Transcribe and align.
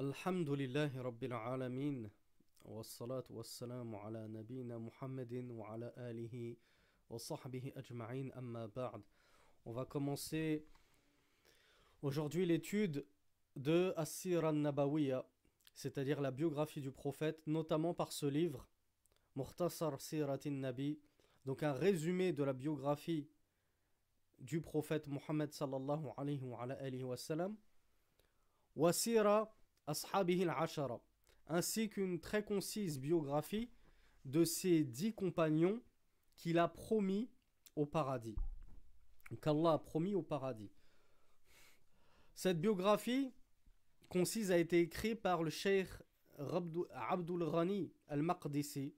الحمد 0.00 0.50
لله 0.50 1.02
رب 1.02 1.24
العالمين 1.24 2.10
والصلاة 2.64 3.24
والسلام 3.30 3.94
على 3.94 4.28
نبينا 4.28 4.78
محمد 4.78 5.48
وعلى 5.50 5.92
آله 5.96 6.56
وصحبه 7.10 7.72
أجمعين 7.76 8.32
أما 8.32 8.66
بعد 8.66 9.02
On 9.64 9.72
va 9.72 9.84
commencer 9.84 10.64
aujourd'hui 12.02 12.46
l'étude 12.46 13.06
de 13.56 13.92
Assir 13.96 14.44
al-Nabawiya, 14.44 15.26
c'est-à-dire 15.74 16.20
la 16.20 16.30
biographie 16.30 16.80
du 16.80 16.92
prophète, 16.92 17.40
notamment 17.46 17.94
par 17.94 18.12
ce 18.12 18.26
livre, 18.26 18.68
Mukhtasar 19.34 20.00
Siratin 20.00 20.50
Nabi, 20.50 21.00
donc 21.46 21.62
un 21.62 21.72
résumé 21.72 22.32
de 22.32 22.44
la 22.44 22.52
biographie 22.52 23.28
du 24.38 24.60
prophète 24.60 25.06
Mohammed 25.08 25.52
sallallahu 25.52 26.08
alayhi 26.16 26.44
wa, 26.44 26.62
alayhi 26.62 27.02
wa 27.02 27.16
sallam, 27.16 27.56
Wasira 28.76 29.52
Ashabihi 29.87 30.43
al-Ashara, 30.43 30.99
ainsi 31.47 31.89
qu'une 31.89 32.19
très 32.19 32.43
concise 32.43 32.99
biographie 32.99 33.69
de 34.25 34.43
ses 34.43 34.83
dix 34.83 35.13
compagnons 35.13 35.81
qu'il 36.37 36.59
a 36.59 36.67
promis 36.67 37.29
au 37.75 37.85
paradis 37.85 38.35
qu'Allah 39.37 39.73
a 39.73 39.79
promis 39.79 40.15
au 40.15 40.21
paradis. 40.21 40.71
Cette 42.33 42.59
biographie 42.59 43.33
concise 44.09 44.51
a 44.51 44.57
été 44.57 44.81
écrite 44.81 45.21
par 45.21 45.43
le 45.43 45.49
cheikh 45.49 45.87
Abdul 46.37 47.49
Ghani 47.51 47.91
al-Maqdisi. 48.07 48.93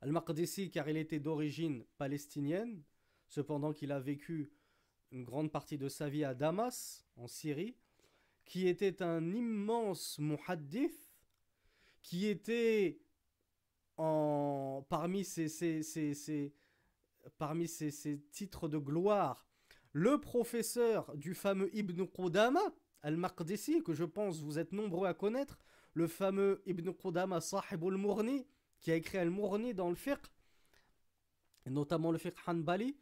Al-Maqdisi 0.00 0.70
car 0.70 0.88
il 0.88 0.96
était 0.96 1.20
d'origine 1.20 1.84
palestinienne, 1.98 2.82
cependant 3.28 3.72
qu'il 3.72 3.92
a 3.92 4.00
vécu 4.00 4.50
une 5.10 5.24
grande 5.24 5.52
partie 5.52 5.78
de 5.78 5.88
sa 5.88 6.08
vie 6.08 6.24
à 6.24 6.34
Damas, 6.34 7.04
en 7.16 7.26
Syrie, 7.26 7.76
qui 8.46 8.68
était 8.68 9.02
un 9.02 9.34
immense 9.34 10.18
muhaddith, 10.18 11.12
qui 12.00 12.28
était 12.28 13.00
en, 13.96 14.86
parmi 14.88 15.24
ses, 15.24 16.54
parmi 17.36 17.68
titres 18.30 18.68
de 18.68 18.78
gloire, 18.78 19.46
le 19.92 20.20
professeur 20.20 21.14
du 21.16 21.34
fameux 21.34 21.74
Ibn 21.76 22.04
Qudama, 22.06 22.62
Al-Maqdisi, 23.02 23.82
que 23.82 23.92
je 23.92 24.04
pense 24.04 24.40
vous 24.40 24.58
êtes 24.58 24.72
nombreux 24.72 25.08
à 25.08 25.14
connaître, 25.14 25.58
le 25.94 26.06
fameux 26.06 26.62
Ibn 26.66 26.92
Qudama 26.92 27.40
Sahib 27.40 27.84
al-Mourni, 27.84 28.46
qui 28.80 28.92
a 28.92 28.94
écrit 28.94 29.18
Al-Mourni 29.18 29.74
dans 29.74 29.88
le 29.88 29.96
fiqh, 29.96 30.20
notamment 31.66 32.12
le 32.12 32.18
fiqh 32.18 32.36
Hanbali. 32.46 32.96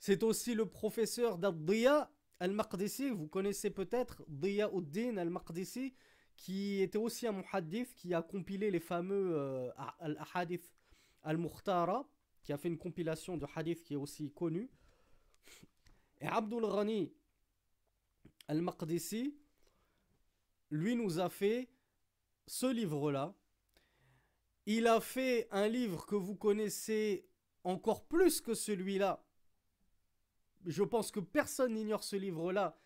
C'est 0.00 0.22
aussi 0.22 0.54
le 0.54 0.66
professeur 0.66 1.38
d'Ad-Diya 1.38 2.10
Al-Maqdisi, 2.40 3.10
vous 3.10 3.26
connaissez 3.28 3.70
peut-être 3.70 4.22
Diya 4.28 4.70
ud-Din 4.72 5.16
Al-Maqdisi, 5.16 5.94
qui 6.36 6.80
était 6.80 6.98
aussi 6.98 7.26
un 7.26 7.32
muhaddith 7.32 7.94
qui 7.94 8.14
a 8.14 8.22
compilé 8.22 8.70
les 8.70 8.80
fameux 8.80 9.36
euh, 9.36 9.70
Al-Ahadith 9.98 10.70
Al-Mukhtara, 11.22 12.08
qui 12.42 12.52
a 12.52 12.56
fait 12.56 12.68
une 12.68 12.78
compilation 12.78 13.36
de 13.36 13.46
hadiths 13.54 13.82
qui 13.82 13.94
est 13.94 13.96
aussi 13.96 14.32
connue. 14.32 14.70
Et 16.20 16.26
Abdul 16.26 16.62
Ghani 16.62 17.12
al-Maqdisi, 18.46 19.36
lui 20.70 20.96
nous 20.96 21.20
a 21.20 21.28
fait 21.28 21.70
ce 22.46 22.66
livre-là. 22.66 23.34
Il 24.66 24.86
a 24.86 25.00
fait 25.00 25.48
un 25.50 25.68
livre 25.68 26.06
que 26.06 26.14
vous 26.14 26.36
connaissez 26.36 27.28
encore 27.64 28.06
plus 28.06 28.40
que 28.40 28.54
celui-là. 28.54 29.24
Je 30.68 30.84
pense 30.84 31.10
que 31.10 31.20
personne 31.20 31.74
n'ignore 31.74 32.04
ce 32.04 32.16
livre-là. 32.16 32.76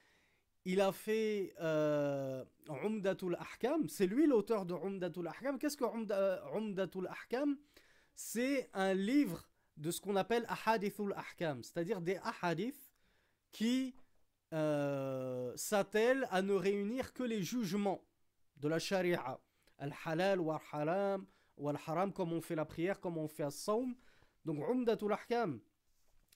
Il 0.64 0.80
a 0.80 0.92
fait 0.92 1.54
euh, 1.60 2.44
Umdatul 2.68 3.36
Ahkam. 3.40 3.88
C'est 3.88 4.06
lui 4.06 4.26
l'auteur 4.26 4.64
de 4.64 4.74
Umdatul 4.74 5.26
Ahkam. 5.26 5.58
Qu'est-ce 5.58 5.76
que 5.76 5.84
Umdatul 6.56 7.08
Ahkam? 7.08 7.58
C'est 8.14 8.70
un 8.72 8.94
livre 8.94 9.48
de 9.76 9.90
ce 9.90 10.00
qu'on 10.00 10.16
appelle 10.16 10.44
ahadithul 10.48 11.14
ahkam, 11.16 11.62
c'est-à-dire 11.62 12.00
des 12.00 12.18
ahadiths 12.22 12.90
qui 13.50 13.94
euh, 14.52 15.52
s'attellent 15.56 16.28
à 16.30 16.42
ne 16.42 16.52
réunir 16.52 17.12
que 17.12 17.22
les 17.22 17.42
jugements 17.42 18.04
de 18.56 18.68
la 18.68 18.78
sharia. 18.78 19.40
Al-halal 19.78 20.40
ou 20.40 20.52
al-haram, 20.52 21.26
ou 21.56 21.68
al-haram, 21.68 22.12
comme 22.12 22.32
on 22.32 22.40
fait 22.40 22.54
la 22.54 22.64
prière, 22.64 23.00
comme 23.00 23.18
on 23.18 23.28
fait 23.28 23.42
al-sawm. 23.42 23.94
Donc, 24.44 24.62
Umdatul 24.68 25.12
Ahkam, 25.12 25.60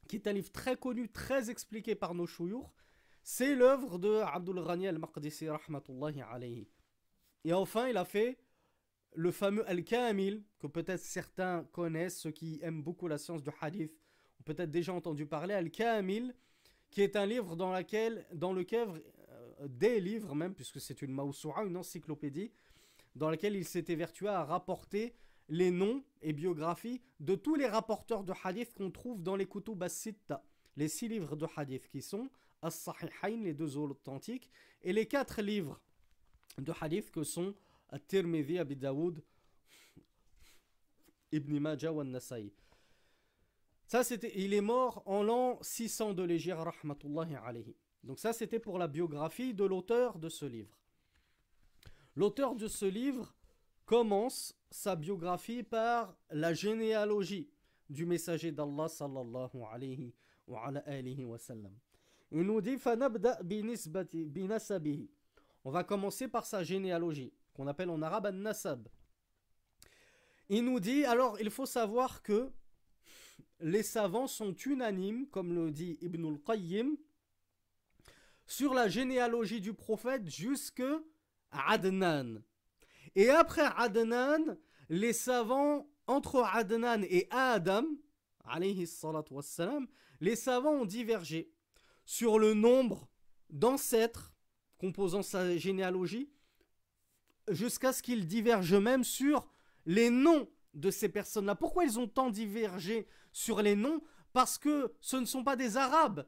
qui 0.06 0.16
est 0.16 0.26
un 0.26 0.32
livre 0.32 0.50
très 0.50 0.76
connu, 0.76 1.08
très 1.08 1.50
expliqué 1.50 1.94
par 1.94 2.14
nos 2.14 2.26
chouyours, 2.26 2.72
c'est 3.22 3.54
l'œuvre 3.54 3.98
de 3.98 4.20
Abdul 4.20 4.62
Ghani 4.64 4.88
al-Maqdisi. 4.88 5.48
Et 7.44 7.52
enfin, 7.52 7.88
il 7.88 7.96
a 7.96 8.04
fait 8.04 8.38
le 9.14 9.30
fameux 9.30 9.68
Al-Kamil, 9.68 10.44
que 10.58 10.66
peut-être 10.66 11.00
certains 11.00 11.64
connaissent, 11.72 12.18
ceux 12.18 12.30
qui 12.30 12.60
aiment 12.62 12.82
beaucoup 12.82 13.08
la 13.08 13.18
science 13.18 13.42
du 13.42 13.50
hadith, 13.60 13.92
ont 14.40 14.44
peut-être 14.44 14.70
déjà 14.70 14.92
entendu 14.92 15.26
parler, 15.26 15.54
Al-Kamil, 15.54 16.34
qui 16.90 17.02
est 17.02 17.16
un 17.16 17.26
livre 17.26 17.56
dans, 17.56 17.70
laquelle, 17.70 18.26
dans 18.32 18.52
lequel, 18.52 18.88
euh, 19.30 19.68
des 19.68 20.00
livres 20.00 20.34
même, 20.34 20.54
puisque 20.54 20.80
c'est 20.80 21.02
une 21.02 21.12
mausoura, 21.12 21.64
une 21.64 21.76
encyclopédie, 21.76 22.52
dans 23.14 23.30
laquelle 23.30 23.56
il 23.56 23.64
s'était 23.64 23.94
vertué 23.94 24.28
à 24.28 24.44
rapporter 24.44 25.14
les 25.48 25.70
noms 25.70 26.02
et 26.22 26.32
biographies 26.32 27.00
de 27.20 27.34
tous 27.34 27.54
les 27.54 27.66
rapporteurs 27.66 28.24
de 28.24 28.32
hadith 28.44 28.74
qu'on 28.74 28.90
trouve 28.90 29.22
dans 29.22 29.36
les 29.36 29.46
Kutub 29.46 29.82
as-Sitta, 29.82 30.42
les 30.76 30.88
six 30.88 31.08
livres 31.08 31.36
de 31.36 31.46
hadith 31.56 31.88
qui 31.88 32.02
sont 32.02 32.28
As-Sahihain, 32.62 33.42
les 33.44 33.54
deux 33.54 33.76
authentiques, 33.76 34.50
et 34.82 34.92
les 34.92 35.06
quatre 35.06 35.42
livres 35.42 35.80
de 36.58 36.72
hadith 36.80 37.10
que 37.10 37.22
sont 37.22 37.54
At-Tirmidhi, 37.90 38.58
Abi 38.58 38.76
Daoud, 38.76 39.22
Ibn 41.32 41.58
Majah 41.58 41.92
wa 41.92 42.04
Nasai. 42.04 42.52
Ça, 43.86 44.02
c'était, 44.02 44.32
il 44.36 44.52
est 44.52 44.60
mort 44.60 45.02
en 45.06 45.22
l'an 45.22 45.58
600 45.62 46.14
de 46.14 46.24
l'Égypte, 46.24 46.58
rahmatullahi 46.58 47.36
alayhi. 47.36 47.76
Donc 48.02 48.18
ça, 48.18 48.32
c'était 48.32 48.58
pour 48.58 48.78
la 48.78 48.88
biographie 48.88 49.54
de 49.54 49.64
l'auteur 49.64 50.18
de 50.18 50.28
ce 50.28 50.44
livre. 50.44 50.76
L'auteur 52.16 52.56
de 52.56 52.66
ce 52.66 52.86
livre 52.86 53.34
commence 53.84 54.55
sa 54.70 54.96
biographie 54.96 55.62
par 55.62 56.16
la 56.30 56.52
généalogie 56.52 57.48
du 57.88 58.04
messager 58.04 58.52
d'Allah 58.52 58.88
sallallahu 58.88 59.62
alayhi 59.72 60.14
wa 60.46 60.70
wa 60.70 61.38
sallam. 61.38 61.72
Il 62.32 62.42
nous 62.42 62.60
dit 62.60 62.78
On 65.64 65.70
va 65.70 65.84
commencer 65.84 66.28
par 66.28 66.46
sa 66.46 66.62
généalogie 66.62 67.32
qu'on 67.54 67.66
appelle 67.66 67.90
en 67.90 68.02
arabe 68.02 68.26
an-nasab. 68.26 68.88
Il 70.48 70.64
nous 70.64 70.78
dit, 70.78 71.04
alors 71.04 71.40
il 71.40 71.50
faut 71.50 71.66
savoir 71.66 72.22
que 72.22 72.50
les 73.60 73.82
savants 73.82 74.26
sont 74.26 74.54
unanimes, 74.54 75.26
comme 75.28 75.54
le 75.54 75.70
dit 75.70 75.98
Ibn 76.02 76.26
al-Qayyim, 76.26 76.96
sur 78.46 78.74
la 78.74 78.88
généalogie 78.88 79.60
du 79.60 79.74
prophète 79.74 80.28
jusque 80.28 80.84
Adnan. 81.50 82.42
Et 83.16 83.30
après 83.30 83.64
Adnan, 83.76 84.58
les 84.90 85.14
savants, 85.14 85.88
entre 86.06 86.42
Adnan 86.42 87.02
et 87.02 87.26
Adam, 87.30 87.84
les 90.20 90.36
savants 90.36 90.70
ont 90.70 90.84
divergé 90.84 91.50
sur 92.04 92.38
le 92.38 92.54
nombre 92.54 93.08
d'ancêtres 93.50 94.32
composant 94.78 95.22
sa 95.22 95.56
généalogie 95.56 96.30
jusqu'à 97.48 97.92
ce 97.92 98.02
qu'ils 98.02 98.26
divergent 98.26 98.74
même 98.74 99.02
sur 99.02 99.48
les 99.86 100.10
noms 100.10 100.48
de 100.74 100.90
ces 100.90 101.08
personnes-là. 101.08 101.54
Pourquoi 101.54 101.84
ils 101.84 101.98
ont 101.98 102.06
tant 102.06 102.28
divergé 102.28 103.08
sur 103.32 103.62
les 103.62 103.76
noms? 103.76 104.02
Parce 104.34 104.58
que 104.58 104.92
ce 105.00 105.16
ne 105.16 105.24
sont 105.24 105.42
pas 105.42 105.56
des 105.56 105.78
Arabes. 105.78 106.26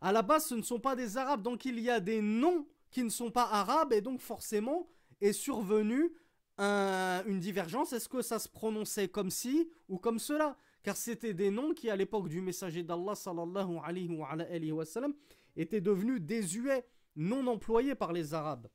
À 0.00 0.12
la 0.12 0.22
base, 0.22 0.46
ce 0.46 0.54
ne 0.54 0.62
sont 0.62 0.80
pas 0.80 0.96
des 0.96 1.18
Arabes. 1.18 1.42
Donc 1.42 1.66
il 1.66 1.78
y 1.78 1.90
a 1.90 2.00
des 2.00 2.22
noms 2.22 2.66
qui 2.90 3.04
ne 3.04 3.10
sont 3.10 3.30
pas 3.30 3.46
arabes 3.50 3.92
et 3.92 4.00
donc 4.00 4.20
forcément 4.20 4.88
est 5.20 5.32
survenue 5.32 6.12
une 6.58 7.38
divergence. 7.40 7.92
Est-ce 7.92 8.08
que 8.08 8.22
ça 8.22 8.38
se 8.38 8.48
prononçait 8.48 9.08
comme 9.08 9.30
ci 9.30 9.70
ou 9.88 9.98
comme 9.98 10.18
cela? 10.18 10.56
Car 10.82 10.96
c'était 10.96 11.34
des 11.34 11.50
noms 11.50 11.74
qui, 11.74 11.90
à 11.90 11.96
l'époque 11.96 12.28
du 12.28 12.40
messager 12.40 12.82
d'Allah 12.82 13.14
sallallahu 13.14 13.80
étaient 15.56 15.80
devenus 15.80 16.20
désuets, 16.20 16.86
non 17.16 17.46
employés 17.46 17.94
par 17.94 18.12
les 18.12 18.34
Arabes. 18.34 18.68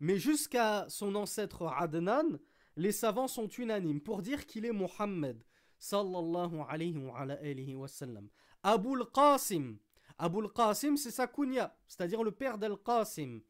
Mais 0.00 0.18
jusqu'à 0.18 0.86
son 0.88 1.14
ancêtre 1.14 1.66
Adnan, 1.66 2.38
les 2.76 2.92
savants 2.92 3.28
sont 3.28 3.48
unanimes 3.48 4.00
pour 4.00 4.22
dire 4.22 4.46
qu'il 4.46 4.64
est 4.64 4.72
Mohammed 4.72 5.44
sallallahu 5.78 6.62
alayhi 6.68 6.96
wa, 6.96 7.18
alayhi 7.18 7.74
wa 7.74 7.88
sallam. 7.88 8.28
Abu 8.62 8.96
al-Qasim. 8.96 9.78
Abu 10.18 10.38
al-Qasim, 10.38 10.96
c'est 10.96 11.10
sa 11.10 11.26
kunya, 11.26 11.76
c'est-à-dire 11.86 12.22
le 12.22 12.32
père 12.32 12.56
d'Al-Qasim. 12.58 13.40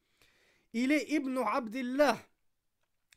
Il 0.77 0.91
est 0.91 1.09
Ibn 1.13 1.39
Abdullah. 1.39 2.19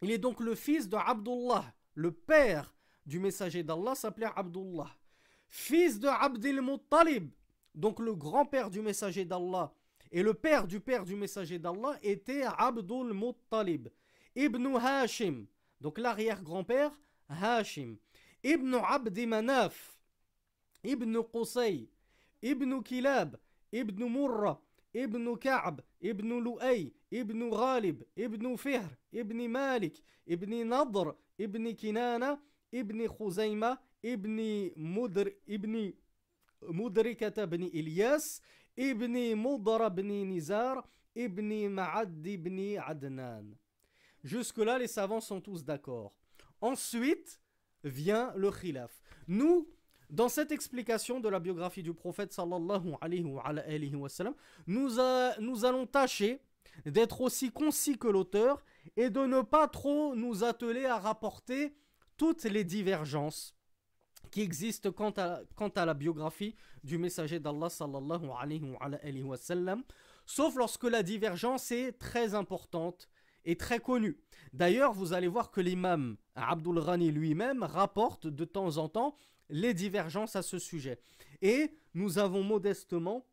Il 0.04 0.12
est 0.12 0.20
donc 0.20 0.40
le 0.40 0.54
fils 0.54 0.88
de 0.88 0.96
Abdullah. 0.96 1.74
Le 1.96 2.12
père 2.12 2.72
du 3.04 3.20
messager 3.20 3.64
d'Allah 3.64 3.96
s'appelait 3.96 4.30
Abdullah. 4.36 4.96
Fils 5.50 6.00
de 6.00 6.08
Abdul 6.08 6.62
Muttalib. 6.62 7.32
Donc 7.74 8.00
le 8.00 8.14
grand-père 8.14 8.70
du 8.70 8.82
messager 8.82 9.26
d'Allah 9.26 9.74
Et 10.12 10.22
le 10.22 10.36
père 10.36 10.68
du 10.68 10.80
père 10.80 11.04
du 11.04 11.16
messager 11.16 11.58
d'Allah 11.58 11.98
était 12.04 12.44
Abdul 12.44 13.14
Muttalib, 13.14 13.90
Ibn 14.36 14.76
Hashim, 14.78 15.46
donc 15.82 15.98
l'arrière-grand-père 15.98 16.92
Hashim, 17.28 17.98
Ibn 18.44 18.76
Abdi 18.76 19.28
Manaf, 19.28 20.00
Ibn 20.84 21.22
Qusay, 21.22 21.90
Ibn 22.42 22.82
Kilab, 22.82 23.38
Ibn 23.72 24.04
Murra, 24.06 24.60
Ibn 24.94 25.36
Ka'b, 25.38 25.82
Ibn 26.02 26.44
Lu'ay, 26.44 26.92
Ibn 27.12 27.50
Ghalib, 27.50 28.04
Ibn 28.16 28.58
Fihr, 28.58 28.90
Ibn 29.12 29.48
Malik, 29.50 30.02
Ibn 30.26 30.68
Nadr, 30.68 31.14
Ibn 31.38 31.74
Kinana, 31.76 32.40
Ibn 32.72 33.08
Khuzayma, 33.08 33.78
Ibn 34.04 34.72
Mudr, 34.78 35.32
Ibn 35.48 35.94
Mudrikata 36.62 37.44
ibn 37.44 37.64
Ilyas, 37.64 38.42
Ibn 38.76 39.36
Mudra 39.36 39.88
ibn 39.88 40.08
Nizar, 40.28 40.84
Ibn 41.16 41.70
Ma'ad 41.70 42.26
ibn 42.26 42.78
Adnan. 42.80 43.56
Jusque-là, 44.24 44.78
les 44.78 44.88
savants 44.88 45.22
sont 45.22 45.42
tous 45.42 45.64
d'accord. 45.64 46.14
Ensuite 46.62 47.40
vient 47.84 48.34
le 48.36 48.52
khilaf. 48.52 49.02
Nous, 49.28 49.68
dans 50.10 50.30
cette 50.30 50.52
explication 50.52 51.20
de 51.20 51.28
la 51.28 51.40
biographie 51.40 51.84
du 51.84 51.94
prophète 51.94 52.32
sallallahu 52.32 52.96
alayhi 53.02 53.24
wa, 53.24 54.10
nous, 54.68 55.00
allons 55.00 55.86
tâcher 55.86 56.42
d'être 56.86 57.22
aussi 57.22 57.52
concis 57.52 57.98
que 57.98 58.08
l'auteur 58.08 58.64
et 58.96 59.10
de 59.10 59.26
ne 59.26 59.42
pas 59.42 59.68
trop 59.68 60.16
nous 60.16 60.44
atteler 60.44 60.86
à 60.86 60.98
rapporter 60.98 61.76
toutes 62.16 62.44
les 62.46 62.64
divergences 62.64 63.56
qui 64.32 64.42
existent 64.42 64.92
quant 64.92 65.12
à, 65.12 65.86
la 65.86 65.94
biographie 65.94 66.56
du 66.84 66.98
messager 66.98 67.40
d'Allah 67.40 67.70
sallallahu 67.70 68.30
alayhi 68.40 69.24
wa, 69.24 69.38
sauf 70.26 70.56
lorsque 70.56 70.84
la 70.84 71.04
divergence 71.04 71.72
est 71.72 71.94
très 71.94 72.34
importante 72.34 73.10
et 73.46 73.56
très 73.56 73.80
connue. 73.80 74.18
D'ailleurs, 74.54 74.94
vous 74.94 75.14
allez 75.14 75.28
voir 75.28 75.52
que 75.52 75.62
l'imam 75.62 76.18
Abdul 76.36 76.84
Ghani 76.84 77.12
lui-même 77.12 77.64
rapporte 77.64 78.28
de 78.28 78.46
temps 78.46 78.78
en 78.78 78.90
temps 78.90 79.16
les 79.50 79.74
divergences 79.74 80.36
à 80.36 80.42
ce 80.42 80.60
sujet. 80.60 81.00
Et 81.42 81.74
nous 81.94 82.20
avons 82.20 82.44
modestement 82.44 83.26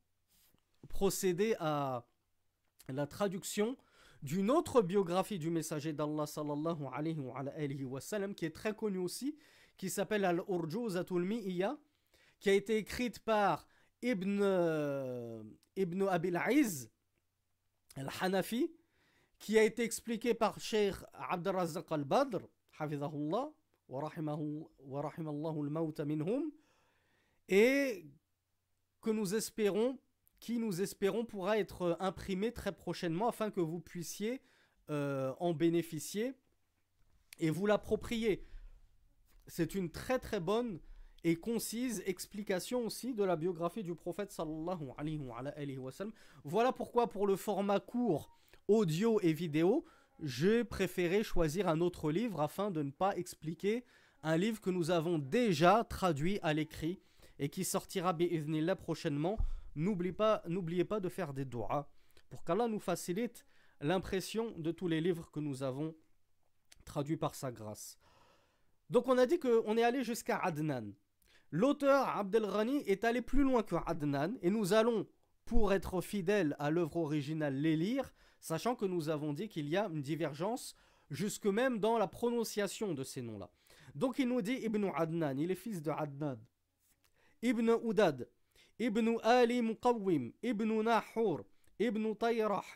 procédé 0.88 1.56
à 1.58 2.04
la 2.88 3.06
traduction 3.06 3.76
d'une 4.22 4.50
autre 4.50 4.80
biographie 4.80 5.38
du 5.38 5.50
messager 5.50 5.92
d'Allah 5.92 6.26
sallallahu 6.26 6.86
alayhi 6.92 7.84
wa, 7.84 8.00
sallam 8.00 8.34
qui 8.34 8.46
est 8.46 8.54
très 8.54 8.74
connue 8.74 8.98
aussi, 8.98 9.36
qui 9.76 9.90
s'appelle 9.90 10.24
Al-Urjuzatul 10.24 11.24
Mi'iyya, 11.24 11.76
qui 12.40 12.50
a 12.50 12.54
été 12.54 12.76
écrite 12.76 13.18
par 13.18 13.66
Ibn, 14.02 14.40
euh, 14.40 15.42
Ibn 15.76 16.08
Abil 16.08 16.40
Aiz 16.48 16.90
al-Hanafi, 17.96 18.72
qui 19.38 19.58
a 19.58 19.62
été 19.62 19.82
expliquée 19.82 20.34
par 20.34 20.58
Sheikh 20.58 20.94
Abdurrazzaq 21.12 21.90
al-Badr, 21.90 22.40
hafizahullah, 22.78 23.50
et 27.48 28.06
que 29.00 29.10
nous 29.10 29.34
espérons 29.34 29.98
qui 30.44 30.58
nous 30.58 30.82
espérons 30.82 31.24
pourra 31.24 31.58
être 31.58 31.96
imprimé 32.00 32.52
très 32.52 32.72
prochainement 32.72 33.28
afin 33.28 33.50
que 33.50 33.60
vous 33.60 33.80
puissiez 33.80 34.42
euh, 34.90 35.32
en 35.40 35.54
bénéficier 35.54 36.34
et 37.38 37.48
vous 37.48 37.64
l'approprier. 37.64 38.46
C'est 39.46 39.74
une 39.74 39.90
très 39.90 40.18
très 40.18 40.40
bonne 40.40 40.80
et 41.24 41.36
concise 41.36 42.02
explication 42.04 42.84
aussi 42.84 43.14
de 43.14 43.24
la 43.24 43.36
biographie 43.36 43.82
du 43.82 43.94
prophète 43.94 44.32
sallallahu 44.32 44.90
alayhi 44.98 45.78
wa. 45.78 45.92
Voilà 46.44 46.72
pourquoi 46.72 47.08
pour 47.08 47.26
le 47.26 47.36
format 47.36 47.80
court, 47.80 48.30
audio 48.68 49.20
et 49.22 49.32
vidéo, 49.32 49.86
j'ai 50.24 50.64
préféré 50.64 51.22
choisir 51.22 51.68
un 51.68 51.80
autre 51.80 52.10
livre 52.10 52.40
afin 52.40 52.70
de 52.70 52.82
ne 52.82 52.90
pas 52.90 53.16
expliquer 53.16 53.84
un 54.22 54.36
livre 54.36 54.60
que 54.60 54.70
nous 54.70 54.90
avons 54.90 55.18
déjà 55.18 55.84
traduit 55.84 56.38
à 56.42 56.54
l'écrit 56.54 57.00
et 57.38 57.48
qui 57.48 57.64
sortira 57.64 58.12
bi'idhnillah 58.12 58.76
prochainement 58.76 59.38
N'oubliez 59.76 60.12
pas, 60.12 61.00
de 61.00 61.08
faire 61.08 61.34
des 61.34 61.44
doigts 61.44 61.90
pour 62.30 62.44
qu'Allah 62.44 62.68
nous 62.68 62.78
facilite 62.78 63.44
l'impression 63.80 64.52
de 64.56 64.70
tous 64.70 64.88
les 64.88 65.00
livres 65.00 65.30
que 65.30 65.40
nous 65.40 65.62
avons 65.62 65.94
traduits 66.84 67.16
par 67.16 67.34
sa 67.34 67.50
grâce. 67.50 67.98
Donc 68.90 69.08
on 69.08 69.18
a 69.18 69.26
dit 69.26 69.38
qu'on 69.38 69.76
est 69.76 69.82
allé 69.82 70.04
jusqu'à 70.04 70.38
Adnan. 70.38 70.92
L'auteur 71.50 72.08
Abdel 72.08 72.46
Ghani 72.46 72.78
est 72.86 73.04
allé 73.04 73.20
plus 73.20 73.42
loin 73.42 73.62
que 73.62 73.76
Adnan 73.86 74.36
et 74.42 74.50
nous 74.50 74.72
allons, 74.72 75.06
pour 75.44 75.72
être 75.72 76.00
fidèles 76.00 76.56
à 76.58 76.70
l'œuvre 76.70 76.96
originale, 76.96 77.56
les 77.56 77.76
lire, 77.76 78.12
Sachant 78.44 78.76
que 78.76 78.84
nous 78.84 79.08
avons 79.08 79.32
dit 79.32 79.48
qu'il 79.48 79.70
y 79.70 79.76
a 79.78 79.86
une 79.86 80.02
divergence 80.02 80.76
jusque 81.08 81.46
même 81.46 81.78
dans 81.78 81.96
la 81.96 82.06
prononciation 82.06 82.92
de 82.92 83.02
ces 83.02 83.22
noms-là. 83.22 83.48
Donc 83.94 84.18
il 84.18 84.28
nous 84.28 84.42
dit 84.42 84.58
Ibn 84.62 84.90
Adnan, 84.94 85.38
il 85.38 85.50
est 85.50 85.54
fils 85.54 85.80
de 85.80 85.90
Adnan. 85.90 86.36
Ibn 87.40 87.70
Udad, 87.82 88.28
Ibn 88.78 89.16
Ali 89.22 89.62
Muqawwim, 89.62 90.30
Ibn 90.42 90.82
Nahur, 90.82 91.46
Ibn 91.78 92.14
Tayrah, 92.16 92.66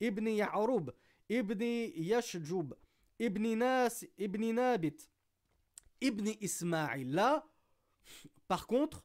Ibn 0.00 0.26
Ya'rub, 0.26 0.90
Ibn 1.28 1.62
Yashjub, 1.96 2.74
Ibn 3.18 3.54
Nas, 3.56 4.06
Ibn 4.16 4.52
Nabit, 4.54 5.06
Ibn 6.00 6.28
Ismaïl. 6.40 7.12
Là, 7.12 7.46
par 8.48 8.66
contre, 8.66 9.04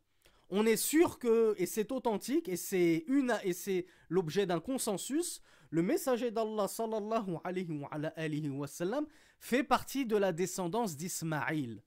on 0.50 0.66
est 0.66 0.78
sûr 0.78 1.20
que, 1.20 1.56
et 1.58 1.66
c'est 1.66 1.92
authentique, 1.92 2.50
et 2.50 2.56
c'est 2.56 3.04
une, 3.08 3.36
et 3.44 3.54
c'est 3.54 3.86
l'objet 4.10 4.46
d'un 4.46 4.60
consensus, 4.60 5.42
le 5.72 5.82
messager 5.82 6.32
d'Allah 6.32 6.68
sallallahu 6.68 7.38
alayhi 7.44 8.50
wa, 8.50 8.68
sallam, 8.68 9.08
fait 9.40 9.64
partie 9.64 10.06
de 10.06 10.16
la 10.16 10.32
descendance 10.32 10.96
d'Ismaïl. 10.96 11.82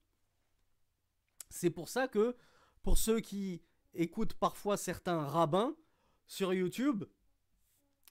C'est 1.50 1.70
pour 1.70 1.88
ça 1.88 2.08
que, 2.08 2.36
pour 2.82 2.98
ceux 2.98 3.20
qui 3.20 3.62
écoute 3.94 4.34
parfois 4.34 4.76
certains 4.76 5.22
rabbins 5.22 5.74
sur 6.26 6.52
YouTube, 6.52 7.04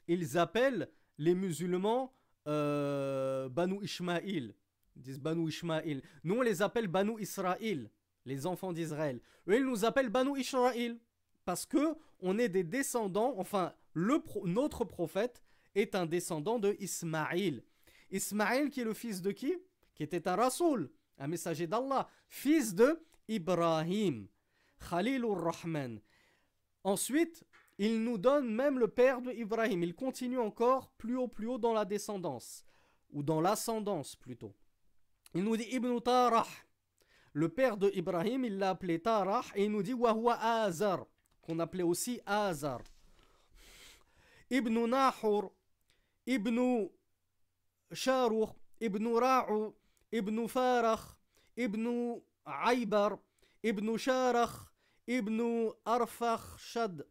ils 0.08 0.38
appellent 0.38 0.90
les 1.18 1.36
musulmans 1.36 2.14
euh, 2.48 3.50
Banu 3.50 3.84
Ishmaïl. 3.84 4.56
Ils 4.96 5.02
disent 5.02 5.20
Banu 5.20 5.50
Ishmaïl. 5.50 6.02
Nous, 6.24 6.36
on 6.36 6.42
les 6.42 6.62
appelle 6.62 6.88
Banu 6.88 7.22
Israël, 7.22 7.92
les 8.28 8.46
enfants 8.46 8.74
d'Israël. 8.74 9.20
Eux, 9.48 9.58
ils 9.58 9.66
nous 9.66 9.86
appellent 9.86 10.10
Banu 10.10 10.40
Israël 10.40 11.00
parce 11.46 11.66
que 11.66 11.96
on 12.20 12.38
est 12.38 12.50
des 12.50 12.64
descendants, 12.64 13.34
enfin, 13.38 13.74
notre 13.96 14.84
prophète 14.84 15.42
est 15.74 15.96
un 15.96 16.06
descendant 16.06 16.60
de 16.60 16.76
Ismaïl. 16.80 17.64
Ismaïl 18.12 18.70
qui 18.70 18.82
est 18.82 18.86
le 18.86 18.94
fils 18.94 19.22
de 19.22 19.32
qui? 19.32 19.56
Qui 19.96 20.04
était 20.04 20.28
un 20.28 20.36
rasoul, 20.36 20.92
un 21.18 21.28
messager 21.28 21.68
d'Allah, 21.68 22.08
fils 22.30 22.76
de 22.76 23.00
Ibrahim. 23.28 24.28
Khalilur 24.90 25.38
Rahman. 25.42 26.00
Ensuite, 26.84 27.46
il 27.78 28.04
nous 28.04 28.18
donne 28.18 28.54
même 28.54 28.78
le 28.78 28.88
père 28.88 29.22
de 29.22 29.32
Ibrahim. 29.32 29.84
Il 29.84 29.96
continue 29.96 30.40
encore 30.40 30.92
plus 30.98 31.16
haut, 31.16 31.28
plus 31.28 31.48
haut 31.48 31.58
dans 31.58 31.74
la 31.74 31.86
descendance, 31.86 32.66
ou 33.12 33.24
dans 33.24 33.42
l'ascendance 33.42 34.16
plutôt. 34.16 34.54
Il 35.34 35.44
nous 35.44 35.58
dit 35.58 35.68
Ibn 35.72 36.00
Tarah. 36.00 36.48
Le 37.38 37.50
père 37.50 37.78
de 37.78 37.92
Ibrahim, 37.94 38.46
il 38.46 38.58
l'a 38.58 38.72
appelé 38.72 39.00
Tarah, 39.00 39.46
et 39.54 39.66
il 39.66 39.72
nous 39.72 39.84
dit 39.84 39.94
Wahwa 39.94 40.40
Azar, 40.42 41.06
qu'on 41.44 41.60
appelait 41.60 41.84
aussi 41.84 42.20
Azar. 42.26 42.82
Ibn 44.50 44.88
Nahur, 44.88 45.52
Ibn 46.26 46.88
Sharuh, 47.92 48.48
Ibn 48.82 49.08
Ra'u, 49.14 49.70
Ibn 50.12 50.48
Farah, 50.48 51.16
Ibn 51.56 52.20
Aybar, 52.44 53.20
Ibn 53.64 53.98
Sharach, 53.98 54.72
Ibn 55.06 55.70
Arfakhshad, 55.86 57.06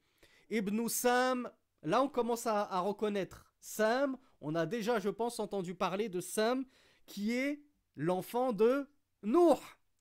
Ibn 0.50 0.88
Sam. 0.88 1.48
Là, 1.84 2.02
on 2.02 2.08
commence 2.08 2.48
à, 2.48 2.80
reconnaître 2.80 3.46
Sam. 3.60 4.16
On 4.40 4.56
a 4.56 4.66
déjà, 4.66 4.98
je 4.98 5.08
pense, 5.08 5.38
entendu 5.38 5.76
parler 5.76 6.08
de 6.08 6.20
Sam, 6.20 6.64
qui 7.06 7.32
est 7.32 7.62
l'enfant 7.94 8.52
de 8.52 8.88
Nuh, 9.22 9.54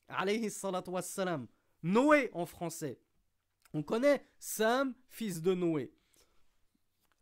alayhi 0.07 0.49
salatu 0.49 0.91
wassalam. 0.91 1.47
Noé 1.83 2.29
en 2.33 2.45
français. 2.45 2.99
On 3.73 3.83
connaît 3.83 4.25
Sam, 4.39 4.93
fils 5.09 5.41
de 5.41 5.53
Noé. 5.53 5.93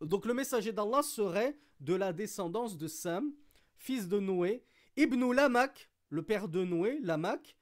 Donc 0.02 0.26
le 0.26 0.34
messager 0.34 0.72
d'Allah 0.72 1.02
serait 1.02 1.58
de 1.80 1.96
la 1.96 2.14
descendance 2.14 2.78
de 2.78 2.88
Sam, 2.88 3.34
fils 3.78 4.08
de 4.08 4.20
Noé, 4.20 4.64
Ibn 4.96 5.32
Lamak, 5.34 5.90
le 6.10 6.22
père 6.22 6.48
de 6.48 6.64
Noé, 6.64 7.00
Lamak, 7.02 7.58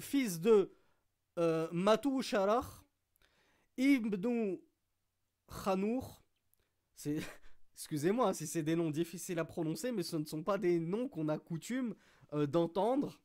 fils 0.00 0.40
de 0.40 0.72
euh, 1.38 1.68
Matou 1.72 2.20
Sharach, 2.22 2.66
Ibn 3.78 4.56
Khanour, 5.64 6.22
excusez-moi 7.74 8.34
si 8.34 8.46
c'est 8.46 8.62
des 8.62 8.74
noms 8.74 8.90
difficiles 8.90 9.38
à 9.38 9.44
prononcer, 9.44 9.92
mais 9.92 10.02
ce 10.02 10.16
ne 10.16 10.24
sont 10.24 10.42
pas 10.42 10.58
des 10.58 10.80
noms 10.80 11.08
qu'on 11.08 11.28
a 11.28 11.38
coutume 11.38 11.94
euh, 12.32 12.46
d'entendre 12.46 13.20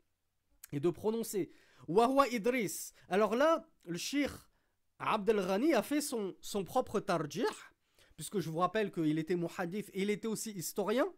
et 0.71 0.79
de 0.79 0.89
prononcer. 0.89 1.51
Wahwa 1.87 2.27
Idris. 2.27 2.93
Alors 3.09 3.35
là, 3.35 3.65
le 3.85 3.97
shir 3.97 4.49
Abdel 4.99 5.37
Ghani 5.37 5.73
a 5.73 5.81
fait 5.81 6.01
son, 6.01 6.35
son 6.41 6.63
propre 6.63 6.99
tarjih, 6.99 7.45
puisque 8.15 8.39
je 8.39 8.49
vous 8.49 8.59
rappelle 8.59 8.91
qu'il 8.91 9.17
était 9.17 9.35
muhadith 9.35 9.89
et 9.93 10.03
il 10.03 10.09
était 10.09 10.27
aussi 10.27 10.51
historien, 10.51 11.11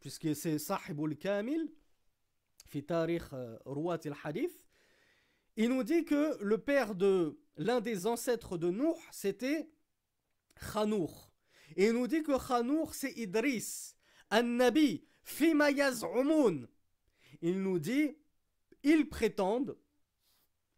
puisque 0.00 0.34
c'est 0.34 0.58
Sahibul 0.58 1.16
Kamil, 1.16 1.70
fi 2.66 2.82
tarikh 2.84 3.22
euh, 3.32 3.56
Ruat 3.64 4.00
al-Hadith, 4.04 4.64
il 5.56 5.68
nous 5.68 5.84
dit 5.84 6.04
que 6.04 6.42
le 6.42 6.58
père 6.58 6.94
de 6.94 7.38
l'un 7.56 7.80
des 7.80 8.06
ancêtres 8.06 8.56
de 8.56 8.70
Nuh, 8.70 8.94
c'était 9.12 9.70
Khanour. 10.72 11.32
Et 11.76 11.86
il 11.86 11.92
nous 11.92 12.06
dit 12.06 12.22
que 12.22 12.36
Khanour, 12.48 12.94
c'est 12.94 13.12
Idris, 13.12 13.94
un 14.30 14.42
nabi, 14.42 15.04
fima 15.22 15.70
yaz'umun. 15.70 16.66
Il 17.42 17.62
nous 17.62 17.78
dit, 17.78 18.16
ils 18.82 19.08
prétendent, 19.08 19.76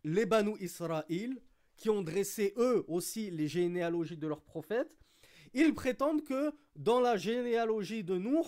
les 0.05 0.27
Banu 0.27 0.57
Israël, 0.61 1.41
qui 1.77 1.91
ont 1.91 2.03
dressé 2.03 2.55
eux 2.57 2.85
aussi 2.89 3.31
les 3.31 3.49
généalogies 3.49 4.17
de 4.17 4.27
leurs 4.27 4.43
prophètes, 4.43 4.97
ils 5.55 5.75
prétendent 5.75 6.25
que 6.25 6.53
dans 6.77 7.01
la 7.01 7.17
généalogie 7.17 8.05
de 8.05 8.17
Nuh, 8.17 8.47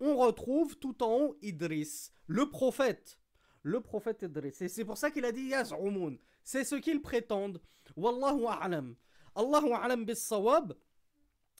on 0.00 0.16
retrouve 0.16 0.76
tout 0.76 1.02
en 1.02 1.16
haut 1.16 1.36
Idris, 1.42 2.10
le 2.26 2.48
prophète. 2.48 3.18
Le 3.62 3.80
prophète 3.80 4.22
Idris. 4.22 4.54
Et 4.60 4.68
c'est 4.68 4.86
pour 4.86 4.96
ça 4.96 5.10
qu'il 5.10 5.24
a 5.26 5.32
dit 5.32 5.48
Yaz'umun. 5.48 6.16
C'est 6.42 6.64
ce 6.64 6.76
qu'ils 6.76 7.02
prétendent. 7.02 7.60
Wallahu 7.94 8.46
a'lam. 8.46 8.96
Allahu 9.34 9.72
a'lam 9.72 10.04
bis 10.06 10.14
sawab. 10.18 10.74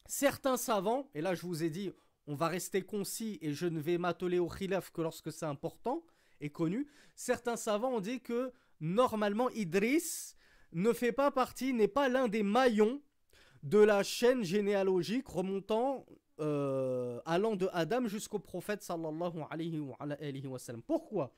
Certains 0.06 0.56
savants, 0.56 1.10
et 1.14 1.20
là 1.20 1.34
je 1.34 1.42
vous 1.42 1.62
ai 1.62 1.68
dit, 1.68 1.92
on 2.30 2.36
va 2.36 2.46
rester 2.46 2.82
concis 2.82 3.40
et 3.42 3.52
je 3.52 3.66
ne 3.66 3.80
vais 3.80 3.98
m'atteler 3.98 4.38
au 4.38 4.48
khilaf 4.48 4.92
que 4.92 5.02
lorsque 5.02 5.32
c'est 5.32 5.46
important 5.46 6.04
et 6.40 6.48
connu. 6.48 6.86
Certains 7.16 7.56
savants 7.56 7.94
ont 7.94 8.00
dit 8.00 8.20
que 8.20 8.52
normalement 8.78 9.50
Idris 9.50 10.36
ne 10.72 10.92
fait 10.92 11.10
pas 11.10 11.32
partie, 11.32 11.72
n'est 11.72 11.88
pas 11.88 12.08
l'un 12.08 12.28
des 12.28 12.44
maillons 12.44 13.02
de 13.64 13.78
la 13.78 14.04
chaîne 14.04 14.44
généalogique 14.44 15.26
remontant, 15.26 16.06
euh, 16.38 17.20
allant 17.26 17.56
de 17.56 17.68
Adam 17.72 18.06
jusqu'au 18.06 18.38
prophète 18.38 18.84
sallallahu 18.84 19.40
alayhi 19.50 19.80
wa, 19.80 20.58
sallam. 20.60 20.82
Pourquoi? 20.82 21.34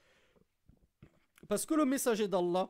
Parce 1.49 1.65
que 1.65 1.73
le 1.73 1.87
messager 1.87 2.29
d'Allah, 2.29 2.69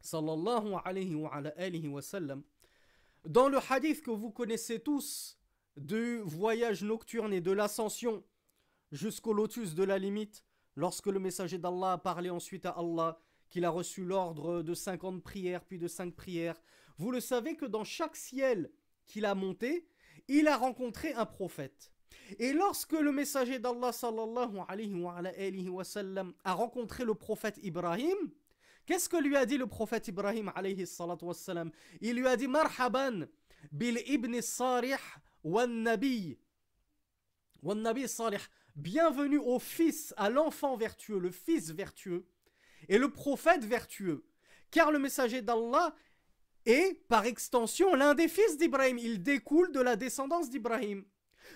sallallahu 0.00 0.70
wa, 0.70 2.00
sallam, 2.00 2.42
dans 3.26 3.50
le 3.50 3.58
hadith 3.68 4.02
que 4.02 4.10
vous 4.10 4.30
connaissez 4.30 4.80
tous 4.80 5.35
du 5.76 6.20
voyage 6.24 6.82
nocturne 6.82 7.32
et 7.32 7.40
de 7.40 7.52
l'ascension 7.52 8.24
jusqu'au 8.92 9.32
lotus 9.32 9.74
de 9.74 9.84
la 9.84 9.98
limite, 9.98 10.44
lorsque 10.74 11.06
le 11.06 11.18
messager 11.18 11.58
d'Allah 11.58 11.92
a 11.92 11.98
parlé 11.98 12.30
ensuite 12.30 12.66
à 12.66 12.70
Allah, 12.70 13.18
qu'il 13.48 13.64
a 13.64 13.70
reçu 13.70 14.04
l'ordre 14.04 14.62
de 14.62 14.74
50 14.74 15.22
prières, 15.22 15.64
puis 15.64 15.78
de 15.78 15.88
5 15.88 16.14
prières. 16.14 16.60
Vous 16.98 17.10
le 17.10 17.20
savez 17.20 17.56
que 17.56 17.66
dans 17.66 17.84
chaque 17.84 18.16
ciel 18.16 18.70
qu'il 19.04 19.24
a 19.24 19.34
monté, 19.34 19.86
il 20.28 20.48
a 20.48 20.56
rencontré 20.56 21.12
un 21.12 21.26
prophète. 21.26 21.92
Et 22.38 22.52
lorsque 22.52 22.92
le 22.92 23.12
messager 23.12 23.58
d'Allah 23.58 23.92
sallallahu 23.92 24.58
alayhi 24.68 25.68
wa, 25.68 25.84
a 26.44 26.52
rencontré 26.54 27.04
le 27.04 27.14
prophète 27.14 27.58
Ibrahim, 27.62 28.16
qu'est-ce 28.84 29.08
que 29.08 29.16
lui 29.16 29.36
a 29.36 29.46
dit 29.46 29.58
le 29.58 29.66
prophète 29.66 30.08
Ibrahim 30.08 30.50
alayhi 30.54 30.86
sallam? 30.86 31.70
Il 32.00 32.16
lui 32.16 32.26
a 32.26 32.36
dit 32.36 32.48
marhaban 32.48 33.26
bil 33.70 34.00
ibn 34.06 34.40
sarih 34.40 34.96
wa 35.46 35.64
nabi 35.66 36.36
wa 37.62 37.74
nabi 37.74 38.08
salih. 38.08 38.40
Bienvenue 38.74 39.38
au 39.38 39.60
fils, 39.60 40.12
à 40.16 40.28
l'enfant 40.28 40.76
vertueux, 40.76 41.18
le 41.18 41.30
fils 41.30 41.70
vertueux 41.70 42.26
et 42.88 42.98
le 42.98 43.10
prophète 43.10 43.64
vertueux. 43.64 44.26
Car 44.72 44.90
le 44.90 44.98
messager 44.98 45.42
d'Allah 45.42 45.94
est, 46.66 47.00
par 47.08 47.24
extension, 47.24 47.94
l'un 47.94 48.14
des 48.14 48.26
fils 48.26 48.58
d'Ibrahim. 48.58 48.98
Il 48.98 49.22
découle 49.22 49.70
de 49.70 49.80
la 49.80 49.94
descendance 49.94 50.50
d'Ibrahim. 50.50 51.04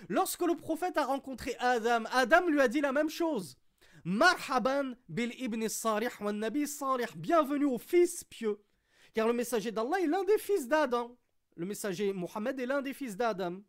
Lorsque 0.07 0.41
le 0.41 0.55
prophète 0.55 0.97
a 0.97 1.05
rencontré 1.05 1.55
Adam, 1.59 2.05
Adam 2.11 2.47
lui 2.47 2.61
a 2.61 2.69
dit 2.69 2.81
la 2.81 2.93
même 2.93 3.09
chose. 3.09 3.57
Marhaban 4.05 4.93
bil 5.09 5.33
ibn 5.37 5.67
salih 5.67 6.09
wa. 6.21 6.31
Bienvenue 7.17 7.65
au 7.65 7.77
fils 7.77 8.23
pieux. 8.23 8.63
Car 9.13 9.27
le 9.27 9.33
messager 9.33 9.71
d'Allah 9.71 9.99
est 9.99 10.07
l'un 10.07 10.23
des 10.23 10.37
fils 10.37 10.67
d'Adam. 10.69 11.17
Le 11.57 11.65
messager 11.65 12.13
Mohammed 12.13 12.57
est 12.57 12.65
l'un 12.65 12.81
des 12.81 12.93
fils 12.93 13.17
d'Adam. 13.17 13.61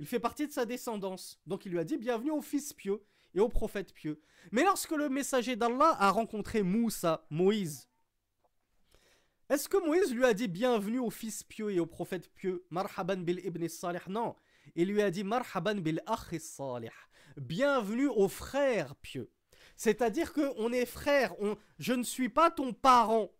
Il 0.00 0.06
fait 0.06 0.18
partie 0.18 0.46
de 0.46 0.52
sa 0.52 0.64
descendance. 0.64 1.38
Donc 1.46 1.66
il 1.66 1.72
lui 1.72 1.78
a 1.78 1.84
dit 1.84 1.98
bienvenue 1.98 2.30
au 2.30 2.40
fils 2.40 2.72
pieux 2.72 3.02
et 3.34 3.40
au 3.40 3.50
prophète 3.50 3.92
pieux. 3.92 4.18
Mais 4.50 4.64
lorsque 4.64 4.92
le 4.92 5.10
messager 5.10 5.56
d'Allah 5.56 5.94
a 6.00 6.10
rencontré 6.10 6.62
Moussa, 6.62 7.26
Moïse, 7.28 7.86
est-ce 9.50 9.68
que 9.68 9.76
Moïse 9.76 10.14
lui 10.14 10.24
a 10.24 10.32
dit 10.32 10.48
bienvenue 10.48 11.00
au 11.00 11.10
fils 11.10 11.42
pieux 11.42 11.70
et 11.70 11.80
au 11.80 11.86
prophète 11.86 12.32
pieux? 12.32 12.64
Marhaban 12.70 13.18
bil 13.18 13.40
ibn 13.44 13.68
salih 13.68 14.00
Non. 14.08 14.36
Il 14.74 14.88
lui 14.88 15.02
a 15.02 15.10
dit 15.10 15.22
Marhaban 15.22 15.74
bil. 15.74 16.02
Bienvenue 17.36 18.08
au 18.08 18.28
frère 18.28 18.96
pieux. 18.96 19.30
C'est-à-dire 19.76 20.32
que 20.32 20.50
on 20.56 20.72
est 20.72 20.86
frère. 20.86 21.34
On... 21.42 21.58
Je 21.78 21.92
ne 21.92 22.04
suis 22.04 22.30
pas 22.30 22.50
ton 22.50 22.72
parent. 22.72 23.32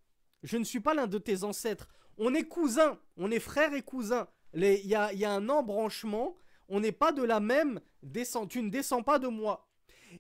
Je 0.43 0.59
ne 0.59 0.64
suis 0.64 0.81
pas 0.81 0.93
l'un 0.93 1.07
de 1.07 1.19
tes 1.19 1.43
ancêtres. 1.43 1.88
On 2.19 2.35
est 2.35 2.45
cousins. 2.45 3.00
On 3.17 3.31
est 3.31 3.40
frère 3.40 3.73
et 3.73 3.83
cousin. 3.83 4.29
Il 4.52 4.62
y 4.62 4.95
a 4.95 5.33
un 5.33 5.49
embranchement. 5.49 6.37
On 6.71 6.81
n'est 6.81 6.93
pas 6.93 7.12
de 7.12 7.23
la 7.23 7.41
même 7.41 7.81
descente. 8.03 8.50
Tu 8.50 8.62
ne 8.62 8.71
descends 8.71 9.03
pas 9.03 9.19
de 9.19 9.29
moi. 9.29 9.69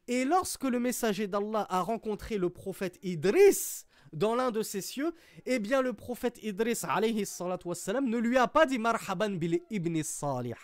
Et 0.06 0.24
lorsque 0.24 0.64
le 0.64 0.78
messager 0.78 1.26
d'Allah 1.26 1.66
a 1.70 1.80
rencontré 1.80 2.38
le 2.38 2.50
prophète 2.50 2.98
Idris 3.02 3.84
dans 4.12 4.34
l'un 4.34 4.50
de 4.50 4.62
ses 4.62 4.80
cieux, 4.80 5.14
eh 5.46 5.58
bien 5.60 5.82
le 5.82 5.92
prophète 5.92 6.38
Idris 6.42 6.82
wassalam, 7.64 8.08
ne 8.08 8.18
lui 8.18 8.36
a 8.36 8.48
pas 8.48 8.66
dit 8.66 8.78
marhaban 8.78 9.30
bil 9.30 9.60
ibn 9.70 10.02
salih. 10.02 10.56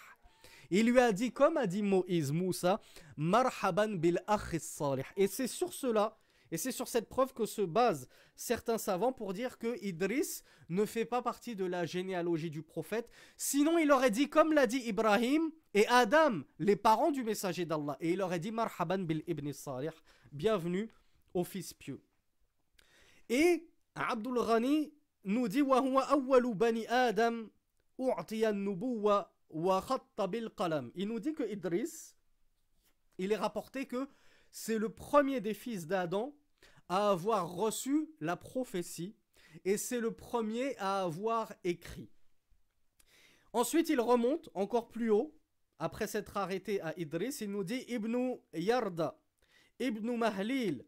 Il 0.70 0.86
lui 0.90 0.98
a 0.98 1.12
dit, 1.12 1.32
comme 1.32 1.56
a 1.56 1.68
dit 1.68 1.82
Moïse 1.82 2.32
Moussa, 2.32 2.80
marhaban 3.16 3.90
bil 3.90 4.20
salih. 4.58 5.04
Et 5.16 5.28
c'est 5.28 5.46
sur 5.46 5.72
cela 5.72 6.18
et 6.50 6.56
c'est 6.56 6.72
sur 6.72 6.88
cette 6.88 7.08
preuve 7.08 7.32
que 7.32 7.46
se 7.46 7.62
basent 7.62 8.08
certains 8.36 8.78
savants 8.78 9.12
pour 9.12 9.32
dire 9.32 9.58
que 9.58 9.82
Idris 9.84 10.42
ne 10.68 10.84
fait 10.84 11.04
pas 11.04 11.22
partie 11.22 11.56
de 11.56 11.64
la 11.64 11.86
généalogie 11.86 12.50
du 12.50 12.62
prophète. 12.62 13.08
Sinon, 13.36 13.78
il 13.78 13.90
aurait 13.90 14.10
dit, 14.10 14.28
comme 14.28 14.52
l'a 14.52 14.66
dit 14.66 14.82
Ibrahim 14.86 15.50
et 15.74 15.86
Adam, 15.88 16.42
les 16.58 16.76
parents 16.76 17.10
du 17.10 17.24
messager 17.24 17.64
d'Allah. 17.64 17.96
Et 18.00 18.12
il 18.12 18.22
aurait 18.22 18.38
dit 18.38 18.52
Marhaban 18.52 18.98
bil 18.98 19.22
ibn 19.26 19.52
Salih, 19.52 19.90
bienvenue 20.32 20.90
au 21.34 21.44
fils 21.44 21.74
pieux. 21.74 22.00
Et 23.28 23.68
Abdul 23.94 24.38
Ghani 24.46 24.92
nous 25.24 25.48
dit 25.48 25.62
Adam. 26.88 27.46
Il 30.94 31.08
nous 31.08 31.20
dit 31.20 31.34
que 31.34 31.50
Idris, 31.50 32.14
il 33.18 33.32
est 33.32 33.36
rapporté 33.36 33.86
que 33.86 34.08
c'est 34.58 34.78
le 34.78 34.88
premier 34.88 35.42
des 35.42 35.52
fils 35.52 35.86
d'Adam 35.86 36.34
à 36.88 37.10
avoir 37.10 37.52
reçu 37.52 38.08
la 38.20 38.36
prophétie 38.36 39.14
et 39.66 39.76
c'est 39.76 40.00
le 40.00 40.12
premier 40.12 40.74
à 40.78 41.02
avoir 41.02 41.52
écrit. 41.62 42.08
Ensuite, 43.52 43.90
il 43.90 44.00
remonte 44.00 44.48
encore 44.54 44.88
plus 44.88 45.10
haut, 45.10 45.38
après 45.78 46.06
s'être 46.06 46.38
arrêté 46.38 46.80
à 46.80 46.98
Idris, 46.98 47.36
il 47.42 47.50
nous 47.50 47.64
dit 47.64 47.84
Ibn 47.86 48.38
Yarda, 48.54 49.20
Ibn 49.78 50.16
Mahlil, 50.16 50.86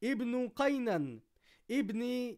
Ibn 0.00 0.46
Qaynan, 0.56 1.18
Ibn 1.68 2.36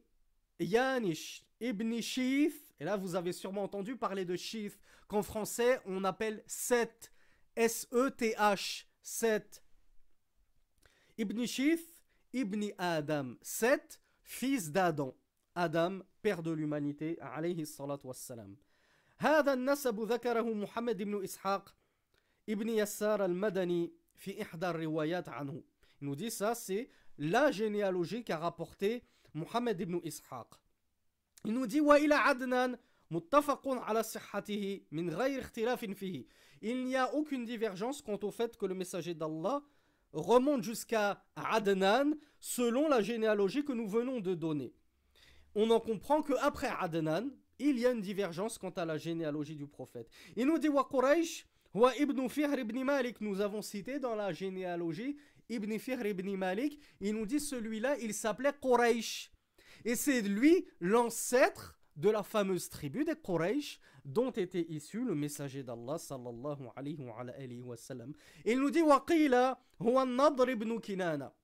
Yanish, 0.60 1.44
Ibn 1.60 2.00
Shif, 2.00 2.72
et 2.80 2.84
là 2.84 2.96
vous 2.96 3.16
avez 3.16 3.34
sûrement 3.34 3.64
entendu 3.64 3.96
parler 3.96 4.24
de 4.24 4.34
Shif, 4.34 4.78
qu'en 5.08 5.22
français 5.22 5.78
on 5.84 6.04
appelle 6.04 6.42
Seth, 6.46 7.12
S-E-T-H, 7.54 8.86
Seth, 9.02 9.62
Ibn 11.20 11.44
Shith, 11.44 12.02
Ibn 12.32 12.72
Adam, 12.78 13.36
Seth, 13.42 14.00
fils 14.22 14.72
d'Adam. 14.72 15.12
Adam, 15.54 16.00
père 16.22 16.42
de 16.42 16.50
l'humanité, 16.50 17.18
alayhi 17.20 17.66
salatu 17.66 18.06
wassalam. 18.06 18.56
هذا 19.18 19.52
النسب 19.52 20.00
ذكره 20.00 20.54
محمد 20.54 21.02
بن 21.02 21.24
إسحاق 21.24 21.76
ابن 22.48 22.68
يسار 22.68 23.24
المدني 23.24 23.92
في 24.14 24.42
إحدى 24.42 24.66
الروايات 24.66 25.28
عنه. 25.28 25.62
Il 26.00 26.06
nous 26.06 26.16
dit 26.16 26.30
ça, 26.30 26.54
c'est 26.54 26.88
la 27.18 27.50
généalogie 27.50 28.24
qu'a 28.24 28.38
rapporté 28.38 29.02
Muhammad 29.34 29.78
ibn 29.78 30.00
Ishaq. 30.02 30.48
Il 31.44 31.52
nous 31.52 31.66
dit 31.66 31.80
وإلى 31.80 32.14
عدنان 32.14 32.78
متفق 33.10 33.68
على 33.68 34.02
صحته 34.02 34.80
من 34.90 35.10
غير 35.10 35.40
اختلاف 35.40 35.84
فيه. 35.84 36.24
Il 36.62 36.86
n'y 36.86 36.96
a 36.96 37.14
aucune 37.14 37.44
divergence 37.44 38.00
quant 38.00 38.18
au 38.22 38.30
fait 38.30 38.56
que 38.56 38.64
le 38.64 38.74
messager 38.74 39.12
d'Allah 39.12 39.62
remonte 40.12 40.62
jusqu'à 40.62 41.24
Adnan 41.36 42.14
selon 42.38 42.88
la 42.88 43.02
généalogie 43.02 43.64
que 43.64 43.72
nous 43.72 43.88
venons 43.88 44.20
de 44.20 44.34
donner. 44.34 44.72
On 45.54 45.70
en 45.70 45.80
comprend 45.80 46.22
qu'après 46.22 46.70
Adnan, 46.78 47.30
il 47.58 47.78
y 47.78 47.86
a 47.86 47.90
une 47.90 48.00
divergence 48.00 48.58
quant 48.58 48.70
à 48.70 48.84
la 48.84 48.96
généalogie 48.96 49.56
du 49.56 49.66
prophète. 49.66 50.08
Il 50.36 50.46
nous 50.46 50.58
dit 50.58 50.68
Wa 50.68 50.88
wa 51.72 51.96
ibn 51.96 52.28
Fihr 52.28 52.58
ibn 52.58 52.82
Malik, 52.82 53.20
nous 53.20 53.40
avons 53.40 53.62
cité 53.62 53.98
dans 54.00 54.14
la 54.14 54.32
généalogie 54.32 55.16
Ibn 55.50 55.78
Fihr 55.78 56.06
ibn 56.06 56.36
Malik, 56.36 56.80
il 57.00 57.14
nous 57.14 57.26
dit 57.26 57.40
celui-là, 57.40 57.98
il 57.98 58.14
s'appelait 58.14 58.52
Quraysh. 58.62 59.32
Et 59.84 59.96
c'est 59.96 60.22
lui 60.22 60.66
l'ancêtre 60.80 61.79
de 62.00 62.08
la 62.08 62.22
fameuse 62.22 62.70
tribu 62.70 63.04
des 63.04 63.14
Quraysh 63.14 63.78
dont 64.04 64.30
était 64.30 64.66
issu 64.70 65.04
le 65.04 65.14
messager 65.14 65.62
d'Allah 65.62 65.98
sallallahu 65.98 66.68
alayhi 66.74 67.62
wa. 67.62 67.76
Il 68.46 68.58
nous 68.58 68.70
dit 68.70 68.80
Waqila 68.80 69.60
huwa 69.78 70.06
Nadr 70.06 70.48
ibn 70.48 70.80
Kinana. 70.80 71.34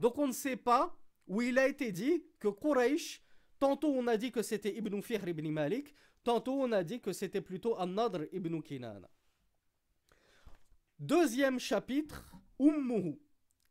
Donc 0.00 0.16
on 0.16 0.28
ne 0.28 0.32
sait 0.32 0.56
pas 0.56 0.96
où 1.28 1.42
il 1.42 1.58
a 1.58 1.68
été 1.68 1.92
dit 1.92 2.24
que 2.38 2.48
Quraysh, 2.48 3.22
tantôt 3.58 3.92
on 3.92 4.06
a 4.06 4.16
dit 4.16 4.32
que 4.32 4.42
c'était 4.42 4.74
Ibn 4.74 5.02
Fihr 5.02 5.28
ibn 5.28 5.50
Malik, 5.50 5.94
tantôt 6.24 6.62
on 6.62 6.72
a 6.72 6.82
dit 6.82 7.00
que 7.00 7.12
c'était 7.12 7.42
plutôt 7.42 7.78
An-Nadr 7.78 8.22
ibn 8.32 8.60
Kinana. 8.62 9.10
Deuxième 10.98 11.58
chapitre, 11.58 12.34
Ummuhu. 12.58 13.20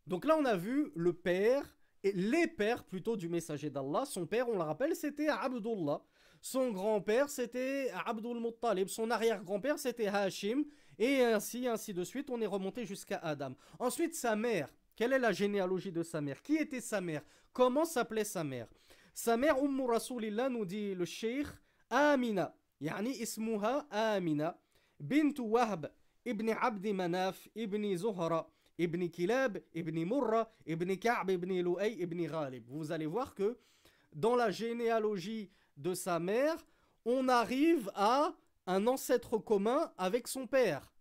Donc 0.05 0.25
là 0.25 0.37
on 0.37 0.45
a 0.45 0.55
vu 0.55 0.91
le 0.95 1.13
père 1.13 1.75
et 2.03 2.11
les 2.11 2.45
pères 2.45 2.83
plutôt 2.83 3.17
du 3.17 3.29
messager 3.29 3.71
d'Allah. 3.71 4.05
Son 4.05 4.27
père, 4.27 4.47
on 4.47 4.53
le 4.53 4.63
rappelle, 4.63 4.95
c'était 4.95 5.27
Abdullah. 5.27 6.03
Son 6.47 6.69
grand-père, 6.69 7.27
c'était 7.27 7.89
Abdul 8.05 8.39
Muttalib. 8.39 8.87
Son 8.87 9.09
arrière-grand-père, 9.09 9.79
c'était 9.79 10.05
Hashim. 10.05 10.63
Et 10.99 11.23
ainsi, 11.23 11.67
ainsi 11.67 11.91
de 11.91 12.03
suite, 12.03 12.29
on 12.29 12.39
est 12.39 12.45
remonté 12.45 12.85
jusqu'à 12.85 13.17
Adam. 13.17 13.55
Ensuite, 13.79 14.13
sa 14.13 14.35
mère. 14.35 14.71
Quelle 14.95 15.13
est 15.13 15.19
la 15.19 15.31
généalogie 15.31 15.91
de 15.91 16.03
sa 16.03 16.21
mère? 16.21 16.43
Qui 16.43 16.57
était 16.57 16.81
sa 16.81 17.01
mère? 17.01 17.23
Comment 17.51 17.83
s'appelait 17.83 18.23
sa 18.23 18.43
mère? 18.43 18.67
Sa 19.11 19.37
mère, 19.37 19.57
Umm 19.57 19.81
Rasulillah, 19.89 20.47
nous 20.47 20.65
dit 20.65 20.93
le 20.93 21.05
sheikh 21.05 21.47
Amina. 21.89 22.55
Yani 22.79 23.09
ismuha 23.09 23.87
Amina. 23.89 24.55
Bint 24.99 25.39
Wahb. 25.39 25.89
Ibn 26.27 26.49
Abdi 26.61 26.93
Manaf. 26.93 27.47
Ibn 27.55 27.95
Zuhra. 27.97 28.47
Ibn 28.77 29.07
Kilab, 29.07 29.57
Ibn 29.73 30.05
Murra, 30.05 30.51
Ibn 30.67 30.95
Ka'b, 30.97 31.31
Ibn 31.31 31.59
Lu'ay, 31.63 31.93
Ibn 31.93 32.27
Ghalib. 32.27 32.65
Vous 32.67 32.91
allez 32.91 33.07
voir 33.07 33.33
que 33.33 33.57
dans 34.13 34.35
la 34.35 34.51
généalogie 34.51 35.49
de 35.77 35.93
sa 35.93 36.19
mère, 36.19 36.57
on 37.05 37.27
arrive 37.27 37.91
à 37.95 38.33
un 38.67 38.87
ancêtre 38.87 39.37
commun 39.37 39.93
avec 39.97 40.27
son 40.27 40.47
père. 40.47 40.93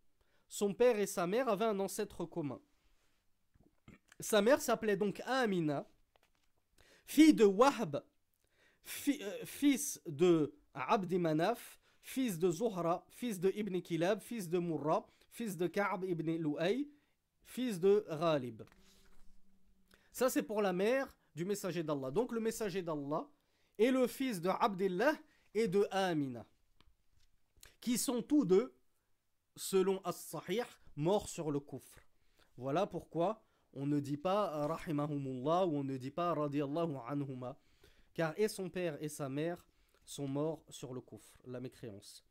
Son 0.49 0.75
père 0.75 0.99
et 0.99 1.07
sa 1.07 1.27
mère 1.27 1.49
avaient 1.49 1.65
un 1.65 1.81
ancêtre 1.81 2.25
commun. 2.25 2.61
Sa 4.21 4.43
mère 4.43 4.61
s'appelait 4.61 4.97
donc 4.97 5.21
Amina, 5.27 5.87
fille 7.07 7.35
de 7.35 7.45
Wahb, 7.45 8.03
euh, 9.09 9.45
fils 9.45 10.01
de 10.07 10.55
Abdi 10.75 11.19
Manaf, 11.19 11.81
fils 12.03 12.39
de 12.39 12.51
Zuhra, 12.51 13.05
fils 13.09 13.41
de 13.41 13.51
Ibn 13.55 13.81
Kilab, 13.81 14.21
fils 14.21 14.49
de 14.49 14.59
Murra, 14.59 15.07
fils 15.31 15.57
de 15.57 15.67
Ka'b 15.67 16.05
ibn 16.05 16.31
Lu'ay, 16.37 16.87
fils 17.43 17.81
de 17.81 18.05
Ghalib. 18.09 18.63
Ça, 20.13 20.31
c'est 20.31 20.43
pour 20.43 20.63
la 20.63 20.73
mère 20.73 21.17
du 21.35 21.45
messager 21.45 21.83
d'Allah. 21.83 22.11
Donc, 22.11 22.31
le 22.31 22.41
messager 22.41 22.83
d'Allah 22.83 23.27
est 23.78 23.92
le 23.92 24.08
fils 24.08 24.42
de 24.42 24.50
Abdullah 24.50 25.14
et 25.54 25.68
de 25.68 25.88
Amina, 25.92 26.46
qui 27.80 27.98
sont 27.98 28.22
tous 28.22 28.46
deux, 28.46 28.74
selon 29.56 30.02
As-Sahih, 30.04 30.64
morts 30.96 31.30
sur 31.30 31.52
le 31.52 31.60
kufr. 31.60 32.00
Voilà 32.58 32.86
pourquoi 32.86 33.42
on 33.74 33.86
ne 33.86 34.00
dit 34.00 34.18
pas 34.18 34.68
rahimahumullah 34.68 35.66
ou 35.66 35.78
on 35.78 35.84
ne 35.84 35.98
dit 35.98 36.12
pas 36.12 36.34
radiyallahu 36.34 36.96
anhuma, 37.08 37.58
car 38.14 38.34
et 38.38 38.48
son 38.48 38.70
père 38.70 39.02
et 39.02 39.10
sa 39.10 39.30
mère 39.30 39.66
sont 40.06 40.28
morts 40.28 40.64
sur 40.70 40.94
le 40.94 41.02
kufr, 41.02 41.38
la 41.46 41.60
mécréance. 41.60 42.26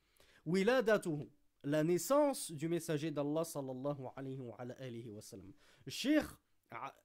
Wiladatuhu, 0.45 1.29
la 1.65 1.83
naissance 1.85 2.51
du 2.53 2.69
messager 2.69 3.11
d'Allah 3.11 3.45
sallallahu 3.45 4.07
alayhi 4.17 4.41
wa 4.41 4.57
alayhi 4.57 5.11
wa 5.11 5.23
sallam. 5.23 5.53
Cheikh 5.89 6.27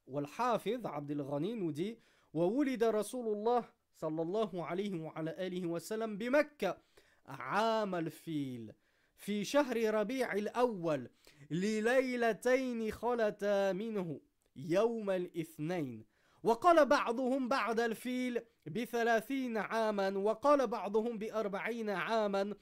والحافظ 0.07 0.85
عبد 0.85 1.11
الغني 1.11 1.55
nous 1.55 1.71
dit 1.71 1.97
وولد 2.33 2.83
رسول 2.83 3.27
الله 3.27 3.63
صلى 4.00 4.22
الله 4.22 4.64
عليه 4.66 5.00
وعلى 5.00 5.30
آله 5.46 5.66
وسلم 5.66 6.18
بمكة 6.18 6.78
عام 7.26 7.94
الفيل. 7.94 8.72
في 9.16 9.44
شهر 9.44 9.94
ربيع 9.94 10.32
الأول 10.32 11.10
لليلتين 11.50 12.90
خلتا 12.90 13.72
منه 13.72 14.20
يوم 14.56 15.10
الاثنين. 15.10 16.04
وقال 16.42 16.86
بعضهم 16.86 17.48
بعد 17.48 17.80
الفيل 17.80 18.40
بثلاثين 18.66 19.56
عاما 19.56 20.18
وقال 20.18 20.66
بعضهم 20.66 21.18
بأربعين 21.18 21.90
عاما 21.90 22.54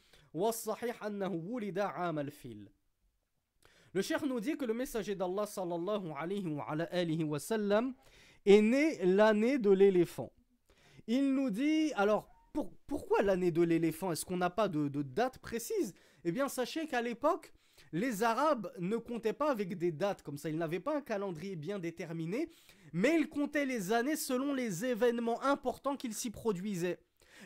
Le 3.95 4.03
cheikh 4.03 4.23
nous 4.27 4.41
dit 4.41 4.59
que 4.59 4.67
le 4.67 4.75
messager 4.75 5.15
d'Allah 5.15 5.47
sallallahu 5.47 6.13
alayhi 6.15 6.47
wa, 6.47 6.67
alayhi 6.69 7.25
wa 7.25 7.39
sallam 7.39 7.95
est 8.45 8.61
né 8.61 9.03
l'année 9.03 9.59
de 9.59 9.71
l'éléphant. 9.71 10.31
Il 11.07 11.35
nous 11.35 11.51
dit, 11.51 11.93
alors 11.95 12.29
pourquoi 12.87 13.23
l'année 13.23 13.51
de 13.51 13.63
l'éléphant? 13.63 14.13
Est-ce 14.13 14.25
qu'on 14.25 14.37
n'a 14.37 14.51
pas 14.51 14.69
de, 14.69 14.89
date 15.03 15.39
précise? 15.39 15.95
Eh 16.25 16.33
bien, 16.33 16.49
sachez 16.49 16.87
qu'à 16.87 17.03
l'époque, 17.03 17.53
les 17.93 18.23
Arabes 18.23 18.73
ne 18.79 18.97
comptaient 18.97 19.33
pas 19.33 19.51
avec 19.51 19.77
des 19.77 19.93
dates 19.93 20.23
comme 20.23 20.39
ça. 20.39 20.49
Ils 20.49 20.57
n'avaient 20.57 20.81
pas 20.81 20.97
un 20.97 21.01
calendrier 21.01 21.57
bien 21.57 21.79
déterminé, 21.79 22.49
mais 22.93 23.17
ils 23.19 23.29
comptaient 23.29 23.67
les 23.67 23.93
années 23.93 24.17
selon 24.17 24.55
les 24.55 24.85
événements 24.85 25.43
importants 25.43 25.97
qu'ils 25.97 26.15
s'y 26.15 26.31
produisaient. 26.31 26.99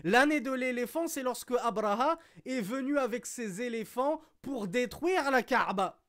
L'année 0.05 0.41
de 0.41 0.53
l'éléphant, 0.53 1.09
c'est 1.09 1.23
lorsque 1.23 1.53
Abraha 1.63 2.19
est 2.47 2.61
venu 2.61 2.97
avec 2.97 3.27
ses 3.27 3.61
éléphants 3.61 4.21
pour 4.41 4.69
détruire 4.69 5.31
la 5.31 5.43
Kaaba. 5.43 6.01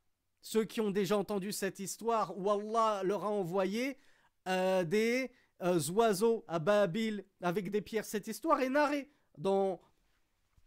Ceux 0.42 0.64
qui 0.64 0.82
ont 0.82 0.92
déjà 0.92 1.18
entendu 1.18 1.52
cette 1.52 1.80
histoire 1.80 2.38
où 2.38 2.50
Allah 2.50 3.02
leur 3.04 3.26
a 3.26 3.30
envoyé 3.30 3.98
euh, 4.48 4.84
des 4.84 5.32
euh, 5.64 5.80
oiseaux 5.92 6.44
à 6.48 6.60
Babil 6.60 7.26
avec 7.42 7.70
des 7.72 7.82
pierres, 7.82 8.06
cette 8.06 8.28
histoire 8.28 8.62
est 8.62 8.70
narrée 8.70 9.12
dans 9.38 9.82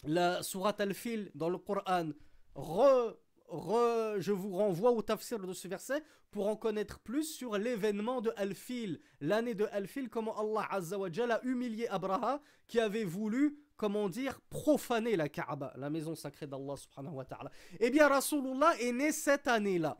la 0.04 0.42
Surat 0.42 0.74
al-Fil, 0.78 1.30
dans 1.34 1.48
le 1.48 1.58
Coran. 1.58 2.10
Je 2.56 4.32
vous 4.32 4.56
renvoie 4.56 4.92
au 4.92 5.02
tafsir 5.02 5.38
de 5.38 5.52
ce 5.52 5.68
verset 5.68 6.02
pour 6.30 6.48
en 6.48 6.56
connaître 6.56 6.98
plus 7.00 7.24
sur 7.24 7.56
l'événement 7.58 8.20
de 8.20 8.32
Al-Fil, 8.36 9.00
l'année 9.20 9.54
de 9.54 9.66
Al-Fil, 9.70 10.08
comment 10.08 10.36
Allah 10.38 10.68
a 10.70 11.44
humilié 11.44 11.86
Abraha 11.88 12.40
qui 12.66 12.80
avait 12.80 13.04
voulu, 13.04 13.58
comment 13.76 14.08
dire, 14.08 14.40
profaner 14.50 15.16
la 15.16 15.28
Kaaba, 15.28 15.72
la 15.76 15.90
maison 15.90 16.14
sacrée 16.14 16.46
d'Allah 16.46 16.76
subhanahu 16.76 17.14
wa 17.14 17.24
ta'ala. 17.24 17.50
Eh 17.78 17.90
bien, 17.90 18.08
Rasulullah 18.08 18.74
est 18.80 18.92
né 18.92 19.12
cette 19.12 19.46
année-là. 19.46 19.96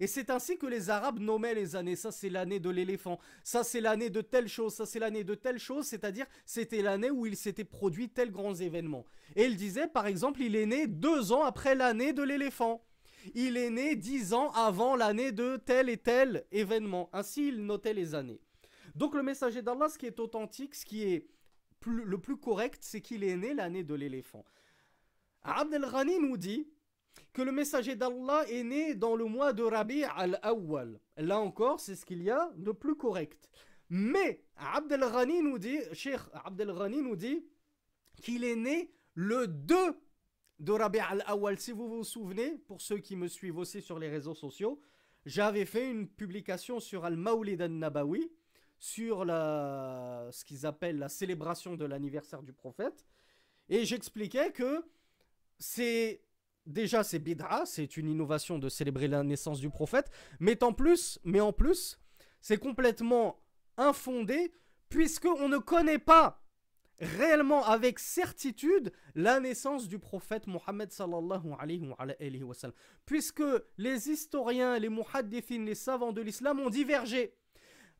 Et 0.00 0.06
c'est 0.06 0.30
ainsi 0.30 0.58
que 0.58 0.66
les 0.66 0.90
Arabes 0.90 1.18
nommaient 1.18 1.54
les 1.54 1.76
années. 1.76 1.96
Ça, 1.96 2.10
c'est 2.12 2.28
l'année 2.28 2.60
de 2.60 2.70
l'éléphant. 2.70 3.18
Ça, 3.42 3.64
c'est 3.64 3.80
l'année 3.80 4.10
de 4.10 4.20
telle 4.20 4.48
chose. 4.48 4.74
Ça, 4.74 4.86
c'est 4.86 4.98
l'année 4.98 5.24
de 5.24 5.34
telle 5.34 5.58
chose. 5.58 5.86
C'est-à-dire, 5.86 6.26
c'était 6.44 6.82
l'année 6.82 7.10
où 7.10 7.26
il 7.26 7.36
s'était 7.36 7.64
produit 7.64 8.08
tel 8.08 8.30
grands 8.30 8.54
événements. 8.54 9.04
Et 9.36 9.44
il 9.44 9.56
disait, 9.56 9.88
par 9.88 10.06
exemple, 10.06 10.42
il 10.42 10.56
est 10.56 10.66
né 10.66 10.86
deux 10.86 11.32
ans 11.32 11.44
après 11.44 11.74
l'année 11.74 12.12
de 12.12 12.22
l'éléphant 12.22 12.82
il 13.34 13.56
est 13.56 13.70
né 13.70 13.96
dix 13.96 14.32
ans 14.32 14.50
avant 14.52 14.96
l'année 14.96 15.32
de 15.32 15.56
tel 15.56 15.88
et 15.88 15.96
tel 15.96 16.44
événement. 16.52 17.10
Ainsi, 17.12 17.48
il 17.48 17.64
notait 17.64 17.94
les 17.94 18.14
années. 18.14 18.40
Donc 18.94 19.14
le 19.14 19.22
messager 19.22 19.62
d'Allah, 19.62 19.88
ce 19.88 19.98
qui 19.98 20.06
est 20.06 20.18
authentique, 20.20 20.74
ce 20.74 20.84
qui 20.84 21.02
est 21.04 21.26
le 21.86 22.18
plus 22.18 22.36
correct, 22.36 22.78
c'est 22.82 23.00
qu'il 23.00 23.24
est 23.24 23.36
né 23.36 23.54
l'année 23.54 23.84
de 23.84 23.94
l'éléphant. 23.94 24.44
Abd 25.42 25.74
al-Ghani 25.74 26.18
nous 26.18 26.36
dit 26.36 26.68
que 27.32 27.42
le 27.42 27.52
messager 27.52 27.96
d'Allah 27.96 28.44
est 28.48 28.62
né 28.62 28.94
dans 28.94 29.16
le 29.16 29.24
mois 29.24 29.52
de 29.52 29.62
Rabi' 29.62 30.04
al-Awwal. 30.04 31.00
Là 31.16 31.38
encore, 31.38 31.80
c'est 31.80 31.94
ce 31.94 32.04
qu'il 32.04 32.22
y 32.22 32.30
a 32.30 32.50
de 32.56 32.72
plus 32.72 32.96
correct. 32.96 33.48
Mais 33.90 34.42
Abd 34.56 34.92
al-Ghani 34.92 35.42
nous 35.42 35.58
dit, 35.58 35.78
Cheikh 35.92 36.20
Abd 36.32 36.60
al-Ghani 36.60 37.02
nous 37.02 37.16
dit 37.16 37.44
qu'il 38.22 38.44
est 38.44 38.56
né 38.56 38.92
le 39.14 39.46
2 39.46 39.76
de 40.60 40.72
Rabi' 40.72 40.98
al-Awwal. 40.98 41.58
Si 41.58 41.72
vous 41.72 41.88
vous 41.88 42.04
souvenez, 42.04 42.56
pour 42.66 42.80
ceux 42.80 42.98
qui 42.98 43.16
me 43.16 43.28
suivent 43.28 43.58
aussi 43.58 43.80
sur 43.80 43.98
les 43.98 44.08
réseaux 44.08 44.34
sociaux, 44.34 44.80
j'avais 45.24 45.64
fait 45.64 45.90
une 45.90 46.08
publication 46.08 46.80
sur 46.80 47.04
Al-Mawlid 47.04 47.60
al-Nabawi, 47.60 48.30
sur 48.78 49.24
la, 49.24 50.28
ce 50.30 50.44
qu'ils 50.44 50.66
appellent 50.66 50.98
la 50.98 51.08
célébration 51.08 51.76
de 51.76 51.84
l'anniversaire 51.84 52.42
du 52.42 52.52
prophète. 52.52 53.06
Et 53.68 53.84
j'expliquais 53.84 54.52
que 54.52 54.84
c'est 55.58 56.22
déjà 56.68 57.02
c'est 57.02 57.18
bid'a, 57.18 57.64
c'est 57.66 57.96
une 57.96 58.08
innovation 58.08 58.58
de 58.58 58.68
célébrer 58.68 59.08
la 59.08 59.22
naissance 59.22 59.60
du 59.60 59.70
prophète, 59.70 60.10
mais 60.38 60.62
en 60.62 60.72
plus, 60.72 61.18
mais 61.24 61.40
plus, 61.56 61.98
c'est 62.40 62.58
complètement 62.58 63.40
infondé 63.76 64.52
puisque 64.88 65.26
on 65.26 65.48
ne 65.48 65.58
connaît 65.58 65.98
pas 65.98 66.42
réellement 67.00 67.64
avec 67.64 67.98
certitude 67.98 68.92
la 69.14 69.40
naissance 69.40 69.88
du 69.88 69.98
prophète 69.98 70.46
Mohammed 70.46 70.90
sallallahu 70.92 71.54
alayhi 71.58 72.42
wa, 72.42 72.54
sallam. 72.54 72.74
Puisque 73.06 73.42
les 73.76 74.10
historiens, 74.10 74.78
les 74.78 74.88
muhaddithin, 74.88 75.64
les 75.64 75.74
savants 75.74 76.12
de 76.12 76.20
l'islam 76.20 76.58
ont 76.60 76.70
divergé. 76.70 77.34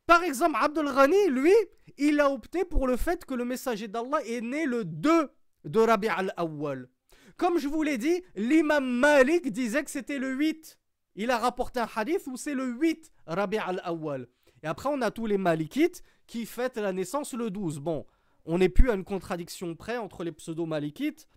Par 0.05 0.23
exemple, 0.23 0.57
Abdul 0.59 0.91
Ghani, 0.93 1.29
lui, 1.29 1.53
il 1.97 2.19
a 2.19 2.31
opté 2.31 2.65
pour 2.65 2.87
le 2.87 2.97
fait 2.97 3.25
que 3.25 3.33
le 3.33 3.45
messager 3.45 3.87
d'Allah 3.87 4.21
est 4.25 4.41
né 4.41 4.65
le 4.65 4.83
2 4.83 5.29
de 5.65 5.79
Rabi 5.79 6.07
al-Awwal. 6.07 6.89
Comme 7.39 7.57
je 7.57 7.69
vous 7.69 7.83
l'ai 7.83 7.97
dit, 7.97 8.21
l'imam 8.35 8.85
Malik 8.85 9.49
disait 9.49 9.85
que 9.85 9.89
c'était 9.89 10.19
le 10.19 10.33
8. 10.33 10.77
Il 11.15 11.31
a 11.31 11.37
rapporté 11.37 11.79
un 11.79 11.87
hadith 11.95 12.27
où 12.27 12.35
c'est 12.35 12.53
le 12.53 12.65
8 12.65 13.13
Rabi 13.27 13.57
al-Awwal. 13.57 14.27
Et 14.61 14.67
après, 14.67 14.89
on 14.91 15.01
a 15.01 15.09
tous 15.09 15.25
les 15.25 15.37
Malikites 15.37 16.03
qui 16.27 16.45
fêtent 16.45 16.75
la 16.75 16.91
naissance 16.91 17.33
le 17.33 17.49
12. 17.49 17.79
Bon, 17.79 18.05
on 18.43 18.57
n'est 18.57 18.67
plus 18.67 18.91
à 18.91 18.93
une 18.93 19.05
contradiction 19.05 19.73
près 19.73 19.95
entre 19.95 20.25
les 20.25 20.33
pseudo-malikites 20.33 21.29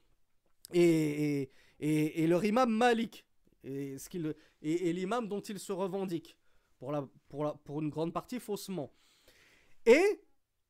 et, 0.75 1.51
et, 1.79 2.27
leur 2.27 2.45
imam 2.45 2.69
Malik, 2.69 3.25
et, 3.63 3.97
ce 3.97 4.09
qu'il, 4.09 4.35
et, 4.61 4.93
l'imam 4.93 5.29
dont 5.29 5.41
il 5.41 5.61
se 5.61 5.71
revendique, 5.71 6.37
pour, 6.81 6.91
la, 6.91 7.07
pour, 7.29 7.45
la, 7.45 7.53
pour 7.53 7.81
une 7.81 7.91
grande 7.91 8.13
partie 8.13 8.41
faussement. 8.41 8.93
Et 9.87 10.21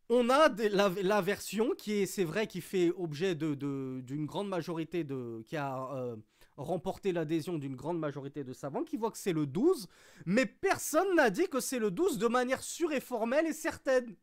on 0.08 0.28
a 0.30 0.48
la, 0.48 1.20
version 1.20 1.70
qui 1.76 2.02
est, 2.02 2.06
c'est 2.06 2.24
vrai, 2.24 2.46
qui 2.46 2.60
fait 2.60 2.90
objet 2.96 3.34
de, 3.34 3.54
d'une 4.00 4.26
grande 4.26 4.48
majorité 4.48 5.04
de, 5.04 5.42
qui 5.46 5.56
a 5.56 5.88
euh, 5.94 6.16
remporté 6.56 7.12
l'adhésion 7.12 7.58
d'une 7.58 7.76
grande 7.76 7.98
majorité 7.98 8.44
de 8.44 8.52
savants, 8.52 8.84
qui 8.84 8.96
voit 8.96 9.10
que 9.10 9.18
c'est 9.18 9.32
le 9.32 9.46
12, 9.46 9.88
mais 10.26 10.46
personne 10.46 11.14
n'a 11.14 11.30
dit 11.30 11.48
que 11.48 11.60
c'est 11.60 11.78
le 11.78 11.90
12 11.90 12.18
de 12.18 12.26
manière 12.28 12.62
sûre 12.62 12.92
et 12.92 13.00
formelle 13.00 13.46
et 13.46 13.52
certaine. 13.52 14.14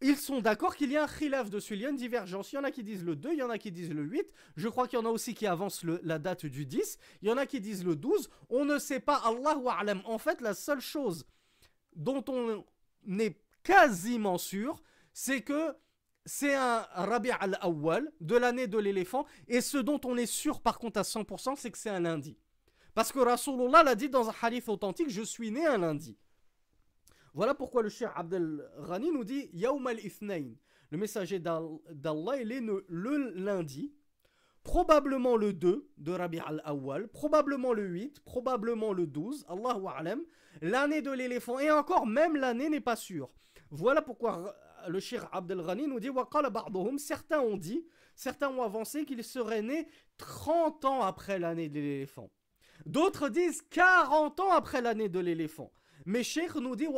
Ils 0.00 0.16
sont 0.16 0.40
d'accord 0.40 0.76
qu'il 0.76 0.92
y 0.92 0.96
a 0.96 1.04
un 1.04 1.08
khilaf 1.08 1.50
dessus, 1.50 1.74
il 1.74 1.80
y 1.80 1.86
a 1.86 1.90
une 1.90 1.96
divergence. 1.96 2.52
Il 2.52 2.56
y 2.56 2.58
en 2.58 2.64
a 2.64 2.70
qui 2.70 2.84
disent 2.84 3.04
le 3.04 3.16
2, 3.16 3.32
il 3.32 3.38
y 3.38 3.42
en 3.42 3.50
a 3.50 3.58
qui 3.58 3.72
disent 3.72 3.92
le 3.92 4.02
8. 4.02 4.32
Je 4.56 4.68
crois 4.68 4.86
qu'il 4.86 4.96
y 4.96 5.02
en 5.02 5.06
a 5.06 5.10
aussi 5.10 5.34
qui 5.34 5.46
avancent 5.46 5.82
la 5.82 6.20
date 6.20 6.46
du 6.46 6.66
10. 6.66 6.98
Il 7.22 7.28
y 7.28 7.32
en 7.32 7.36
a 7.36 7.46
qui 7.46 7.60
disent 7.60 7.84
le 7.84 7.96
12. 7.96 8.30
On 8.48 8.64
ne 8.64 8.78
sait 8.78 9.00
pas, 9.00 9.16
Allahu 9.16 9.66
A'lam. 9.66 10.00
En 10.04 10.18
fait, 10.18 10.40
la 10.40 10.54
seule 10.54 10.80
chose 10.80 11.26
dont 11.96 12.24
on 12.28 12.64
est 13.18 13.40
quasiment 13.68 14.38
sûr, 14.38 14.82
c'est 15.12 15.42
que 15.42 15.76
c'est 16.24 16.54
un 16.54 16.86
Rabi' 16.94 17.32
al-Awwal 17.38 18.10
de 18.22 18.34
l'année 18.34 18.66
de 18.66 18.78
l'éléphant. 18.78 19.26
Et 19.46 19.60
ce 19.60 19.76
dont 19.76 20.00
on 20.06 20.16
est 20.16 20.24
sûr 20.24 20.62
par 20.62 20.78
contre 20.78 21.00
à 21.00 21.02
100%, 21.02 21.54
c'est 21.56 21.70
que 21.70 21.76
c'est 21.76 21.90
un 21.90 22.00
lundi. 22.00 22.38
Parce 22.94 23.12
que 23.12 23.18
Rasulullah 23.18 23.82
l'a 23.82 23.94
dit 23.94 24.08
dans 24.08 24.30
un 24.30 24.34
hadith 24.40 24.70
authentique, 24.70 25.10
je 25.10 25.20
suis 25.20 25.50
né 25.50 25.66
un 25.66 25.76
lundi. 25.76 26.16
Voilà 27.34 27.54
pourquoi 27.54 27.82
le 27.82 27.90
Cheikh 27.90 28.08
Abdel 28.14 28.66
Ghani 28.88 29.12
nous 29.12 29.24
dit 29.24 29.50
Yaoum 29.52 29.86
al-Ithnain. 29.86 30.46
Le 30.90 30.96
messager 30.96 31.38
d'Allah, 31.38 32.40
il 32.40 32.50
est 32.50 32.62
le 32.62 33.32
lundi, 33.34 33.92
probablement 34.62 35.36
le 35.36 35.52
2 35.52 35.90
de 35.98 36.12
Rabi 36.12 36.40
al-Awwal, 36.40 37.08
probablement 37.08 37.74
le 37.74 37.84
8, 37.84 38.20
probablement 38.20 38.94
le 38.94 39.06
12, 39.06 39.44
Allahu 39.46 39.86
A'lam, 39.94 40.22
l'année 40.62 41.02
de 41.02 41.10
l'éléphant, 41.10 41.58
et 41.58 41.70
encore 41.70 42.06
même 42.06 42.34
l'année 42.34 42.70
n'est 42.70 42.80
pas 42.80 42.96
sûre. 42.96 43.28
Voilà 43.70 44.02
pourquoi 44.02 44.54
le 44.88 45.00
Cheikh 45.00 45.22
Abdel 45.32 45.62
Ghani 45.62 45.86
nous 45.86 46.00
dit 46.00 46.10
Certains 46.98 47.40
ont 47.40 47.56
dit, 47.56 47.84
certains 48.14 48.48
ont 48.48 48.62
avancé 48.62 49.04
qu'il 49.04 49.22
serait 49.22 49.62
né 49.62 49.88
30 50.16 50.84
ans 50.84 51.02
après 51.02 51.38
l'année 51.38 51.68
de 51.68 51.80
l'éléphant. 51.80 52.30
D'autres 52.86 53.28
disent 53.28 53.62
40 53.70 54.40
ans 54.40 54.52
après 54.52 54.80
l'année 54.80 55.08
de 55.08 55.18
l'éléphant. 55.18 55.72
Mais 56.06 56.22
Cheikh 56.22 56.54
nous 56.54 56.76
dit, 56.76 56.88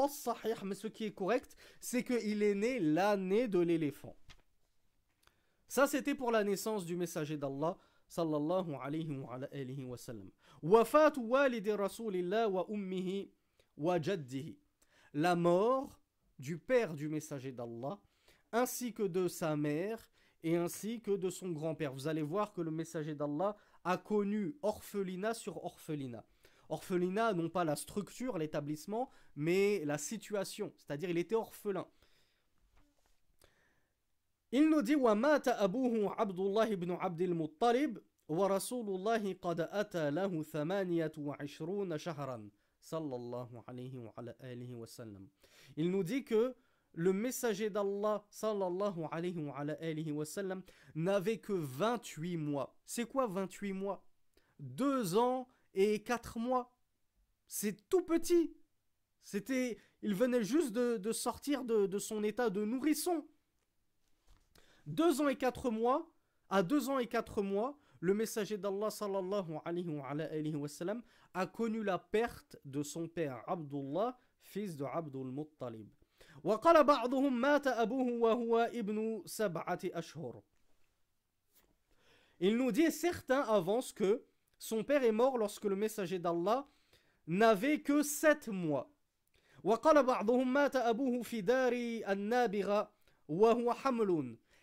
mais 0.65 0.75
ce 0.75 0.87
qui 0.87 1.07
est 1.07 1.11
correct, 1.13 1.57
c'est 1.81 2.05
qu'il 2.05 2.43
est 2.43 2.55
né 2.55 2.79
l'année 2.79 3.49
de 3.49 3.59
l'éléphant. 3.59 4.15
Ça, 5.67 5.87
c'était 5.87 6.15
pour 6.15 6.31
la 6.31 6.45
naissance 6.45 6.85
du 6.85 6.97
messager 6.97 7.37
d'Allah, 7.37 7.77
sallallahu 8.09 8.75
alayhi 8.81 9.17
wa. 9.19 9.97
Wafat 10.63 11.13
wa 11.17 12.67
ummihi 12.69 13.33
wa. 13.77 13.99
La 15.13 15.35
mort 15.35 16.00
du 16.41 16.59
père 16.59 16.95
du 16.95 17.09
messager 17.09 17.53
d'Allah, 17.53 18.01
ainsi 18.51 18.93
que 18.93 19.03
de 19.03 19.29
sa 19.29 19.57
mère 19.57 20.11
et 20.43 20.57
ainsi 20.57 21.01
que 21.01 21.13
de 21.13 21.31
son 21.31 21.51
grand-père. 21.51 21.93
Vous 21.93 22.09
allez 22.09 22.23
voir 22.23 22.53
que 22.53 22.63
le 22.63 22.71
messager 22.71 23.15
d'Allah 23.15 23.57
a 23.85 23.99
connu 23.99 24.57
orphelinat 24.63 25.35
sur 25.35 25.63
orphelinat. 25.65 26.25
Orphelinat, 26.69 27.35
non 27.35 27.51
pas 27.51 27.65
la 27.65 27.77
structure, 27.77 28.39
l'établissement, 28.39 29.11
mais 29.37 29.85
la 29.85 29.99
situation, 29.99 30.73
c'est-à-dire 30.77 31.11
il 31.11 31.19
était 31.19 31.35
orphelin. 31.35 31.87
Il 34.53 34.69
nous 34.69 34.83
dit 34.83 34.97
Abdullah 34.97 36.69
ibn 36.69 36.97
Abdul 37.01 37.35
wa 38.29 38.59
ata 39.73 40.11
shahran. 41.99 42.51
Il 45.77 45.91
nous 45.91 46.03
dit 46.03 46.25
que 46.25 46.55
le 46.93 47.13
messager 47.13 47.71
d'Allah 47.71 48.25
alayhi 49.11 50.13
wa, 50.13 50.25
sallam 50.25 50.63
n'avait 50.95 51.39
que 51.39 51.53
28 51.53 52.37
mois. 52.37 52.77
C'est 52.85 53.07
quoi 53.07 53.27
28 53.27 53.73
mois? 53.73 54.05
Deux 54.59 55.17
ans 55.17 55.49
et 55.75 56.03
quatre 56.03 56.39
mois. 56.39 56.75
C'est 57.47 57.89
tout 57.89 58.03
petit. 58.03 58.57
C'était, 59.23 59.79
il 60.03 60.15
venait 60.15 60.43
juste 60.43 60.73
de, 60.73 61.13
sortir 61.13 61.65
de, 61.65 61.87
de, 61.87 61.99
son 61.99 62.25
état 62.25 62.51
de 62.51 62.65
nourrisson. 62.65 63.27
Deux 64.87 65.21
ans 65.21 65.29
et 65.29 65.37
quatre 65.37 65.71
mois, 65.71 66.11
à 66.49 66.63
deux 66.63 66.89
ans 66.89 66.99
et 66.99 67.07
quatre 67.07 67.43
mois, 67.43 67.79
le 68.00 68.14
messager 68.14 68.58
d'Allah 68.58 68.90
sallallahu 68.90 69.60
alayhi 69.66 70.56
wa, 70.56 70.68
sallam, 70.68 71.02
a 71.34 71.46
connu 71.48 71.84
la 71.84 71.98
perte 71.98 72.58
de 72.64 72.84
son 72.84 73.08
père 73.08 73.44
Abdullah, 73.48 74.18
fils 74.42 74.76
de 74.76 74.86
Abdul 74.86 75.32
Muttalib. 75.32 75.88
وقال 76.44 76.84
بعضهم 76.84 77.42
مات 77.42 77.68
أبوه 77.68 78.12
وهو 78.22 78.58
ابن 78.74 79.24
سبعة 79.26 79.80
أشهر. 79.86 80.44
Il 82.40 82.58
nous 82.58 82.72
dit 82.72 82.92
certains 82.92 83.42
avancent 83.42 83.94
que 83.94 84.24
son 84.60 84.84
père 84.84 85.04
est 85.04 85.12
mort 85.12 85.38
lorsque 85.38 85.66
le 85.66 85.76
messager 85.76 86.20
d'Allah 86.20 86.68
n'avait 87.28 87.82
que 87.82 88.04
sept 88.04 88.48
mois. 88.50 88.92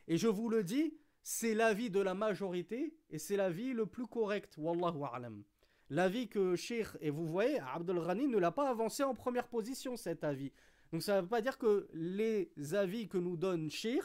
Et 0.09 0.17
je 0.17 0.29
vous 0.29 0.49
le 0.49 0.63
dis, 0.65 0.95
c'est 1.30 1.54
l'avis 1.54 1.90
de 1.90 2.00
la 2.00 2.14
majorité 2.14 2.94
et 3.10 3.20
c'est 3.20 3.36
l'avis 3.36 3.74
le 3.74 3.86
plus 3.86 4.08
correct. 4.08 4.56
Wallahu 4.58 5.04
a'lam. 5.12 5.44
L'avis 5.90 6.30
que 6.30 6.56
Sheikh, 6.56 6.88
et 7.02 7.10
vous 7.10 7.28
voyez, 7.28 7.60
Abdul 7.60 8.00
Ghani 8.00 8.28
ne 8.28 8.38
l'a 8.38 8.52
pas 8.52 8.70
avancé 8.70 9.04
en 9.04 9.14
première 9.14 9.50
position 9.50 9.98
cet 9.98 10.24
avis. 10.24 10.54
Donc 10.94 11.04
ça 11.04 11.18
ne 11.18 11.24
veut 11.24 11.28
pas 11.28 11.42
dire 11.42 11.58
que 11.58 11.90
les 11.92 12.50
avis 12.74 13.10
que 13.10 13.18
nous 13.18 13.36
donne 13.36 13.70
Sheikh 13.70 14.04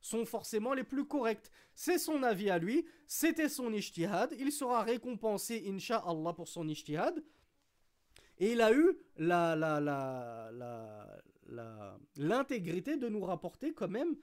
sont 0.00 0.24
forcément 0.24 0.72
les 0.72 0.84
plus 0.84 1.04
corrects. 1.04 1.50
C'est 1.74 1.98
son 1.98 2.22
avis 2.22 2.50
à 2.50 2.58
lui, 2.58 2.86
c'était 3.08 3.48
son 3.48 3.72
ijtihad, 3.72 4.32
il 4.38 4.52
sera 4.52 4.84
récompensé, 4.84 5.64
inshallah, 5.66 6.34
pour 6.34 6.46
son 6.46 6.68
ijtihad. 6.68 7.20
Et 8.38 8.52
il 8.52 8.60
a 8.60 8.72
eu 8.72 8.96
la, 9.16 9.56
la, 9.56 9.80
la, 9.80 11.20
l'intégrité 12.14 12.96
de 12.96 13.08
nous 13.08 13.24
rapporter 13.24 13.74
quand 13.74 13.88
même 13.88 14.14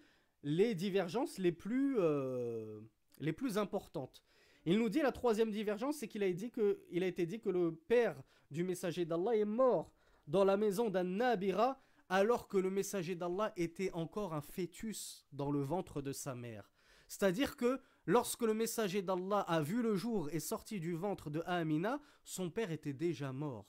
les 0.48 0.76
divergences 0.76 1.40
les 1.40 1.52
plus, 1.52 1.98
euh, 2.00 2.80
les 3.20 3.34
plus 3.34 3.58
importantes. 3.58 4.24
Il 4.66 4.80
nous 4.80 4.88
dit 4.88 5.02
la 5.02 5.12
troisième 5.12 5.52
divergence, 5.52 5.98
c'est 5.98 6.08
qu'il 6.08 6.24
a, 6.24 6.26
a 6.26 6.30
été 6.30 7.26
dit 7.26 7.42
que 7.42 7.50
le 7.50 7.76
père 7.76 8.16
du 8.50 8.64
messager 8.64 9.04
d'Allah 9.04 9.36
est 9.36 9.44
mort 9.44 9.92
dans 10.26 10.46
la 10.46 10.56
maison 10.56 10.90
d'un 10.90 11.04
Nabira 11.04 11.82
alors 12.08 12.48
que 12.48 12.56
le 12.58 12.70
messager 12.70 13.14
d'Allah 13.14 13.52
était 13.58 13.92
encore 13.92 14.34
un 14.34 14.40
fœtus 14.40 15.28
dans 15.34 15.52
le 15.52 15.60
ventre 15.60 16.02
de 16.02 16.14
sa 16.14 16.34
mère. 16.34 16.72
C'est-à-dire 17.10 17.58
que 17.58 17.82
lorsque 18.06 18.44
le 18.44 18.54
messager 18.54 19.02
d'Allah 19.02 19.42
a 19.42 19.62
vu 19.62 19.82
le 19.82 19.96
jour 19.96 20.30
et 20.32 20.40
sorti 20.40 20.80
du 20.80 20.94
ventre 20.94 21.30
de 21.30 21.44
Amina, 21.46 22.00
son 22.24 22.50
père 22.50 22.72
était 22.72 22.94
déjà 22.94 23.34
mort. 23.34 23.68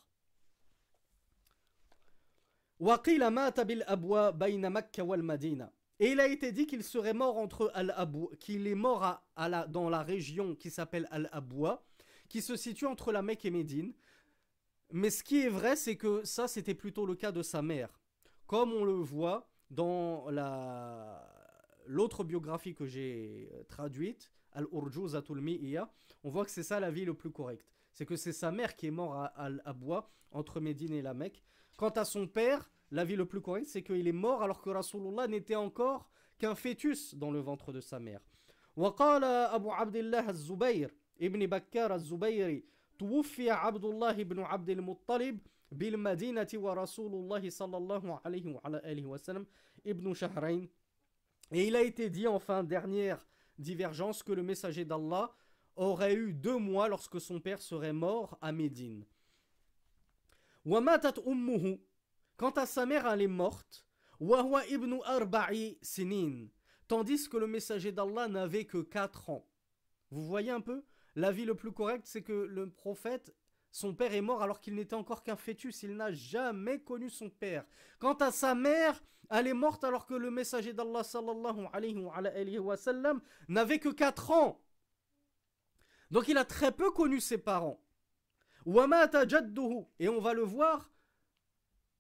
Et 6.01 6.13
il 6.13 6.21
a 6.21 6.29
été 6.29 6.53
dit 6.53 6.67
qu'il 6.67 6.85
serait 6.85 7.15
mort 7.15 7.39
entre 7.39 7.71
al 7.75 7.95
qu'il 8.39 8.67
est 8.67 8.75
mort 8.75 9.21
dans 9.69 9.91
la 9.91 10.03
région 10.03 10.55
qui 10.55 10.71
s'appelle 10.71 11.09
Al-Abwa, 11.11 11.85
qui 12.29 12.41
se 12.41 12.57
situe 12.57 12.87
entre 12.87 13.11
la 13.13 13.23
Mecque 13.23 13.45
et 13.45 13.51
Médine. 13.51 13.93
Mais 14.93 15.11
ce 15.11 15.23
qui 15.23 15.41
est 15.41 15.49
vrai, 15.49 15.77
c'est 15.77 15.97
que 15.97 16.25
ça, 16.25 16.49
c'était 16.49 16.75
plutôt 16.75 17.05
le 17.05 17.15
cas 17.15 17.33
de 17.33 17.43
sa 17.43 17.63
mère 17.63 17.99
comme 18.49 18.73
on 18.73 18.83
le 18.83 18.95
voit 18.95 19.49
dans 19.71 20.27
l'autre 21.87 22.25
biographie 22.25 22.75
que 22.75 22.87
j'ai 22.87 23.49
euh, 23.53 23.63
traduite, 23.65 24.33
Al-Urjuzatul 24.53 25.41
Mi'iyya, 25.41 25.91
on 26.25 26.31
voit 26.31 26.45
que 26.45 26.51
c'est 26.51 26.63
ça 26.63 26.81
la 26.81 26.91
vie 26.91 27.05
le 27.05 27.15
plus 27.15 27.31
correcte. 27.31 27.71
C'est 27.93 28.07
que 28.07 28.17
c'est 28.17 28.33
sa 28.33 28.51
mère 28.51 28.75
qui 28.75 28.87
est 28.87 28.91
morte 28.91 29.17
à 29.17 29.45
Al-Abwa, 29.45 30.11
entre 30.33 30.61
Médine 30.61 30.95
et 30.95 31.03
la 31.03 31.15
Mecque. 31.15 31.45
Quant 31.77 31.91
à 31.91 32.05
son 32.05 32.27
père, 32.27 32.71
la 32.92 33.06
vie 33.06 33.16
le 33.16 33.26
plus 33.26 33.42
correcte, 33.42 33.68
c'est 33.68 33.84
qu'il 33.84 34.08
est 34.08 34.12
mort 34.12 34.44
alors 34.44 34.62
que 34.62 34.70
Rasulullah 34.70 35.28
n'était 35.28 35.56
encore 35.56 36.10
qu'un 36.38 36.56
fœtus 36.56 37.16
dans 37.16 37.32
le 37.32 37.40
ventre 37.40 37.72
de 37.72 37.82
sa 37.82 38.00
mère. 38.00 38.22
وقال 38.76 39.24
أبو 39.24 39.72
عبد 39.72 39.96
الله 39.96 40.30
الزبير 40.30 40.94
ابن 41.22 41.46
بكار 41.46 41.96
الزبيري 41.96 42.64
توفي 43.00 43.50
عبد 43.50 43.86
الله 43.86 44.24
بن 44.24 44.40
عبد 44.40 44.70
المطلب 44.70 45.40
bil 45.74 45.98
madinati 45.98 46.58
wa 46.58 46.76
rasulullah 46.76 47.42
sallallahu 47.50 48.20
alayhi 48.24 48.48
wa 48.48 48.62
alayhi 48.64 49.06
wa 49.06 49.18
sallam 49.18 49.46
ibn 49.84 50.14
Shahrain. 50.14 50.68
Et 51.52 51.68
il 51.68 51.76
a 51.76 51.82
été 51.82 52.10
dit 52.10 52.28
enfin, 52.28 52.64
dernière 52.64 53.26
divergence, 53.58 54.24
que 54.24 54.32
le 54.32 54.44
messager 54.44 54.86
d'Allah 54.86 55.32
aurait 55.76 56.14
eu 56.14 56.34
deux 56.34 56.58
mois 56.58 56.88
lorsque 56.88 57.20
son 57.20 57.40
père 57.40 57.62
serait 57.62 57.94
mort 57.94 58.38
à 58.42 58.52
Médine. 58.52 59.06
matat 60.66 61.16
ummuhu. 61.26 61.80
Quant 62.39 62.53
à 62.53 62.67
sa 62.67 62.87
mère, 62.87 63.07
elle 63.07 63.23
est 63.23 63.27
morte. 63.27 63.85
Wa 64.21 64.43
huwa 64.43 64.67
ibn 64.69 64.99
arba'i 65.05 65.77
sinin. 65.83 66.49
tandis 66.87 67.29
que 67.29 67.37
le 67.37 67.47
messager 67.47 67.93
d'Allah 67.93 68.29
n'avait 68.29 68.65
que 68.65 68.79
4 68.79 69.29
ans. 69.31 69.47
Vous 70.11 70.25
voyez 70.25 70.51
un 70.51 70.61
peu? 70.61 70.85
L'avis 71.15 71.45
le 71.45 71.55
plus 71.55 71.73
correct, 71.73 72.07
c'est 72.07 72.23
que 72.23 72.33
le 72.33 72.71
prophète, 72.71 73.35
son 73.71 73.95
père 73.95 74.15
est 74.15 74.23
mort 74.23 74.43
alors 74.43 74.61
qu'il 74.61 74.75
n'était 74.75 74.95
encore 74.95 75.23
qu'un 75.23 75.37
fœtus, 75.37 75.83
il 75.83 75.97
n'a 75.97 76.11
jamais 76.13 76.81
connu 76.81 77.11
son 77.11 77.29
père. 77.29 77.65
Quant 77.99 78.15
à 78.15 78.31
sa 78.31 78.55
mère, 78.55 79.03
elle 79.31 79.49
est 79.49 79.55
morte 79.55 79.85
alors 79.85 80.07
que 80.07 80.15
le 80.15 80.31
messager 80.31 80.73
d'Allah 80.73 81.05
sallallahu 81.05 81.67
alayhi 81.73 82.59
wa 82.59 82.77
sallam 82.77 83.21
n'avait 83.49 83.79
que 83.79 83.91
4 83.91 84.31
ans. 84.31 84.63
Donc 86.11 86.29
il 86.29 86.39
a 86.39 86.45
très 86.45 86.73
peu 86.73 86.91
connu 86.91 87.21
ses 87.21 87.39
parents. 87.39 87.83
Et 88.67 90.09
on 90.09 90.21
va 90.21 90.33
le 90.35 90.43
voir, 90.43 90.91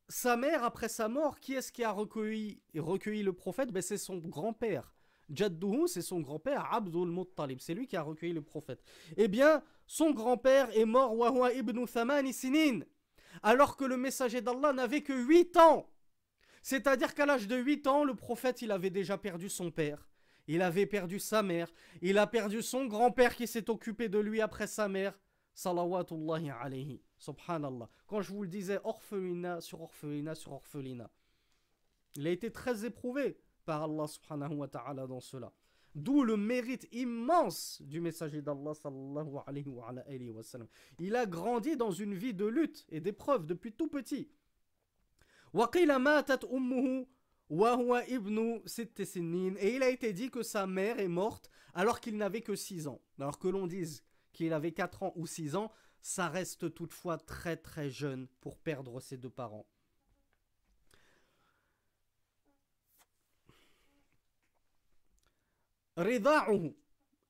sa 0.08 0.36
mère, 0.36 0.64
après 0.64 0.88
sa 0.88 1.08
mort, 1.08 1.38
qui 1.38 1.54
est-ce 1.54 1.70
qui 1.70 1.84
a 1.84 1.90
recueilli, 1.90 2.60
recueilli 2.76 3.22
le 3.22 3.32
prophète? 3.32 3.70
Ben, 3.72 3.82
C'est 3.82 3.98
son 3.98 4.18
grand-père. 4.18 4.92
Jadduhu, 5.30 5.86
c'est 5.86 6.02
son 6.02 6.20
grand-père, 6.20 6.72
Abdul 6.72 7.08
Muttalib. 7.10 7.58
C'est 7.60 7.74
lui 7.74 7.86
qui 7.86 7.96
a 7.96 8.02
recueilli 8.02 8.32
le 8.32 8.42
prophète. 8.42 8.82
Eh 9.16 9.28
bien, 9.28 9.62
son 9.86 10.12
grand-père 10.12 10.74
est 10.76 10.86
mort, 10.86 11.14
Wahwa 11.16 11.52
ibn 11.52 11.84
Thamani 11.84 12.32
Sinin, 12.32 12.80
alors 13.42 13.76
que 13.76 13.84
le 13.84 13.96
messager 13.96 14.40
d'Allah 14.40 14.72
n'avait 14.72 15.02
que 15.02 15.12
8 15.12 15.56
ans. 15.58 15.90
C'est-à-dire 16.62 17.14
qu'à 17.14 17.26
l'âge 17.26 17.46
de 17.46 17.56
8 17.56 17.86
ans, 17.86 18.04
le 18.04 18.14
prophète, 18.14 18.62
il 18.62 18.72
avait 18.72 18.90
déjà 18.90 19.18
perdu 19.18 19.48
son 19.48 19.70
père. 19.70 20.08
Il 20.46 20.62
avait 20.62 20.86
perdu 20.86 21.18
sa 21.18 21.42
mère. 21.42 21.70
Il 22.00 22.16
a 22.16 22.26
perdu 22.26 22.62
son 22.62 22.86
grand-père 22.86 23.36
qui 23.36 23.46
s'est 23.46 23.68
occupé 23.68 24.08
de 24.08 24.18
lui 24.18 24.40
après 24.40 24.66
sa 24.66 24.88
mère. 24.88 25.18
Salawatullahi 25.54 26.50
alayhi. 26.50 27.02
Subhanallah. 27.18 27.88
Quand 28.06 28.22
je 28.22 28.32
vous 28.32 28.42
le 28.42 28.48
disais, 28.48 28.80
orphelinat 28.84 29.60
sur 29.60 29.82
orphelinat 29.82 30.34
sur 30.34 30.52
orphelinat. 30.52 31.10
Il 32.16 32.26
a 32.26 32.30
été 32.30 32.50
très 32.50 32.84
éprouvé 32.84 33.38
par 33.64 33.82
Allah 33.84 34.06
subhanahu 34.06 34.54
wa 34.54 34.68
ta'ala 34.68 35.06
dans 35.06 35.20
cela. 35.20 35.52
D'où 35.94 36.22
le 36.22 36.36
mérite 36.36 36.86
immense 36.92 37.82
du 37.82 38.00
messager 38.00 38.40
d'Allah 38.40 38.74
sallallahu 38.74 39.38
alayhi 39.46 39.68
wa. 39.68 39.92
Il 40.98 41.16
a 41.16 41.26
grandi 41.26 41.76
dans 41.76 41.90
une 41.90 42.14
vie 42.14 42.34
de 42.34 42.46
lutte 42.46 42.86
et 42.88 43.00
d'épreuve 43.00 43.46
depuis 43.46 43.72
tout 43.72 43.88
petit. 43.88 44.30
Et 45.54 45.58
il 49.74 49.82
a 49.82 49.88
été 49.88 50.12
dit 50.12 50.30
que 50.30 50.42
sa 50.42 50.66
mère 50.66 51.00
est 51.00 51.08
morte 51.08 51.50
alors 51.74 52.00
qu'il 52.00 52.16
n'avait 52.16 52.42
que 52.42 52.54
6 52.54 52.86
ans. 52.86 53.00
Alors 53.18 53.38
que 53.38 53.48
l'on 53.48 53.66
dise 53.66 54.04
qu'il 54.32 54.52
avait 54.52 54.72
4 54.72 55.02
ans 55.02 55.12
ou 55.16 55.26
6 55.26 55.56
ans, 55.56 55.72
ça 56.08 56.28
reste 56.28 56.72
toutefois 56.72 57.18
très 57.18 57.58
très 57.58 57.90
jeune 57.90 58.28
pour 58.40 58.56
perdre 58.56 58.98
ses 58.98 59.18
deux 59.18 59.28
parents. 59.28 59.66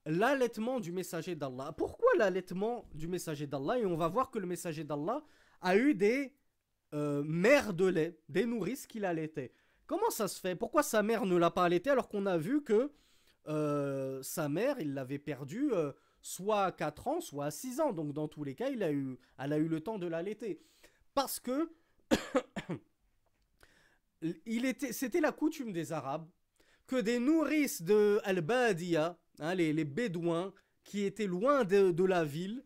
l'allaitement 0.05 0.79
du 0.79 0.93
messager 0.93 1.35
d'Allah. 1.35 1.73
Pourquoi 1.77 2.09
l'allaitement 2.17 2.87
du 2.93 3.09
messager 3.09 3.47
d'Allah? 3.47 3.79
Et 3.79 3.85
on 3.85 3.97
va 3.97 4.07
voir 4.07 4.31
que 4.31 4.39
le 4.39 4.47
messager 4.47 4.85
d'Allah 4.85 5.25
a 5.59 5.75
eu 5.75 5.93
des 5.93 6.33
euh, 6.93 7.21
mères 7.25 7.73
de 7.73 7.85
lait, 7.85 8.17
des 8.29 8.45
nourrices 8.45 8.87
qu'il 8.87 9.03
allaitait. 9.03 9.51
Comment 9.87 10.09
ça 10.09 10.29
se 10.29 10.39
fait? 10.39 10.55
Pourquoi 10.55 10.83
sa 10.83 11.03
mère 11.03 11.25
ne 11.25 11.35
l'a 11.35 11.51
pas 11.51 11.65
allaité 11.65 11.89
alors 11.89 12.07
qu'on 12.07 12.25
a 12.25 12.37
vu 12.37 12.63
que 12.63 12.93
euh, 13.49 14.23
sa 14.23 14.47
mère, 14.47 14.79
il 14.79 14.93
l'avait 14.93 15.19
perdue 15.19 15.73
euh, 15.73 15.91
soit 16.21 16.65
à 16.65 16.71
4 16.71 17.07
ans, 17.07 17.21
soit 17.21 17.45
à 17.45 17.51
6 17.51 17.79
ans. 17.79 17.93
Donc 17.93 18.13
dans 18.13 18.27
tous 18.27 18.43
les 18.43 18.55
cas, 18.55 18.69
il 18.69 18.83
a 18.83 18.91
eu, 18.91 19.17
elle 19.37 19.53
a 19.53 19.57
eu 19.57 19.67
le 19.67 19.79
temps 19.81 19.99
de 19.99 20.07
l'allaiter. 20.07 20.61
Parce 21.13 21.39
que 21.39 21.71
il 24.45 24.65
était, 24.65 24.93
c'était 24.93 25.21
la 25.21 25.31
coutume 25.31 25.71
des 25.71 25.91
Arabes 25.91 26.27
que 26.89 26.95
des 26.95 27.19
nourrices 27.19 27.83
de 27.83 28.19
Al-Badiya, 28.23 29.15
hein, 29.39 29.55
les, 29.55 29.85
Bédouins, 29.85 30.53
qui 30.83 31.03
étaient 31.03 31.27
loin 31.27 31.63
de, 31.63 32.03
la 32.03 32.23
ville 32.23 32.63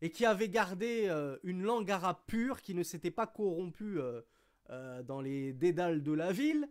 et 0.00 0.10
qui 0.10 0.24
avaient 0.24 0.48
gardé 0.48 1.06
euh, 1.08 1.36
une 1.42 1.62
langue 1.62 1.90
arabe 1.90 2.18
pure, 2.26 2.62
qui 2.62 2.72
ne 2.74 2.84
s'était 2.84 3.10
pas 3.10 3.26
corrompue 3.26 3.98
euh, 3.98 4.20
euh, 4.70 5.02
dans 5.02 5.20
les 5.20 5.52
dédales 5.52 6.04
de 6.04 6.12
la 6.12 6.30
ville, 6.30 6.68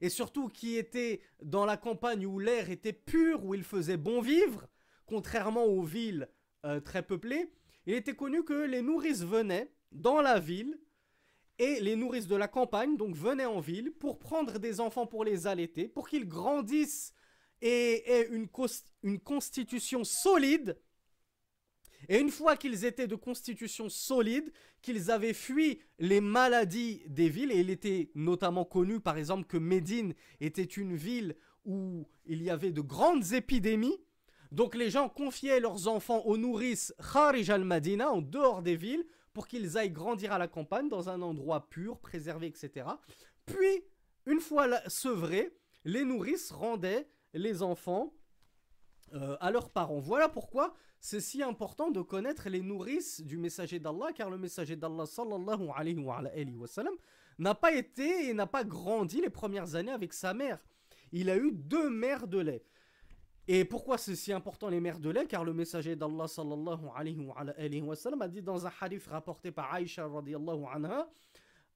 et 0.00 0.08
surtout 0.08 0.48
qui 0.48 0.76
étaient 0.76 1.20
dans 1.42 1.64
la 1.64 1.76
campagne 1.76 2.24
où 2.24 2.38
l'air 2.38 2.70
était 2.70 2.92
pur, 2.92 3.44
où 3.44 3.54
il 3.54 3.64
faisait 3.64 3.96
bon 3.96 4.20
vivre, 4.20 4.68
contrairement 5.06 5.64
aux 5.64 5.82
villes 5.82 6.28
euh, 6.64 6.80
très 6.80 7.02
peuplées, 7.02 7.50
il 7.86 7.94
était 7.94 8.14
connu 8.14 8.44
que 8.44 8.66
les 8.66 8.82
nourrices 8.82 9.24
venaient 9.24 9.72
dans 9.90 10.20
la 10.20 10.38
ville 10.38 10.78
et 11.58 11.80
les 11.80 11.96
nourrices 11.96 12.26
de 12.26 12.36
la 12.36 12.48
campagne 12.48 12.96
donc 12.96 13.14
venaient 13.14 13.46
en 13.46 13.60
ville 13.60 13.92
pour 13.92 14.18
prendre 14.18 14.58
des 14.58 14.80
enfants 14.80 15.06
pour 15.06 15.24
les 15.24 15.46
allaiter, 15.46 15.88
pour 15.88 16.08
qu'ils 16.08 16.26
grandissent 16.26 17.12
et 17.60 18.10
aient 18.10 18.28
une, 18.30 18.48
une 19.02 19.20
constitution 19.20 20.04
solide. 20.04 20.78
Et 22.08 22.18
une 22.18 22.30
fois 22.30 22.56
qu'ils 22.56 22.84
étaient 22.84 23.06
de 23.06 23.14
constitution 23.14 23.88
solide, 23.88 24.52
qu'ils 24.80 25.10
avaient 25.10 25.34
fui 25.34 25.80
les 26.00 26.20
maladies 26.20 27.02
des 27.06 27.28
villes, 27.28 27.52
et 27.52 27.60
il 27.60 27.70
était 27.70 28.10
notamment 28.16 28.64
connu 28.64 28.98
par 28.98 29.16
exemple 29.16 29.44
que 29.44 29.56
Médine 29.56 30.14
était 30.40 30.64
une 30.64 30.96
ville 30.96 31.36
où 31.64 32.08
il 32.26 32.42
y 32.42 32.50
avait 32.50 32.72
de 32.72 32.80
grandes 32.80 33.32
épidémies, 33.32 34.00
donc 34.52 34.74
les 34.74 34.90
gens 34.90 35.08
confiaient 35.08 35.60
leurs 35.60 35.88
enfants 35.88 36.20
aux 36.26 36.36
nourrices 36.36 36.94
Kharij 37.12 37.50
al-Madina, 37.50 38.10
en 38.10 38.20
dehors 38.20 38.62
des 38.62 38.76
villes, 38.76 39.04
pour 39.32 39.48
qu'ils 39.48 39.78
aillent 39.78 39.90
grandir 39.90 40.30
à 40.32 40.38
la 40.38 40.46
campagne, 40.46 40.90
dans 40.90 41.08
un 41.08 41.22
endroit 41.22 41.70
pur, 41.70 41.98
préservé, 41.98 42.48
etc. 42.48 42.86
Puis, 43.46 43.84
une 44.26 44.40
fois 44.40 44.68
sevrés, 44.88 45.56
les 45.84 46.04
nourrices 46.04 46.52
rendaient 46.52 47.08
les 47.32 47.62
enfants 47.62 48.12
euh, 49.14 49.36
à 49.40 49.50
leurs 49.50 49.70
parents. 49.70 49.98
Voilà 49.98 50.28
pourquoi 50.28 50.74
c'est 51.00 51.20
si 51.20 51.42
important 51.42 51.90
de 51.90 52.02
connaître 52.02 52.50
les 52.50 52.60
nourrices 52.60 53.22
du 53.22 53.38
messager 53.38 53.78
d'Allah, 53.78 54.12
car 54.14 54.28
le 54.28 54.36
messager 54.36 54.76
d'Allah 54.76 55.06
sallallahu 55.06 55.70
alayhi 55.74 55.98
wa, 55.98 56.20
n'a 57.38 57.54
pas 57.54 57.72
été 57.72 58.28
et 58.28 58.34
n'a 58.34 58.46
pas 58.46 58.64
grandi 58.64 59.22
les 59.22 59.30
premières 59.30 59.74
années 59.74 59.92
avec 59.92 60.12
sa 60.12 60.34
mère. 60.34 60.58
Il 61.10 61.30
a 61.30 61.38
eu 61.38 61.52
deux 61.52 61.88
mères 61.88 62.28
de 62.28 62.38
lait. 62.38 62.62
Et 63.47 63.63
pourquoi 63.63 63.97
c'est 63.97 64.15
si 64.15 64.33
important 64.33 64.67
les 64.67 64.81
mères 64.81 64.99
de 64.99 65.09
lait 65.09 65.25
Car 65.25 65.45
le 65.45 65.53
messager 65.53 65.95
d'Allah 65.95 66.27
sallallahu 66.27 66.87
alayhi 66.95 67.81
wa, 67.81 67.95
sallam 67.95 68.21
a 68.21 68.27
dit 68.27 68.41
dans 68.41 68.67
un 68.67 68.71
hadith 68.81 69.07
rapporté 69.07 69.51
par 69.51 69.73
Aïcha 69.73 70.05
radiallahu 70.07 70.65
anha 70.73 71.07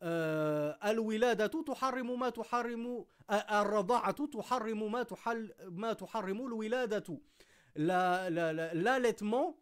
الولادة 0.04 1.64
تحرم 1.64 2.20
ما 2.20 2.30
تحرم 2.30 3.06
الرضاعة 3.32 4.26
تحرم 4.26 4.92
ما 4.92 5.06
ما 5.70 5.94
تحرم 5.94 6.46
الولادة 6.46 7.20
L'allaitement 7.76 9.58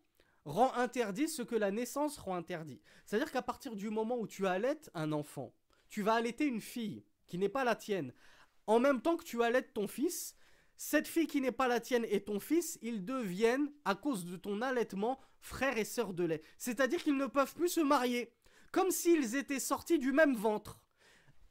rend 0.46 0.74
interdit 0.74 1.28
ce 1.28 1.42
que 1.44 1.56
la 1.56 1.72
naissance 1.72 2.18
rend 2.18 2.36
interdit. 2.36 2.82
C'est-à-dire 3.06 3.32
qu'à 3.32 3.42
partir 3.42 3.76
du 3.76 3.90
moment 3.90 4.18
où 4.18 4.26
tu 4.26 4.48
allaites 4.48 4.90
un 4.96 5.12
enfant, 5.12 5.54
tu 5.90 6.02
vas 6.02 6.16
allaiter 6.16 6.46
une 6.46 6.62
fille 6.62 7.04
qui 7.28 7.38
n'est 7.38 7.50
pas 7.50 7.64
la 7.64 7.76
tienne, 7.76 8.14
en 8.66 8.80
même 8.80 9.02
temps 9.02 9.16
que 9.16 9.24
tu 9.24 9.44
allaites 9.44 9.74
ton 9.74 9.88
fils, 9.88 10.36
cette 10.77 11.07
fille 11.07 11.27
qui 11.27 11.41
n'est 11.41 11.53
pas 11.53 11.69
la 11.69 11.81
tienne 11.81 12.05
et 12.09 12.21
ton 12.21 12.41
fils, 12.41 12.79
ils 12.83 13.05
deviennent, 13.05 13.71
à 13.85 13.95
cause 13.95 14.25
de 14.25 14.37
ton 14.37 14.61
allaitement, 14.63 15.19
frères 15.41 15.79
et 15.79 15.85
sœurs 15.85 16.15
de 16.15 16.25
lait. 16.25 16.43
C'est-à-dire 16.59 17.03
qu'ils 17.03 17.17
ne 17.17 17.27
peuvent 17.27 17.55
plus 17.55 17.69
se 17.69 17.81
marier, 17.81 18.33
comme 18.73 18.91
s'ils 18.91 19.37
étaient 19.37 19.61
sortis 19.61 19.99
du 19.99 20.13
même 20.13 20.35
ventre. 20.35 20.81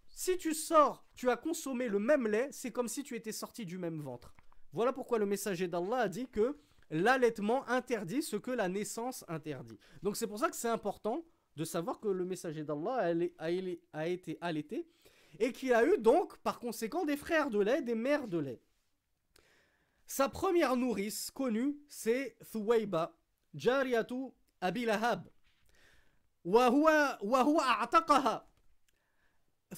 Si 0.09 0.37
tu 0.37 0.53
sors, 0.53 1.05
tu 1.15 1.29
as 1.29 1.37
consommé 1.37 1.87
le 1.87 1.99
même 1.99 2.27
lait, 2.27 2.49
c'est 2.51 2.71
comme 2.71 2.87
si 2.87 3.03
tu 3.03 3.15
étais 3.15 3.31
sorti 3.31 3.65
du 3.65 3.77
même 3.77 4.01
ventre. 4.01 4.35
Voilà 4.71 4.93
pourquoi 4.93 5.19
le 5.19 5.25
messager 5.25 5.67
d'Allah 5.67 5.97
a 5.97 6.07
dit 6.07 6.27
que 6.27 6.57
l'allaitement 6.91 7.67
interdit 7.67 8.21
ce 8.21 8.35
que 8.35 8.51
la 8.51 8.69
naissance 8.69 9.23
interdit. 9.27 9.79
Donc 10.03 10.17
c'est 10.17 10.27
pour 10.27 10.37
ça 10.39 10.49
que 10.49 10.55
c'est 10.55 10.67
important 10.69 11.25
de 11.55 11.63
savoir 11.63 11.99
que 11.99 12.07
le 12.07 12.25
messager 12.25 12.63
d'Allah 12.63 13.13
a 13.93 14.07
été 14.07 14.37
allaité 14.41 14.87
et 15.39 15.51
qu'il 15.51 15.73
a 15.73 15.85
eu 15.85 15.97
donc 15.97 16.37
par 16.39 16.59
conséquent 16.59 17.05
des 17.05 17.17
frères 17.17 17.49
de 17.49 17.59
lait, 17.59 17.81
des 17.81 17.95
mères 17.95 18.27
de 18.27 18.37
lait. 18.37 18.61
Sa 20.05 20.29
première 20.29 20.75
nourrice 20.75 21.31
connue, 21.31 21.77
c'est 21.87 22.37
Thuwayba, 22.51 23.15
Jariatu 23.53 24.31
Abi 24.61 24.85
Lahab. 24.85 25.29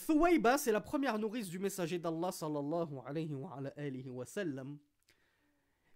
Thuwayba, 0.08 0.58
c'est 0.58 0.72
la 0.72 0.82
première 0.82 1.20
nourrice 1.20 1.50
du 1.50 1.60
messager 1.60 2.00
d'Allah 2.00 2.32
sallallahu 2.32 3.00
alayhi 3.06 3.34
wa, 3.34 3.58
alayhi 3.78 4.10
wa 4.10 4.26
sallam. 4.26 4.78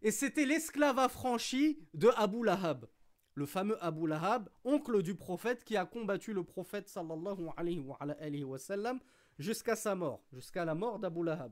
Et 0.02 0.12
c'était 0.12 0.46
l'esclave 0.46 1.00
affranchi 1.00 1.86
de 1.94 2.10
Abu 2.16 2.46
Lahab, 2.46 2.86
le 3.34 3.46
fameux 3.46 3.84
Abu 3.84 4.08
Lahab, 4.08 4.50
oncle 4.64 5.04
du 5.04 5.16
prophète 5.16 5.66
qui 5.66 5.76
a 5.76 5.86
combattu 5.86 6.34
le 6.34 6.44
prophète 6.44 6.88
sallallahu 6.88 7.50
alayhi 7.58 7.80
wa, 7.80 7.98
alayhi 8.00 8.44
wa 8.46 8.58
sallam 8.58 9.00
jusqu'à 9.38 9.76
sa 9.76 9.96
mort, 9.96 10.24
jusqu'à 10.32 10.64
la 10.64 10.76
mort 10.76 11.00
d'Abu 11.00 11.24
Lahab. 11.24 11.52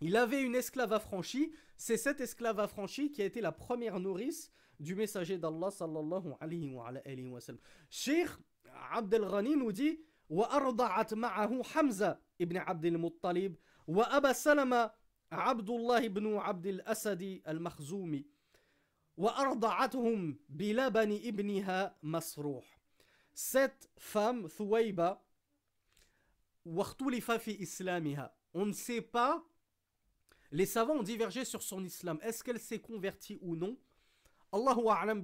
Il 0.00 0.16
avait 0.16 0.42
une 0.42 0.54
esclave 0.54 0.92
affranchie. 0.92 1.52
C'est 1.76 1.96
cette 1.96 2.20
esclave 2.20 2.60
affranchie 2.60 3.10
qui 3.10 3.22
a 3.22 3.24
été 3.24 3.40
la 3.40 3.52
première 3.52 3.98
nourrice 3.98 4.52
du 4.78 4.94
messager 4.94 5.38
d'Allah 5.38 5.70
sallallahu 5.70 6.34
alayhi 6.40 6.70
wa, 6.70 6.88
alayhi 6.88 7.28
wa 7.28 7.40
sallam. 7.40 7.60
Cheikh 7.90 8.28
Abd 8.92 9.14
al-Ghani 9.14 9.56
nous 9.56 9.72
dit 9.72 9.98
وأرضعت 10.28 11.14
معه 11.14 11.62
حمزة 11.62 12.18
ابن 12.40 12.56
عبد 12.56 12.84
المطلب 12.84 13.56
وأبا 13.86 14.32
سلمة 14.32 14.90
عبد 15.32 15.70
الله 15.70 16.08
بن 16.08 16.36
عبد 16.36 16.66
الأسد 16.66 17.42
المخزومي 17.48 18.26
وأرضعتهم 19.16 20.38
بلبن 20.48 21.12
ابنها 21.24 21.96
مسروح 22.02 22.78
Cette 23.34 23.88
femme, 23.96 24.48
Thouaïba, 24.48 25.20
واختلف 26.66 27.30
في 27.30 27.62
إسلامها. 27.62 28.34
On 28.54 28.66
ne 28.66 28.72
sait 28.72 29.00
pas, 29.00 29.44
les 30.53 30.67
savants 30.67 30.93
ont 30.93 31.03
divergé 31.03 31.43
sur 31.45 31.63
son 31.63 31.83
islam. 31.83 32.19
Est-ce 32.21 32.43
qu'elle 32.43 32.59
s'est 32.59 32.79
convertie 32.79 33.39
ou 33.41 33.55
non? 33.55 33.75
Allahu 34.51 34.87
a'lam. 34.87 35.21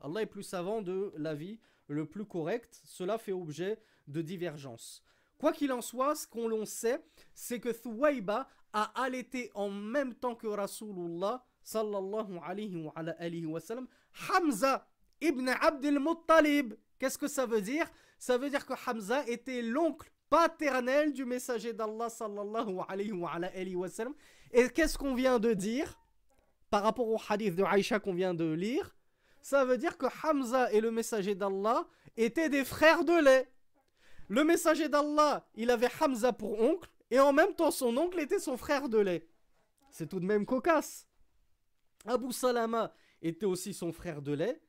Allah 0.00 0.22
est 0.22 0.26
plus 0.26 0.42
savant 0.42 0.80
de 0.80 1.12
la 1.16 1.34
vie, 1.34 1.60
le 1.88 2.06
plus 2.06 2.24
correct. 2.24 2.80
Cela 2.84 3.18
fait 3.18 3.32
objet 3.32 3.78
de 4.08 4.22
divergence. 4.22 5.04
Quoi 5.38 5.52
qu'il 5.52 5.72
en 5.72 5.82
soit, 5.82 6.14
ce 6.14 6.26
qu'on 6.26 6.48
l'on 6.48 6.64
sait, 6.64 7.04
c'est 7.34 7.60
que 7.60 7.68
Thouaïba 7.68 8.48
a 8.72 9.02
allaité 9.02 9.50
en 9.54 9.68
même 9.68 10.14
temps 10.14 10.34
que 10.34 10.46
Rasulullah 10.46 11.44
sallallahu 11.62 12.38
alayhi 12.42 13.46
wa 13.46 13.60
sallam, 13.60 13.86
Hamza 14.30 14.88
ibn 15.20 15.48
Abdel 15.48 16.00
Muttalib. 16.00 16.74
Qu'est-ce 16.98 17.18
que 17.18 17.28
ça 17.28 17.44
veut 17.44 17.60
dire? 17.60 17.90
Ça 18.18 18.38
veut 18.38 18.48
dire 18.48 18.64
que 18.64 18.72
Hamza 18.86 19.26
était 19.28 19.60
l'oncle 19.60 20.10
paternel 20.30 21.12
du 21.12 21.26
messager 21.26 21.74
d'Allah 21.74 22.08
sallallahu 22.08 22.78
alayhi 22.88 23.12
wa, 23.12 23.32
alayhi 23.32 23.74
wa 23.74 23.88
sallam. 23.88 24.14
Et 24.52 24.68
qu'est-ce 24.68 24.98
qu'on 24.98 25.14
vient 25.14 25.38
de 25.38 25.54
dire 25.54 25.98
par 26.70 26.82
rapport 26.82 27.08
au 27.08 27.18
hadith 27.28 27.54
de 27.54 27.62
Aïcha 27.62 28.00
qu'on 28.00 28.14
vient 28.14 28.34
de 28.34 28.52
lire? 28.52 28.96
Ça 29.40 29.64
veut 29.64 29.78
dire 29.78 29.98
que 29.98 30.06
Hamza 30.22 30.72
et 30.72 30.80
le 30.80 30.90
messager 30.90 31.34
d'Allah 31.34 31.86
étaient 32.16 32.48
des 32.48 32.64
frères 32.64 33.04
de 33.04 33.24
lait. 33.24 33.50
Le 34.28 34.44
messager 34.44 34.88
d'Allah, 34.88 35.46
il 35.54 35.70
avait 35.70 35.90
Hamza 36.00 36.32
pour 36.32 36.60
oncle, 36.60 36.88
et 37.10 37.18
en 37.18 37.32
même 37.32 37.54
temps 37.54 37.70
son 37.70 37.96
oncle 37.96 38.20
était 38.20 38.38
son 38.38 38.56
frère 38.56 38.88
de 38.88 38.98
lait. 38.98 39.28
C'est 39.90 40.08
tout 40.08 40.20
de 40.20 40.24
même 40.24 40.46
cocasse. 40.46 41.06
Abu 42.06 42.32
Salama 42.32 42.94
était 43.20 43.46
aussi 43.46 43.74
son 43.74 43.92
frère 43.92 44.22
de 44.22 44.32
lait, 44.32 44.60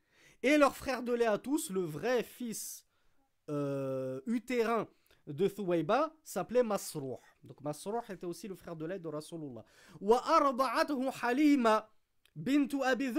et 0.41 0.57
leur 0.57 0.75
frère 0.75 1.03
de 1.03 1.13
lait 1.13 1.25
à 1.25 1.37
tous, 1.37 1.69
le 1.69 1.81
vrai 1.81 2.23
fils 2.23 2.85
euh, 3.49 4.21
utérin 4.25 4.87
de 5.27 5.47
Thuwayba, 5.47 6.13
s'appelait 6.23 6.63
Masrouh. 6.63 7.19
Donc 7.43 7.61
Masrouh 7.61 7.99
était 8.09 8.25
aussi 8.25 8.47
le 8.47 8.55
frère 8.55 8.75
de 8.75 8.85
lait 8.85 8.99
de 8.99 9.07
Rasulullah. 9.07 9.63
Wa 9.99 10.21
Halima 11.21 11.89
bintu 12.35 12.81
Abi. 12.83 13.13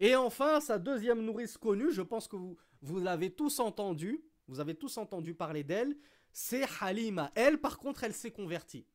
Et 0.00 0.16
enfin, 0.16 0.60
sa 0.60 0.78
deuxième 0.78 1.22
nourrice 1.22 1.56
connue, 1.58 1.92
je 1.92 2.02
pense 2.02 2.26
que 2.26 2.36
vous, 2.36 2.56
vous 2.80 2.98
l'avez 2.98 3.30
tous 3.30 3.60
entendu, 3.60 4.24
vous 4.48 4.60
avez 4.60 4.74
tous 4.74 4.96
entendu 4.98 5.34
parler 5.34 5.62
d'elle, 5.64 5.96
c'est 6.32 6.64
Halima. 6.80 7.30
Elle, 7.34 7.60
par 7.60 7.78
contre, 7.78 8.04
elle 8.04 8.14
s'est 8.14 8.30
convertie. 8.32 8.86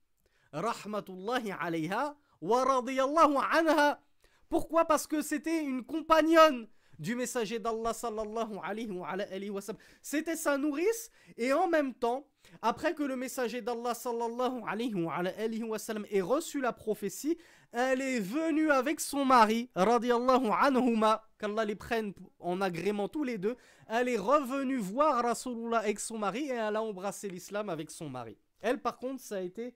Rahmatullahi 0.52 1.52
alayha 1.60 2.18
wa 2.42 2.64
radiyallahu 2.64 3.36
anha. 3.52 4.02
Pourquoi? 4.50 4.86
Parce 4.86 5.08
que 5.08 5.22
c'était 5.22 5.64
une 5.64 5.86
compagnonne 5.86 6.68
du 7.00 7.16
messager 7.16 7.60
d'Allah 7.60 7.94
sallallahu 7.94 8.60
alayhi 8.64 9.50
wa, 9.50 9.62
sallam. 9.62 9.82
C'était 10.02 10.36
sa 10.36 10.58
nourrice 10.58 11.10
et 11.38 11.54
en 11.54 11.68
même 11.68 11.94
temps, 11.94 12.28
après 12.62 12.94
que 12.94 13.04
le 13.04 13.16
messager 13.16 13.62
d'Allah 13.62 13.94
sallallahu 13.94 14.62
alayhi 14.68 15.64
wa, 15.64 15.80
sallam 15.80 16.06
ait 16.10 16.22
reçu 16.22 16.62
la 16.62 16.74
prophétie, 16.74 17.38
elle 17.72 18.02
est 18.02 18.20
venue 18.20 18.72
avec 18.72 19.00
son 19.00 19.26
mari, 19.26 19.70
radiallahu 19.76 20.50
anhuma, 20.60 21.28
qu'Allah 21.38 21.66
les 21.66 21.76
prenne 21.76 22.14
en 22.40 22.62
agrément 22.62 23.08
tous 23.08 23.24
les 23.24 23.38
deux, 23.38 23.56
elle 23.88 24.10
est 24.10 24.18
revenue 24.18 24.78
voir 24.78 25.24
Rasulullah 25.24 25.80
avec 25.80 26.00
son 26.00 26.18
mari 26.18 26.46
et 26.46 26.54
elle 26.54 26.76
a 26.76 26.82
embrassé 26.82 27.30
l'islam 27.30 27.70
avec 27.70 27.92
son 27.92 28.10
mari. 28.10 28.38
Elle 28.62 28.82
par 28.82 28.98
contre, 28.98 29.22
ça 29.22 29.36
a 29.36 29.42
été 29.42 29.74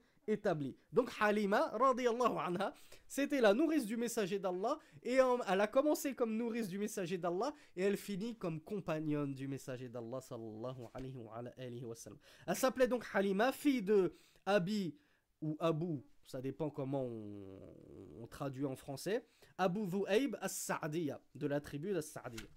Donc 0.91 1.11
Halima, 1.19 1.71
anha, 1.73 2.73
c'était 3.07 3.41
la 3.41 3.53
nourrice 3.53 3.85
du 3.85 3.97
messager 3.97 4.39
d'Allah 4.39 4.77
et 5.03 5.15
elle 5.47 5.61
a 5.61 5.67
commencé 5.67 6.13
comme 6.13 6.35
nourrice 6.35 6.67
du 6.67 6.77
messager 6.77 7.17
d'Allah 7.17 7.53
et 7.75 7.83
elle 7.83 7.97
finit 7.97 8.35
comme 8.35 8.61
compagnonne 8.61 9.33
du 9.33 9.47
messager 9.47 9.89
d'Allah 9.89 10.21
sallallahu 10.21 10.87
alayhi 10.93 11.83
wa, 11.83 11.95
sallam. 11.95 12.19
Elle 12.47 12.55
s'appelait 12.55 12.87
donc 12.87 13.05
Halima, 13.13 13.51
fille 13.51 13.81
de 13.81 14.13
Abi 14.45 14.95
ou 15.41 15.57
Abu 15.59 16.03
ça 16.31 16.41
dépend 16.41 16.69
comment 16.69 17.03
on, 17.03 18.27
traduit 18.27 18.65
en 18.65 18.75
français, 18.75 19.25
Abu 19.57 19.85
Dhu'ayb 19.85 20.37
as-Sa'diya, 20.39 21.19
de 21.35 21.47
la 21.47 21.59
tribu 21.59 21.91
d'as-Sa'diya. 21.91 22.47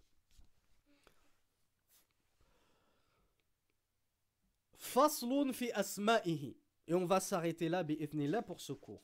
Faslun 4.77 5.53
fi 5.53 5.73
asma'ihi. 5.73 6.57
Et 6.87 6.94
on 6.94 7.07
va 7.07 7.20
s'arrêter 7.20 7.68
là, 7.68 7.85
là 8.12 8.42
pour 8.42 8.61
ce 8.61 8.73
cours. 8.73 9.03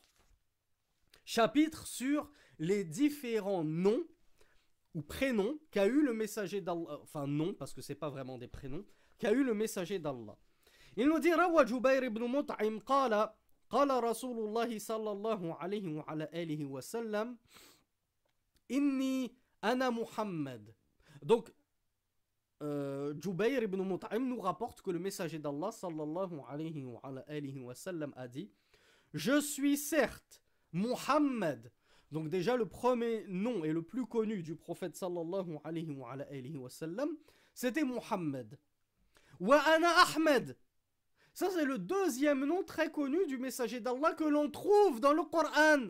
Chapitre 1.25 1.87
sur 1.87 2.31
les 2.59 2.85
différents 2.85 3.65
noms 3.65 4.05
ou 4.95 5.03
prénoms 5.03 5.59
qu'a 5.71 5.87
eu 5.87 6.03
le 6.03 6.13
messager 6.13 6.61
d'Allah. 6.61 6.99
Enfin, 7.03 7.27
non, 7.27 7.55
parce 7.55 7.73
que 7.73 7.81
c'est 7.81 7.95
pas 7.95 8.11
vraiment 8.11 8.39
des 8.39 8.49
prénoms. 8.49 8.85
Qu'a 9.19 9.33
eu 9.33 9.45
le 9.45 9.55
messager 9.55 9.99
d'Allah. 9.99 10.37
Il 10.97 11.07
nous 11.07 11.19
dit 11.21 11.33
Rawa 11.33 11.65
Jubair 11.65 12.03
ibn 12.05 12.25
Mut'im 12.25 12.81
qala 12.81 13.37
qala 13.71 14.01
Rasulullah 14.01 14.67
sallallahu 14.79 15.53
alayhi 15.61 15.87
wa 15.95 16.05
ala 16.09 16.29
wa 16.69 16.83
sallam 16.83 17.37
Inni 18.69 19.33
ana 19.63 19.91
Muhammad. 19.91 20.75
Donc, 21.23 21.53
euh, 22.63 23.15
Jubayr 23.21 23.63
ibn 23.63 23.83
nous 23.83 24.41
rapporte 24.41 24.83
que 24.83 24.91
le 24.91 24.99
messager 24.99 25.39
d'Allah 25.39 25.71
wa, 25.83 26.27
wa 26.27 26.49
a 28.17 28.29
dit 28.29 28.51
Je 29.15 29.41
suis 29.41 29.77
certes 29.77 30.43
Muhammad. 30.73 31.73
Donc 32.11 32.29
déjà 32.29 32.57
le 32.57 32.67
premier 32.67 33.25
nom 33.29 33.65
et 33.65 33.73
le 33.73 33.83
plus 33.83 34.05
connu 34.07 34.43
du 34.43 34.57
prophète 34.57 34.97
sallallahu 34.97 35.59
alayhi 35.65 35.93
wa, 35.93 36.17
wa 36.17 36.69
c'était 37.55 37.85
Muhammad. 37.85 38.59
Wa 39.39 39.59
ana 39.61 39.91
Ahmed. 40.17 40.57
Ça, 41.33 41.49
c'est 41.51 41.65
le 41.65 41.79
deuxième 41.79 42.45
nom 42.45 42.63
très 42.63 42.91
connu 42.91 43.27
du 43.27 43.39
messager 43.39 43.81
d'Allah 43.81 44.15
que 44.15 44.25
l'on 44.25 44.51
trouve 44.51 45.01
dans 45.01 45.13
le 45.13 45.23
Coran. 45.23 45.89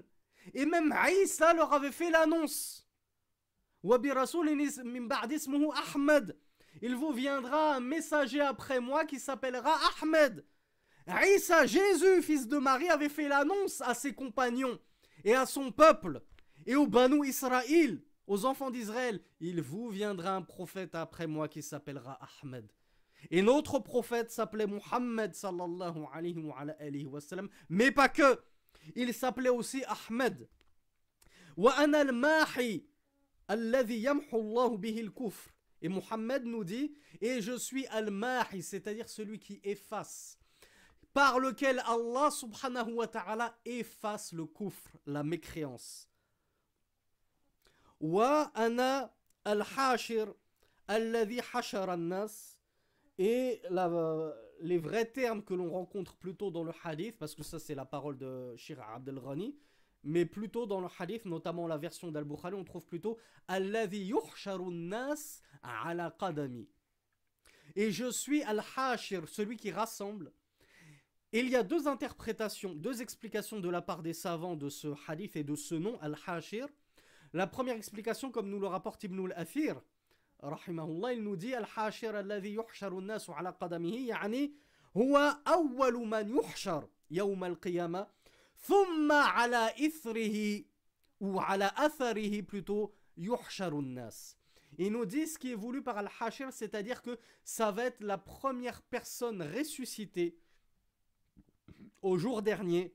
Et 0.54 0.66
même 0.66 0.92
Aïssa 0.92 1.54
leur 1.54 1.72
avait 1.72 1.92
fait 1.92 2.10
l'annonce. 2.10 2.86
Il 6.82 6.94
vous 6.94 7.12
viendra 7.12 7.76
un 7.76 7.80
messager 7.80 8.40
après 8.40 8.80
moi 8.80 9.04
qui 9.04 9.18
s'appellera 9.18 9.76
Ahmed. 10.02 10.44
Aïssa, 11.06 11.66
Jésus, 11.66 12.22
fils 12.22 12.46
de 12.46 12.58
Marie, 12.58 12.88
avait 12.88 13.08
fait 13.08 13.28
l'annonce 13.28 13.80
à 13.80 13.94
ses 13.94 14.14
compagnons 14.14 14.78
et 15.24 15.34
à 15.34 15.46
son 15.46 15.72
peuple 15.72 16.22
et 16.66 16.76
aux 16.76 16.86
Banu 16.86 17.26
Israël, 17.26 18.00
aux 18.26 18.44
enfants 18.44 18.70
d'Israël. 18.70 19.20
Il 19.40 19.60
vous 19.60 19.88
viendra 19.88 20.34
un 20.36 20.42
prophète 20.42 20.94
après 20.94 21.26
moi 21.26 21.48
qui 21.48 21.62
s'appellera 21.62 22.18
Ahmed. 22.42 22.70
Et 23.30 23.42
notre 23.42 23.78
prophète 23.80 24.30
s'appelait 24.30 24.66
Muhammad 24.66 25.34
sallallahu 25.34 26.06
alayhi 26.12 27.04
wa, 27.06 27.20
sallam, 27.20 27.48
mais 27.68 27.90
pas 27.90 28.08
que. 28.08 28.40
Il 28.94 29.12
s'appelait 29.12 29.50
aussi 29.50 29.82
Ahmed. 30.08 30.48
Et 35.82 35.88
Muhammad 35.88 36.44
nous 36.44 36.64
dit, 36.64 36.94
et 37.20 37.40
je 37.40 37.56
suis 37.56 37.86
al-mahi, 37.86 38.62
c'est-à-dire 38.62 39.08
celui 39.08 39.38
qui 39.38 39.60
efface, 39.64 40.38
par 41.12 41.38
lequel 41.38 41.82
Allah 41.86 42.30
subhanahu 42.30 42.92
wa 42.92 43.08
ta'ala 43.08 43.58
efface 43.64 44.32
le 44.32 44.46
kufr, 44.46 44.90
la 45.06 45.22
mécréance. 45.22 46.08
Wa 48.00 48.50
ana 48.54 49.14
al-hashir, 49.44 50.32
alladhi 50.86 51.40
nas 51.98 52.56
et 53.18 53.62
les 54.60 54.78
vrais 54.78 55.06
termes 55.06 55.42
que 55.42 55.54
l'on 55.54 55.70
rencontre 55.70 56.16
plutôt 56.16 56.50
dans 56.50 56.64
le 56.64 56.72
hadith, 56.84 57.18
parce 57.18 57.34
que 57.34 57.42
ça 57.42 57.58
c'est 57.58 57.74
la 57.74 57.84
parole 57.84 58.16
de 58.16 58.54
Shir 58.56 58.80
Abdel 58.80 59.18
Ghani, 59.18 59.56
mais 60.02 60.24
plutôt 60.24 60.66
dans 60.66 60.80
le 60.80 60.88
hadith, 60.98 61.24
notamment 61.24 61.66
la 61.66 61.76
version 61.76 62.10
d'Al-Bukhari, 62.10 62.54
on 62.54 62.64
trouve 62.64 62.86
plutôt 62.86 63.18
Alladhi 63.48 64.12
nas 64.70 65.40
ala 65.62 66.14
qadami. 66.18 66.68
Et 67.76 67.90
je 67.90 68.10
suis 68.10 68.42
Al-Hashir, 68.42 69.28
celui 69.28 69.56
qui 69.56 69.70
rassemble. 69.70 70.32
Il 71.32 71.48
y 71.48 71.54
a 71.54 71.62
deux 71.62 71.86
interprétations, 71.86 72.74
deux 72.74 73.02
explications 73.02 73.60
de 73.60 73.68
la 73.68 73.82
part 73.82 74.02
des 74.02 74.14
savants 74.14 74.56
de 74.56 74.68
ce 74.68 74.88
hadith 75.06 75.36
et 75.36 75.44
de 75.44 75.54
ce 75.54 75.76
nom, 75.76 75.98
Al-Hashir. 76.00 76.66
La 77.32 77.46
première 77.46 77.76
explication, 77.76 78.32
comme 78.32 78.50
nous 78.50 78.58
le 78.58 78.66
rapporte 78.66 79.04
Ibn 79.04 79.26
al-Athir, 79.26 79.80
rahimahullah, 80.40 81.12
il 81.12 81.22
nous 81.22 81.36
dit 81.36 81.54
Al-Hashir 81.54 82.16
alladhi 82.16 82.50
yuhsharu 82.50 83.00
nasu 83.00 83.30
ala 83.36 83.52
qadamihi, 83.52 84.06
yani 84.06 84.52
huwa 84.94 85.40
awwalu 85.44 86.04
man 86.06 86.28
yuhshar 86.28 86.88
yawm 87.10 87.42
al-qiyamah, 87.44 88.08
thumma 88.67 89.23
ala 89.35 89.71
ithrihi, 89.79 90.67
ou 91.19 91.39
ala 91.39 91.73
atharihi 91.77 92.43
plutôt, 92.43 92.93
yuhsharu 93.17 93.81
nas. 93.81 94.35
Il 94.77 94.91
nous 94.91 95.05
dit 95.05 95.27
ce 95.27 95.37
qui 95.37 95.51
est 95.51 95.55
voulu 95.55 95.81
par 95.81 95.97
Al-Hashir, 95.97 96.51
c'est-à-dire 96.51 97.01
que 97.01 97.17
ça 97.43 97.71
va 97.71 97.85
être 97.85 98.01
la 98.01 98.17
première 98.17 98.81
personne 98.81 99.41
ressuscitée 99.41 100.37
au 102.01 102.17
jour 102.17 102.41
dernier, 102.41 102.93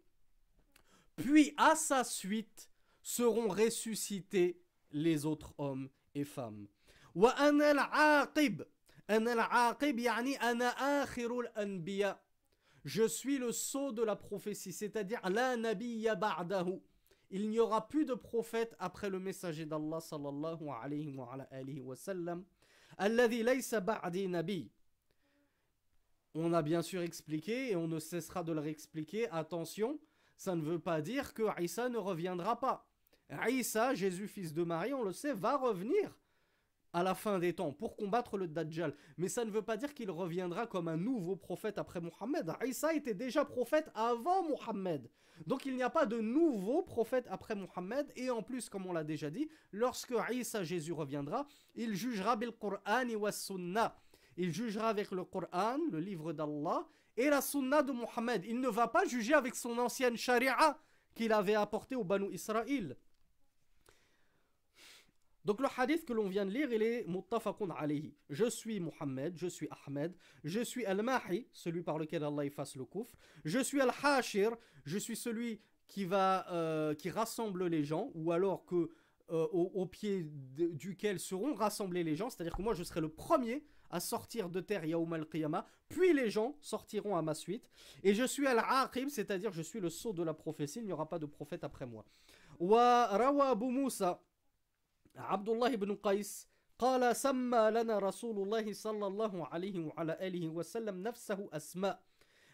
puis 1.17 1.55
à 1.57 1.75
sa 1.75 2.05
suite 2.05 2.71
seront 3.03 3.49
ressuscités 3.49 4.61
les 4.93 5.25
autres 5.25 5.55
hommes 5.59 5.89
et 6.15 6.25
femmes. 6.25 6.69
وأنا 7.15 7.71
العاقب 7.71 8.67
أنا 9.11 9.33
العاقب 9.33 9.99
يعني 9.99 10.37
أنا 10.37 10.69
آخر 11.03 11.41
الأنبياء 11.41 12.23
je 12.86 13.08
suis 13.08 13.40
le 13.40 13.52
sceau 13.52 13.92
de 13.92 14.04
la 14.04 14.16
prophétie, 14.16 14.72
c'est-à-dire 14.72 15.20
la 15.28 15.58
nabiyya 15.58 16.14
ba'dahu. 16.14 16.80
Il 17.32 17.50
n'y 17.50 17.60
aura 17.60 17.88
plus 17.88 18.06
de 18.06 18.14
prophète 18.14 18.76
après 18.78 19.10
le 19.10 19.20
messager 19.20 19.66
d'Allah 19.66 20.00
sallallahu 20.00 20.70
alayhi 20.70 21.18
wa 21.18 21.36
wa 21.84 21.96
sallam. 21.96 22.46
Alladhi 23.00 23.42
laysa 23.42 23.80
ba'di 23.80 24.28
nabi. 24.28 24.72
On 26.36 26.54
a 26.54 26.62
bien 26.62 26.84
sûr 26.84 27.02
expliqué 27.02 27.72
et 27.72 27.76
on 27.76 27.88
ne 27.88 27.98
cessera 27.98 28.44
de 28.44 28.54
le 28.54 28.60
réexpliquer. 28.60 29.28
Attention, 29.30 30.00
ça 30.38 30.56
ne 30.56 30.62
veut 30.62 30.80
pas 30.80 31.02
dire 31.02 31.34
que 31.34 31.44
Isa 31.60 31.90
ne 31.90 31.98
reviendra 31.98 32.60
pas. 32.60 32.88
Isa, 33.50 33.96
Jésus 33.96 34.28
fils 34.28 34.54
de 34.54 34.64
Marie, 34.64 34.94
on 34.94 35.04
le 35.04 35.12
sait, 35.12 35.34
va 35.34 35.58
revenir 35.58 36.16
à 36.96 37.04
la 37.04 37.14
fin 37.14 37.40
des 37.40 37.52
temps 37.52 37.74
pour 37.74 37.98
combattre 37.98 38.38
le 38.38 38.48
Dajjal. 38.48 38.96
Mais 39.18 39.28
ça 39.28 39.44
ne 39.44 39.52
veut 39.52 39.62
pas 39.62 39.76
dire 39.76 39.94
qu'il 39.94 40.10
reviendra 40.10 40.66
comme 40.66 40.88
un 40.88 40.96
nouveau 40.96 41.36
prophète 41.36 41.78
après 41.78 42.00
Mohammed. 42.00 42.54
Isa 42.66 42.94
était 42.94 43.14
déjà 43.14 43.44
prophète 43.44 43.92
avant 43.94 44.48
Mohammed. 44.48 45.12
Donc 45.46 45.66
il 45.66 45.76
n'y 45.76 45.84
a 45.84 45.90
pas 45.90 46.06
de 46.06 46.22
nouveau 46.22 46.84
prophète 46.84 47.28
après 47.30 47.54
Mohammed. 47.54 48.10
Et 48.16 48.30
en 48.30 48.42
plus, 48.42 48.70
comme 48.70 48.86
on 48.86 48.94
l'a 48.94 49.04
déjà 49.04 49.30
dit, 49.30 49.50
lorsque 49.74 50.14
Isa 50.32 50.64
Jésus 50.64 50.94
reviendra, 50.94 51.46
il 51.76 51.96
jugera 51.96 52.38
bil 52.38 52.54
Qur'an 52.54 53.10
wa 53.20 53.32
sunnah. 53.34 54.00
Il 54.38 54.54
jugera 54.54 54.88
avec 54.88 55.12
le 55.12 55.26
Coran, 55.26 55.78
le 55.92 56.00
livre 56.00 56.32
d'Allah, 56.32 56.88
et 57.18 57.30
la 57.30 57.42
sunna 57.42 57.84
de 57.84 57.92
Mohammed. 57.92 58.46
Il 58.46 58.62
ne 58.62 58.70
va 58.70 58.88
pas 58.88 59.04
juger 59.06 59.34
avec 59.34 59.56
son 59.56 59.78
ancienne 59.80 60.16
sharia 60.16 60.78
qu'il 61.14 61.34
avait 61.34 61.56
apportée 61.56 61.96
au 61.96 62.06
Banu 62.06 62.34
Israël. 62.34 62.96
Donc 65.46 65.62
le 65.62 65.68
hadith 65.78 66.06
que 66.06 66.14
l'on 66.14 66.28
vient 66.28 66.46
de 66.46 66.52
lire, 66.52 66.74
il 66.74 66.82
est 66.82 67.08
muttafaqun 67.08 67.70
alayhi. 67.70 68.16
Je 68.30 68.50
suis 68.50 68.80
Muhammad, 68.80 69.34
je 69.38 69.48
suis 69.48 69.70
Ahmed, 69.86 70.14
je 70.44 70.60
suis 70.60 70.86
Al-Mahi, 70.86 71.48
celui 71.54 71.84
par 71.84 72.00
lequel 72.00 72.24
Allah 72.24 72.46
efface 72.46 72.76
le 72.76 72.84
kufr. 72.84 73.16
Je 73.46 73.60
suis 73.60 73.80
Al-Hashir, 73.80 74.58
je 74.86 74.98
suis 74.98 75.16
celui 75.16 75.62
qui 75.88 76.04
va 76.06 76.52
euh, 76.52 76.96
qui 76.96 77.12
rassemble 77.12 77.68
les 77.68 77.84
gens 77.84 78.10
ou 78.16 78.32
alors 78.32 78.66
que 78.66 78.90
euh, 79.32 79.48
au, 79.52 79.86
pied 79.88 80.28
duquel 80.56 81.20
seront 81.20 81.54
rassemblés 81.56 82.04
les 82.04 82.16
gens, 82.16 82.30
c'est-à-dire 82.30 82.56
que 82.56 82.62
moi 82.62 82.74
je 82.74 82.84
serai 82.84 83.02
le 83.02 83.10
premier 83.10 83.64
à 83.90 84.00
sortir 84.00 84.50
de 84.50 84.62
terre 84.62 84.86
Yaoum 84.86 85.14
al-Qiyamah, 85.14 85.66
puis 85.90 86.14
les 86.14 86.30
gens 86.30 86.56
sortiront 86.60 87.16
à 87.16 87.22
ma 87.22 87.34
suite 87.34 87.70
et 88.04 88.14
je 88.14 88.24
suis 88.24 88.46
Al-Aqib, 88.46 89.10
c'est-à-dire 89.10 89.52
je 89.52 89.62
suis 89.62 89.80
le 89.80 89.90
sceau 89.90 90.14
de 90.14 90.22
la 90.24 90.34
prophétie, 90.34 90.80
il 90.80 90.86
n'y 90.86 90.92
aura 90.92 91.08
pas 91.08 91.18
de 91.18 91.26
prophète 91.26 91.64
après 91.64 91.86
moi. 91.86 92.06
Wa 92.60 93.08
rawa 93.08 93.50
Abu 93.50 93.66
عبد 95.18 95.50
الله 95.50 95.76
بن 95.76 95.96
قيس 95.96 96.48
قال 96.80 97.16
سمى 97.16 97.70
لنا 97.72 98.00
رسول 98.00 98.44
الله 98.44 98.74
صلى 98.74 99.08
الله 99.08 99.48
عليه 99.48 99.80
وعلى 99.80 100.28
آله 100.28 100.48
وسلم 100.50 101.04
نفسه 101.04 101.50
أسماء 101.54 102.02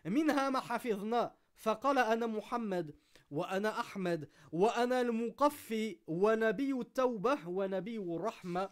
منها 0.05 0.49
ما 0.49 0.59
حفظنا 0.59 1.35
فقال 1.55 1.97
أنا 1.97 2.27
محمد 2.27 2.95
وأنا 3.31 3.79
أحمد 3.79 4.29
وأنا 4.51 5.01
المقفي 5.01 5.97
ونبي 6.07 6.71
التوبة 6.71 7.47
ونبي 7.47 7.97
الرحمة 7.97 8.69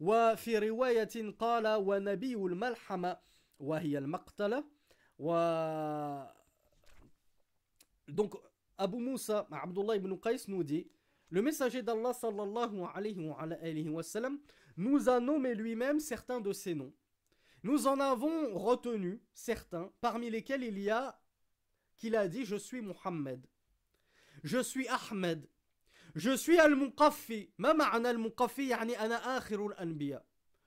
وفي 0.00 0.58
رواية 0.58 1.34
قال 1.38 1.66
ونبي 1.66 2.34
الملحمة 2.34 3.16
وهي 3.58 3.98
المقتلة. 3.98 4.64
و 5.18 5.30
Donc 8.08 8.34
Abu 8.76 8.98
Musa, 8.98 9.46
Abdullah 9.50 9.96
ibn 9.96 10.16
Qais 10.16 10.44
nous 10.48 10.62
dit 10.64 10.86
Le 11.30 11.42
messager 11.42 11.82
d'Allah 11.82 12.12
sallallahu 12.12 12.82
alayhi 12.94 13.88
wa, 13.88 14.02
sallam 14.02 14.38
nous 14.76 15.08
a 15.08 15.20
nommé 15.20 15.54
lui-même 15.54 16.00
certains 16.00 16.40
de 16.40 16.52
ces 16.52 16.74
noms. 16.74 16.92
Nous 17.62 17.86
en 17.86 17.98
avons 17.98 18.54
retenu 18.58 19.22
certains, 19.32 19.90
parmi 20.00 20.30
lesquels 20.30 20.62
il 20.62 20.78
y 20.78 20.90
a 20.90 21.18
qu'il 21.96 22.14
a 22.14 22.28
dit 22.28 22.44
Je 22.44 22.56
suis 22.56 22.82
Muhammad, 22.82 23.46
je 24.42 24.62
suis 24.62 24.86
Ahmed, 24.88 25.48
je 26.14 26.36
suis 26.36 26.58
Al-Muqaffi. 26.58 27.50
Al-Muqaffi 27.62 28.72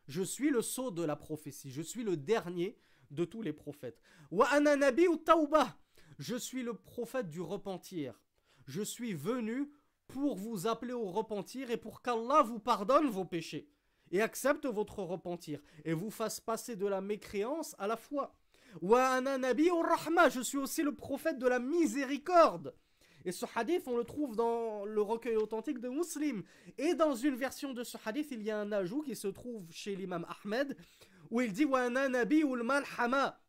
Je 0.07 0.23
suis 0.23 0.49
le 0.49 0.61
sceau 0.61 0.91
de 0.91 1.03
la 1.03 1.15
prophétie, 1.15 1.71
je 1.71 1.81
suis 1.81 2.03
le 2.03 2.17
dernier 2.17 2.77
de 3.11 3.25
tous 3.25 3.41
les 3.41 3.53
prophètes. 3.53 4.01
Wa 4.31 4.47
ana 4.51 4.75
nabi 4.75 5.05
Je 6.19 6.35
suis 6.35 6.63
le 6.63 6.73
prophète 6.73 7.29
du 7.29 7.41
repentir. 7.41 8.19
Je 8.65 8.81
suis 8.81 9.13
venu 9.13 9.71
pour 10.07 10.35
vous 10.35 10.67
appeler 10.67 10.93
au 10.93 11.09
repentir 11.11 11.71
et 11.71 11.77
pour 11.77 12.01
qu'Allah 12.01 12.41
vous 12.43 12.59
pardonne 12.59 13.09
vos 13.09 13.25
péchés 13.25 13.67
et 14.11 14.21
accepte 14.21 14.65
votre 14.65 14.99
repentir 14.99 15.59
et 15.85 15.93
vous 15.93 16.11
fasse 16.11 16.39
passer 16.39 16.75
de 16.75 16.85
la 16.85 17.01
mécréance 17.01 17.75
à 17.77 17.87
la 17.87 17.97
foi. 17.97 18.35
Rahma, 18.81 20.29
je 20.29 20.41
suis 20.41 20.57
aussi 20.57 20.83
le 20.83 20.95
prophète 20.95 21.39
de 21.39 21.47
la 21.47 21.59
miséricorde. 21.59 22.73
Et 23.25 23.31
ce 23.31 23.45
hadith, 23.55 23.87
on 23.87 23.97
le 23.97 24.03
trouve 24.05 24.35
dans 24.35 24.85
le 24.85 25.01
recueil 25.01 25.35
authentique 25.35 25.79
de 25.79 25.89
Muslim. 25.89 26.43
Et 26.77 26.93
dans 26.93 27.15
une 27.15 27.35
version 27.35 27.73
de 27.73 27.83
ce 27.83 27.97
hadith, 28.05 28.29
il 28.31 28.41
y 28.41 28.51
a 28.51 28.59
un 28.59 28.71
ajout 28.71 29.01
qui 29.01 29.15
se 29.15 29.27
trouve 29.27 29.69
chez 29.71 29.95
l'imam 29.95 30.25
Ahmed, 30.29 30.77
où 31.29 31.41
il 31.41 31.51
dit 31.51 31.65
Wa 31.65 31.89
malhama. 31.89 33.39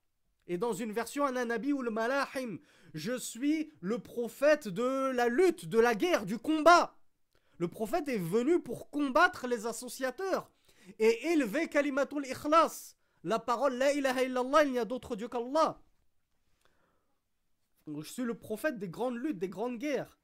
Et 0.49 0.57
dans 0.57 0.73
une 0.73 0.93
version, 0.93 1.25
Ananabi 1.27 1.73
ou 1.73 1.83
le 1.83 1.91
malahim. 1.91 2.59
Je 2.94 3.18
suis 3.18 3.72
le 3.82 4.00
prophète 4.00 4.68
de 4.68 5.12
la 5.12 5.28
lutte, 5.28 5.68
de 5.68 5.80
la 5.80 5.96
guerre, 5.96 6.26
du 6.26 6.38
combat. 6.38 6.96
Le 7.58 7.68
prophète 7.68 8.08
est 8.08 8.18
venu 8.18 8.62
pour 8.62 8.90
combattre 8.90 9.48
les 9.48 9.66
associateurs 9.66 10.52
et 11.00 11.32
élever 11.32 11.68
kalimatul 11.68 12.26
ikhlas. 12.26 12.96
La 13.24 13.40
parole 13.40 13.78
la 13.78 13.94
ilaha 13.94 14.24
illallah, 14.24 14.64
il 14.66 14.72
n'y 14.72 14.80
a 14.80 14.86
d'autre 14.86 15.16
Dieu 15.16 15.28
qu'Allah. 15.28 15.80
Je 17.88 18.02
suis 18.02 18.24
le 18.24 18.34
prophète 18.34 18.80
des 18.80 18.90
grandes 18.90 19.18
luttes, 19.18 19.40
des 19.40 19.50
grandes 19.50 19.78
guerres. 19.78 20.18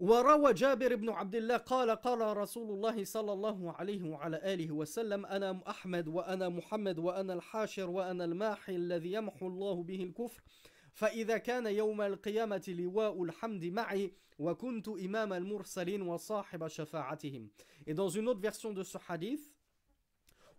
وروى 0.00 0.52
جابر 0.54 0.94
بن 0.94 1.10
عبد 1.10 1.34
الله 1.34 1.56
قال 1.56 1.90
قال 1.90 2.36
رسول 2.36 2.70
الله 2.70 3.04
صلى 3.04 3.32
الله 3.32 3.72
عليه 3.72 4.02
وعلى 4.02 4.54
آله 4.54 4.72
وسلم 4.72 5.26
أنا 5.26 5.60
أحمد 5.68 6.08
وأنا 6.08 6.48
محمد 6.48 6.98
وأنا 6.98 7.32
الحاشر 7.32 7.90
وأنا 7.90 8.24
الماحي 8.24 8.76
الذي 8.76 9.12
يمحو 9.12 9.46
الله 9.46 9.82
به 9.82 10.02
الكفر 10.02 10.42
فإذا 10.92 11.38
كان 11.38 11.66
يوم 11.66 12.00
القيامة 12.02 12.64
لواء 12.68 13.24
الحمد 13.24 13.64
معي 13.64 14.12
وكنت 14.38 14.88
إمام 14.88 15.32
المرسلين 15.32 16.02
وصاحب 16.02 16.68
شفاعتهم 16.68 17.48
Et 17.86 17.94
dans 17.94 18.08
une 18.08 18.28
autre 18.28 18.40
version 18.40 18.72
de 18.72 18.82
ce 18.82 18.98
hadith, 19.08 19.54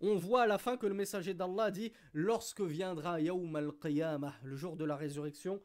on 0.01 0.15
voit 0.15 0.43
à 0.43 0.47
la 0.47 0.57
fin 0.57 0.77
que 0.77 0.87
le 0.87 0.93
messager 0.93 1.33
d'Allah 1.33 1.71
dit 1.71 1.91
Lorsque 2.13 2.61
viendra 2.61 3.19
Yawm 3.19 3.55
al-Qiyamah, 3.55 4.35
le 4.43 4.55
jour 4.55 4.77
de 4.77 4.85
la 4.85 4.95
résurrection, 4.95 5.61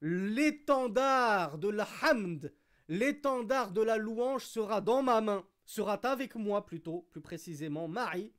l'étendard 0.00 1.58
de 1.58 1.68
la 1.68 1.88
hamd, 2.02 2.52
l'étendard 2.88 3.72
de 3.72 3.82
la 3.82 3.96
louange 3.96 4.44
sera 4.44 4.80
dans 4.80 5.02
ma 5.02 5.20
main, 5.20 5.44
sera 5.64 5.94
avec 5.94 6.34
moi 6.34 6.66
plutôt, 6.66 7.06
plus 7.10 7.20
précisément, 7.20 7.88
Marie, 7.88 8.32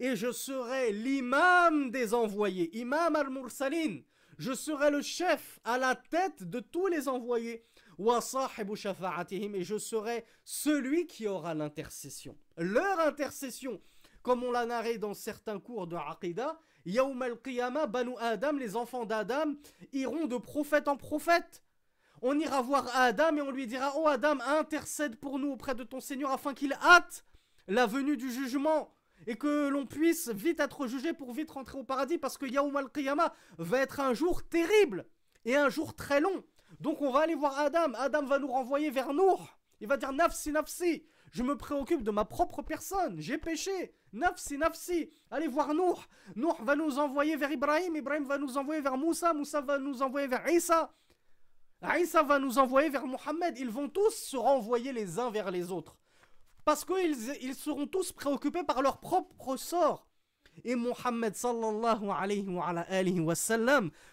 et 0.00 0.16
je 0.16 0.32
serai 0.32 0.92
l'imam 0.92 1.90
des 1.90 2.14
envoyés, 2.14 2.76
imam 2.76 3.14
al-Mursalin, 3.14 4.00
je 4.37 4.53
serai 4.53 4.91
le 4.91 5.01
chef 5.01 5.59
à 5.63 5.77
la 5.77 5.95
tête 5.95 6.43
de 6.43 6.59
tous 6.59 6.87
les 6.87 7.07
envoyés. 7.07 7.65
Et 7.99 9.63
je 9.63 9.77
serai 9.77 10.25
celui 10.43 11.07
qui 11.07 11.27
aura 11.27 11.53
l'intercession. 11.53 12.37
Leur 12.57 12.99
intercession, 12.99 13.81
comme 14.21 14.43
on 14.43 14.51
l'a 14.51 14.65
narré 14.65 14.97
dans 14.97 15.13
certains 15.13 15.59
cours 15.59 15.87
de 15.87 15.95
Aqidah, 15.95 16.59
al-Qiyamah, 16.85 17.87
Banu 17.87 18.15
Adam, 18.19 18.53
les 18.53 18.75
enfants 18.75 19.05
d'Adam, 19.05 19.53
iront 19.93 20.25
de 20.25 20.37
prophète 20.37 20.87
en 20.87 20.97
prophète. 20.97 21.63
On 22.23 22.37
ira 22.39 22.61
voir 22.61 22.87
Adam 22.95 23.35
et 23.37 23.41
on 23.41 23.51
lui 23.51 23.67
dira 23.67 23.93
Oh 23.95 24.07
Adam, 24.07 24.39
intercède 24.41 25.15
pour 25.15 25.39
nous 25.39 25.51
auprès 25.51 25.75
de 25.75 25.83
ton 25.83 25.99
Seigneur 25.99 26.31
afin 26.31 26.53
qu'il 26.53 26.73
hâte 26.73 27.25
la 27.67 27.85
venue 27.85 28.17
du 28.17 28.31
jugement 28.31 28.93
et 29.27 29.35
que 29.35 29.67
l'on 29.67 29.85
puisse 29.85 30.29
vite 30.29 30.59
être 30.59 30.87
jugé 30.87 31.13
pour 31.13 31.33
vite 31.33 31.51
rentrer 31.51 31.77
au 31.77 31.83
paradis 31.83 32.17
parce 32.17 32.37
que 32.37 32.45
Yaoum 32.45 32.75
al-Qiyamah 32.75 33.33
va 33.57 33.79
être 33.79 33.99
un 33.99 34.13
jour 34.13 34.43
terrible 34.43 35.05
et 35.45 35.55
un 35.55 35.69
jour 35.69 35.95
très 35.95 36.21
long. 36.21 36.43
Donc 36.79 37.01
on 37.01 37.11
va 37.11 37.21
aller 37.21 37.35
voir 37.35 37.59
Adam. 37.59 37.93
Adam 37.95 38.25
va 38.25 38.39
nous 38.39 38.47
renvoyer 38.47 38.89
vers 38.89 39.13
Nour. 39.13 39.57
Il 39.79 39.87
va 39.87 39.97
dire 39.97 40.13
Nafsi, 40.13 40.51
Nafsi. 40.51 41.03
Je 41.31 41.43
me 41.43 41.55
préoccupe 41.55 42.03
de 42.03 42.11
ma 42.11 42.25
propre 42.25 42.61
personne. 42.61 43.19
J'ai 43.19 43.37
péché. 43.37 43.93
Nafsi, 44.13 44.57
Nafsi. 44.57 45.09
Allez 45.29 45.47
voir 45.47 45.73
Nour. 45.73 46.05
Nour 46.35 46.61
va 46.63 46.75
nous 46.75 46.99
envoyer 46.99 47.35
vers 47.35 47.51
Ibrahim. 47.51 47.95
Ibrahim 47.95 48.25
va 48.25 48.37
nous 48.37 48.57
envoyer 48.57 48.81
vers 48.81 48.97
Moussa. 48.97 49.33
Moussa 49.33 49.61
va 49.61 49.77
nous 49.77 50.01
envoyer 50.01 50.27
vers 50.27 50.47
Isa. 50.49 50.93
Isa 51.99 52.21
va 52.21 52.37
nous 52.37 52.57
envoyer 52.59 52.89
vers 52.89 53.07
Mohammed. 53.07 53.57
Ils 53.57 53.69
vont 53.69 53.89
tous 53.89 54.11
se 54.11 54.37
renvoyer 54.37 54.93
les 54.93 55.19
uns 55.19 55.31
vers 55.31 55.51
les 55.51 55.71
autres. 55.71 55.97
Parce 56.65 56.85
qu'ils 56.85 57.15
ils 57.41 57.55
seront 57.55 57.87
tous 57.87 58.11
préoccupés 58.11 58.63
par 58.63 58.81
leur 58.81 58.99
propre 58.99 59.57
sort. 59.57 60.07
Et 60.63 60.75
Mohammed 60.75 61.35
sallallahu 61.35 62.09
alayhi 62.09 63.19
wa, 63.19 63.35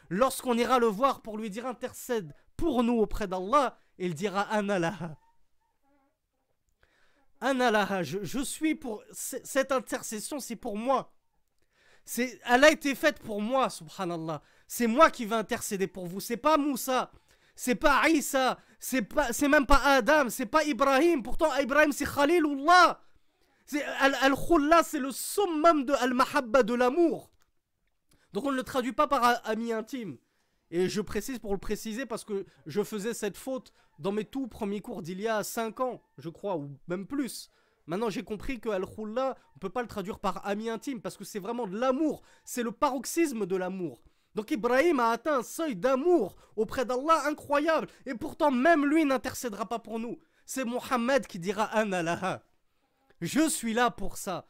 lorsqu'on 0.09 0.57
ira 0.57 0.79
le 0.79 0.87
voir 0.87 1.21
pour 1.21 1.37
lui 1.37 1.51
dire 1.51 1.67
intercède 1.67 2.33
pour 2.57 2.83
nous 2.83 2.99
auprès 2.99 3.27
d'Allah, 3.27 3.77
il 3.99 4.15
dira 4.15 4.43
Analaha. 4.43 5.17
Analaha, 7.41 8.03
je, 8.03 8.23
je 8.23 8.41
suis 8.41 8.75
pour. 8.75 9.03
Cette 9.13 9.73
intercession, 9.73 10.41
c'est 10.41 10.57
pour 10.57 10.77
moi. 10.77 11.13
Elle 12.17 12.65
a 12.65 12.71
été 12.71 12.95
faite 12.95 13.19
pour 13.21 13.43
moi, 13.43 13.69
subhanallah. 13.69 14.43
C'est 14.67 14.87
moi 14.87 15.11
qui 15.11 15.27
vais 15.27 15.37
intercéder 15.37 15.87
pour 15.87 16.07
vous. 16.07 16.21
C'est 16.21 16.37
pas 16.37 16.57
Moussa. 16.57 17.13
C'est 17.59 17.75
pas 17.75 18.09
Isa. 18.09 18.57
C'est 18.79 19.03
pas, 19.03 19.33
c'est 19.33 19.49
même 19.49 19.67
pas 19.67 19.81
Adam. 19.85 20.31
C'est 20.31 20.47
pas 20.47 20.63
Ibrahim. 20.63 21.25
Pourtant, 21.25 21.53
Ibrahim, 21.57 21.91
c'est 21.91 22.07
Khalilullah. 22.07 23.01
Al-Khulla, 24.23 24.85
c'est 24.85 25.01
le 25.01 25.11
summum 25.11 25.85
de 25.85 25.93
Al-Mahabba, 25.93 26.63
de 26.63 26.75
l'amour. 26.75 27.33
Donc 28.33 28.45
on 28.45 28.53
ne 28.53 28.57
le 28.57 28.63
traduit 28.63 28.93
pas 28.93 29.09
par 29.09 29.45
ami 29.45 29.73
intime. 29.73 30.19
Et 30.71 30.89
je 30.89 31.01
précise 31.01 31.41
pour 31.41 31.53
le 31.53 31.59
préciser 31.59 32.07
parce 32.07 32.25
que 32.25 32.47
je 32.67 32.85
faisais 32.85 33.13
cette 33.13 33.37
faute 33.37 33.73
dans 33.99 34.13
mes 34.13 34.25
tout 34.25 34.47
premiers 34.47 34.81
cours 34.81 35.03
d'il 35.03 35.21
y 35.21 35.27
a 35.27 35.43
5 35.43 35.81
ans, 35.81 36.01
je 36.17 36.29
crois, 36.29 36.57
ou 36.57 36.79
même 36.87 37.09
plus. 37.09 37.51
Maintenant, 37.87 38.09
j'ai 38.09 38.23
compris 38.23 38.61
que 38.61 38.69
Al-Khulla, 38.69 39.37
on 39.57 39.59
peut 39.59 39.69
pas 39.69 39.83
le 39.83 39.89
traduire 39.89 40.21
par 40.21 40.47
ami 40.47 40.71
intime 40.71 41.01
parce 41.01 41.17
que 41.17 41.25
c'est 41.25 41.41
vraiment 41.41 41.67
de 41.67 41.77
l'amour. 41.77 42.23
C'est 42.45 42.63
le 42.63 42.71
paroxysme 42.71 43.47
de 43.47 43.57
l'amour. 43.57 44.01
Donc 44.36 44.52
Ibrahim 44.52 45.00
a 45.00 45.12
atteint 45.12 45.40
un 45.40 45.44
seuil 45.44 45.76
d'amour 45.76 46.36
auprès 46.56 46.86
d'Allah 46.86 47.24
incroyable. 47.28 47.88
Et 48.06 48.16
pourtant, 48.16 48.52
même 48.52 48.86
lui 48.86 49.06
n'intercédera 49.06 49.68
pas 49.68 49.80
pour 49.80 50.00
nous. 50.00 50.18
C'est 50.46 50.66
Mohammed 50.66 51.28
qui 51.28 51.40
dira 51.40 51.66
Analaha. 51.66 52.44
Je 53.22 53.48
suis 53.48 53.74
là 53.74 53.92
pour 53.92 54.18
ça. 54.18 54.48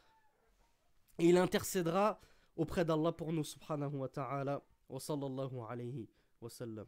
Et 1.20 1.30
il 1.30 1.38
intercédera 1.38 2.20
auprès 2.56 2.86
d'Allah 2.86 3.12
pour 3.12 3.34
nous, 3.34 3.44
subhanahu 3.44 3.96
wa 3.96 4.08
ta'ala. 4.08 4.62
Wa 4.90 5.00
sallallahu 5.00 5.62
alayhi 5.70 6.10
wa 6.42 6.50
sallam. 6.50 6.86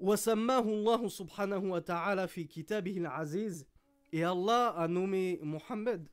وسماه 0.00 0.60
الله 0.60 1.08
سبحانه 1.08 1.58
وتعالى 1.58 2.28
في 2.28 2.44
كتابه 2.44 2.96
العزيز 2.96 3.66
et 4.12 4.24
Allah 4.24 4.74
a 4.76 4.88
nommé 4.88 5.38
Mohammed 5.42 6.08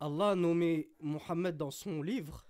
Allah 0.00 0.30
a 0.30 0.34
nommé 0.34 0.90
Mohammed 1.00 1.58
dans 1.58 1.70
son 1.70 2.02
livre. 2.02 2.46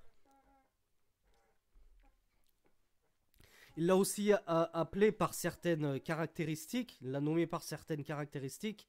Il 3.76 3.86
l'a 3.86 3.96
aussi 3.96 4.32
appelé 4.46 5.10
par 5.10 5.34
certaines 5.34 6.00
caractéristiques, 6.00 6.98
il 7.00 7.10
l'a 7.10 7.20
nommé 7.20 7.46
par 7.46 7.62
certaines 7.62 8.04
caractéristiques. 8.04 8.88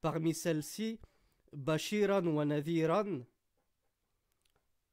Parmi 0.00 0.34
celles-ci, 0.34 1.00
Bashiran 1.52 2.26
wa 2.26 2.44
Nadhiran, 2.44 3.20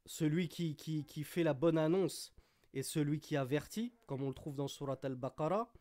celui 0.05 0.49
qui, 0.49 0.75
qui, 0.75 1.23
fait 1.23 1.43
la 1.43 1.53
bonne 1.53 1.77
annonce 1.77 2.33
et 2.73 2.83
celui 2.83 3.19
qui 3.19 3.37
avertit, 3.37 3.93
comme 4.07 4.23
on 4.23 4.29
le 4.29 4.33
trouve 4.33 4.55
dans 4.55 4.67
Surat 4.67 4.99
al-Baqarah. 5.03 5.71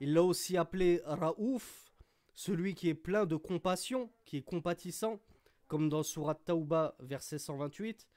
Il 0.00 0.12
l'a 0.12 0.22
aussi 0.22 0.56
appelé 0.56 1.00
Raouf, 1.04 1.92
celui 2.34 2.74
qui 2.74 2.88
est 2.88 2.94
plein 2.94 3.24
de 3.24 3.36
compassion, 3.36 4.10
qui 4.24 4.38
est 4.38 4.42
compatissant, 4.42 5.20
comme 5.69 5.89
dans 5.89 6.03
Surat 6.03 6.35
Tauba, 6.35 6.95
verset 6.99 7.39
128. 7.39 8.07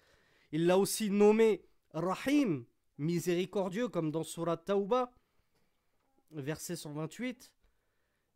Il 0.52 0.66
l'a 0.66 0.78
aussi 0.78 1.10
nommé 1.10 1.64
Rahim, 1.92 2.64
miséricordieux, 2.98 3.88
comme 3.88 4.10
dans 4.10 4.22
Surat 4.22 4.56
Tauba, 4.56 5.12
verset 6.30 6.76
128. 6.76 7.52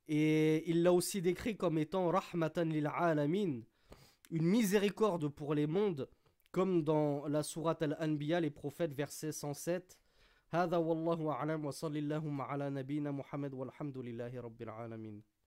Et 0.08 0.68
il 0.70 0.82
l'a 0.82 0.92
aussi 0.92 1.22
décrit 1.22 1.56
comme 1.56 1.78
étant 1.78 2.10
Rahmatan 2.10 2.64
lil 2.64 2.86
alamin, 2.86 3.60
une 4.30 4.46
miséricorde 4.46 5.28
pour 5.28 5.54
les 5.54 5.66
mondes, 5.66 6.08
comme 6.50 6.82
dans 6.82 7.26
la 7.28 7.42
sourate 7.42 7.82
Al-Anbiya, 7.82 8.40
les 8.40 8.50
prophètes, 8.50 8.94
verset 8.94 9.32
107. 9.32 9.98
هذا 10.54 10.76
والله 10.76 11.30
أعلم 11.30 11.64
وصلى 11.64 11.98
اللهم 11.98 12.40
على 12.40 12.70
نبينا 12.70 13.10
محمد 13.10 13.54
والحمد 13.54 13.98
لله 13.98 14.40
رب 14.40 14.62
العالمين 14.62 15.22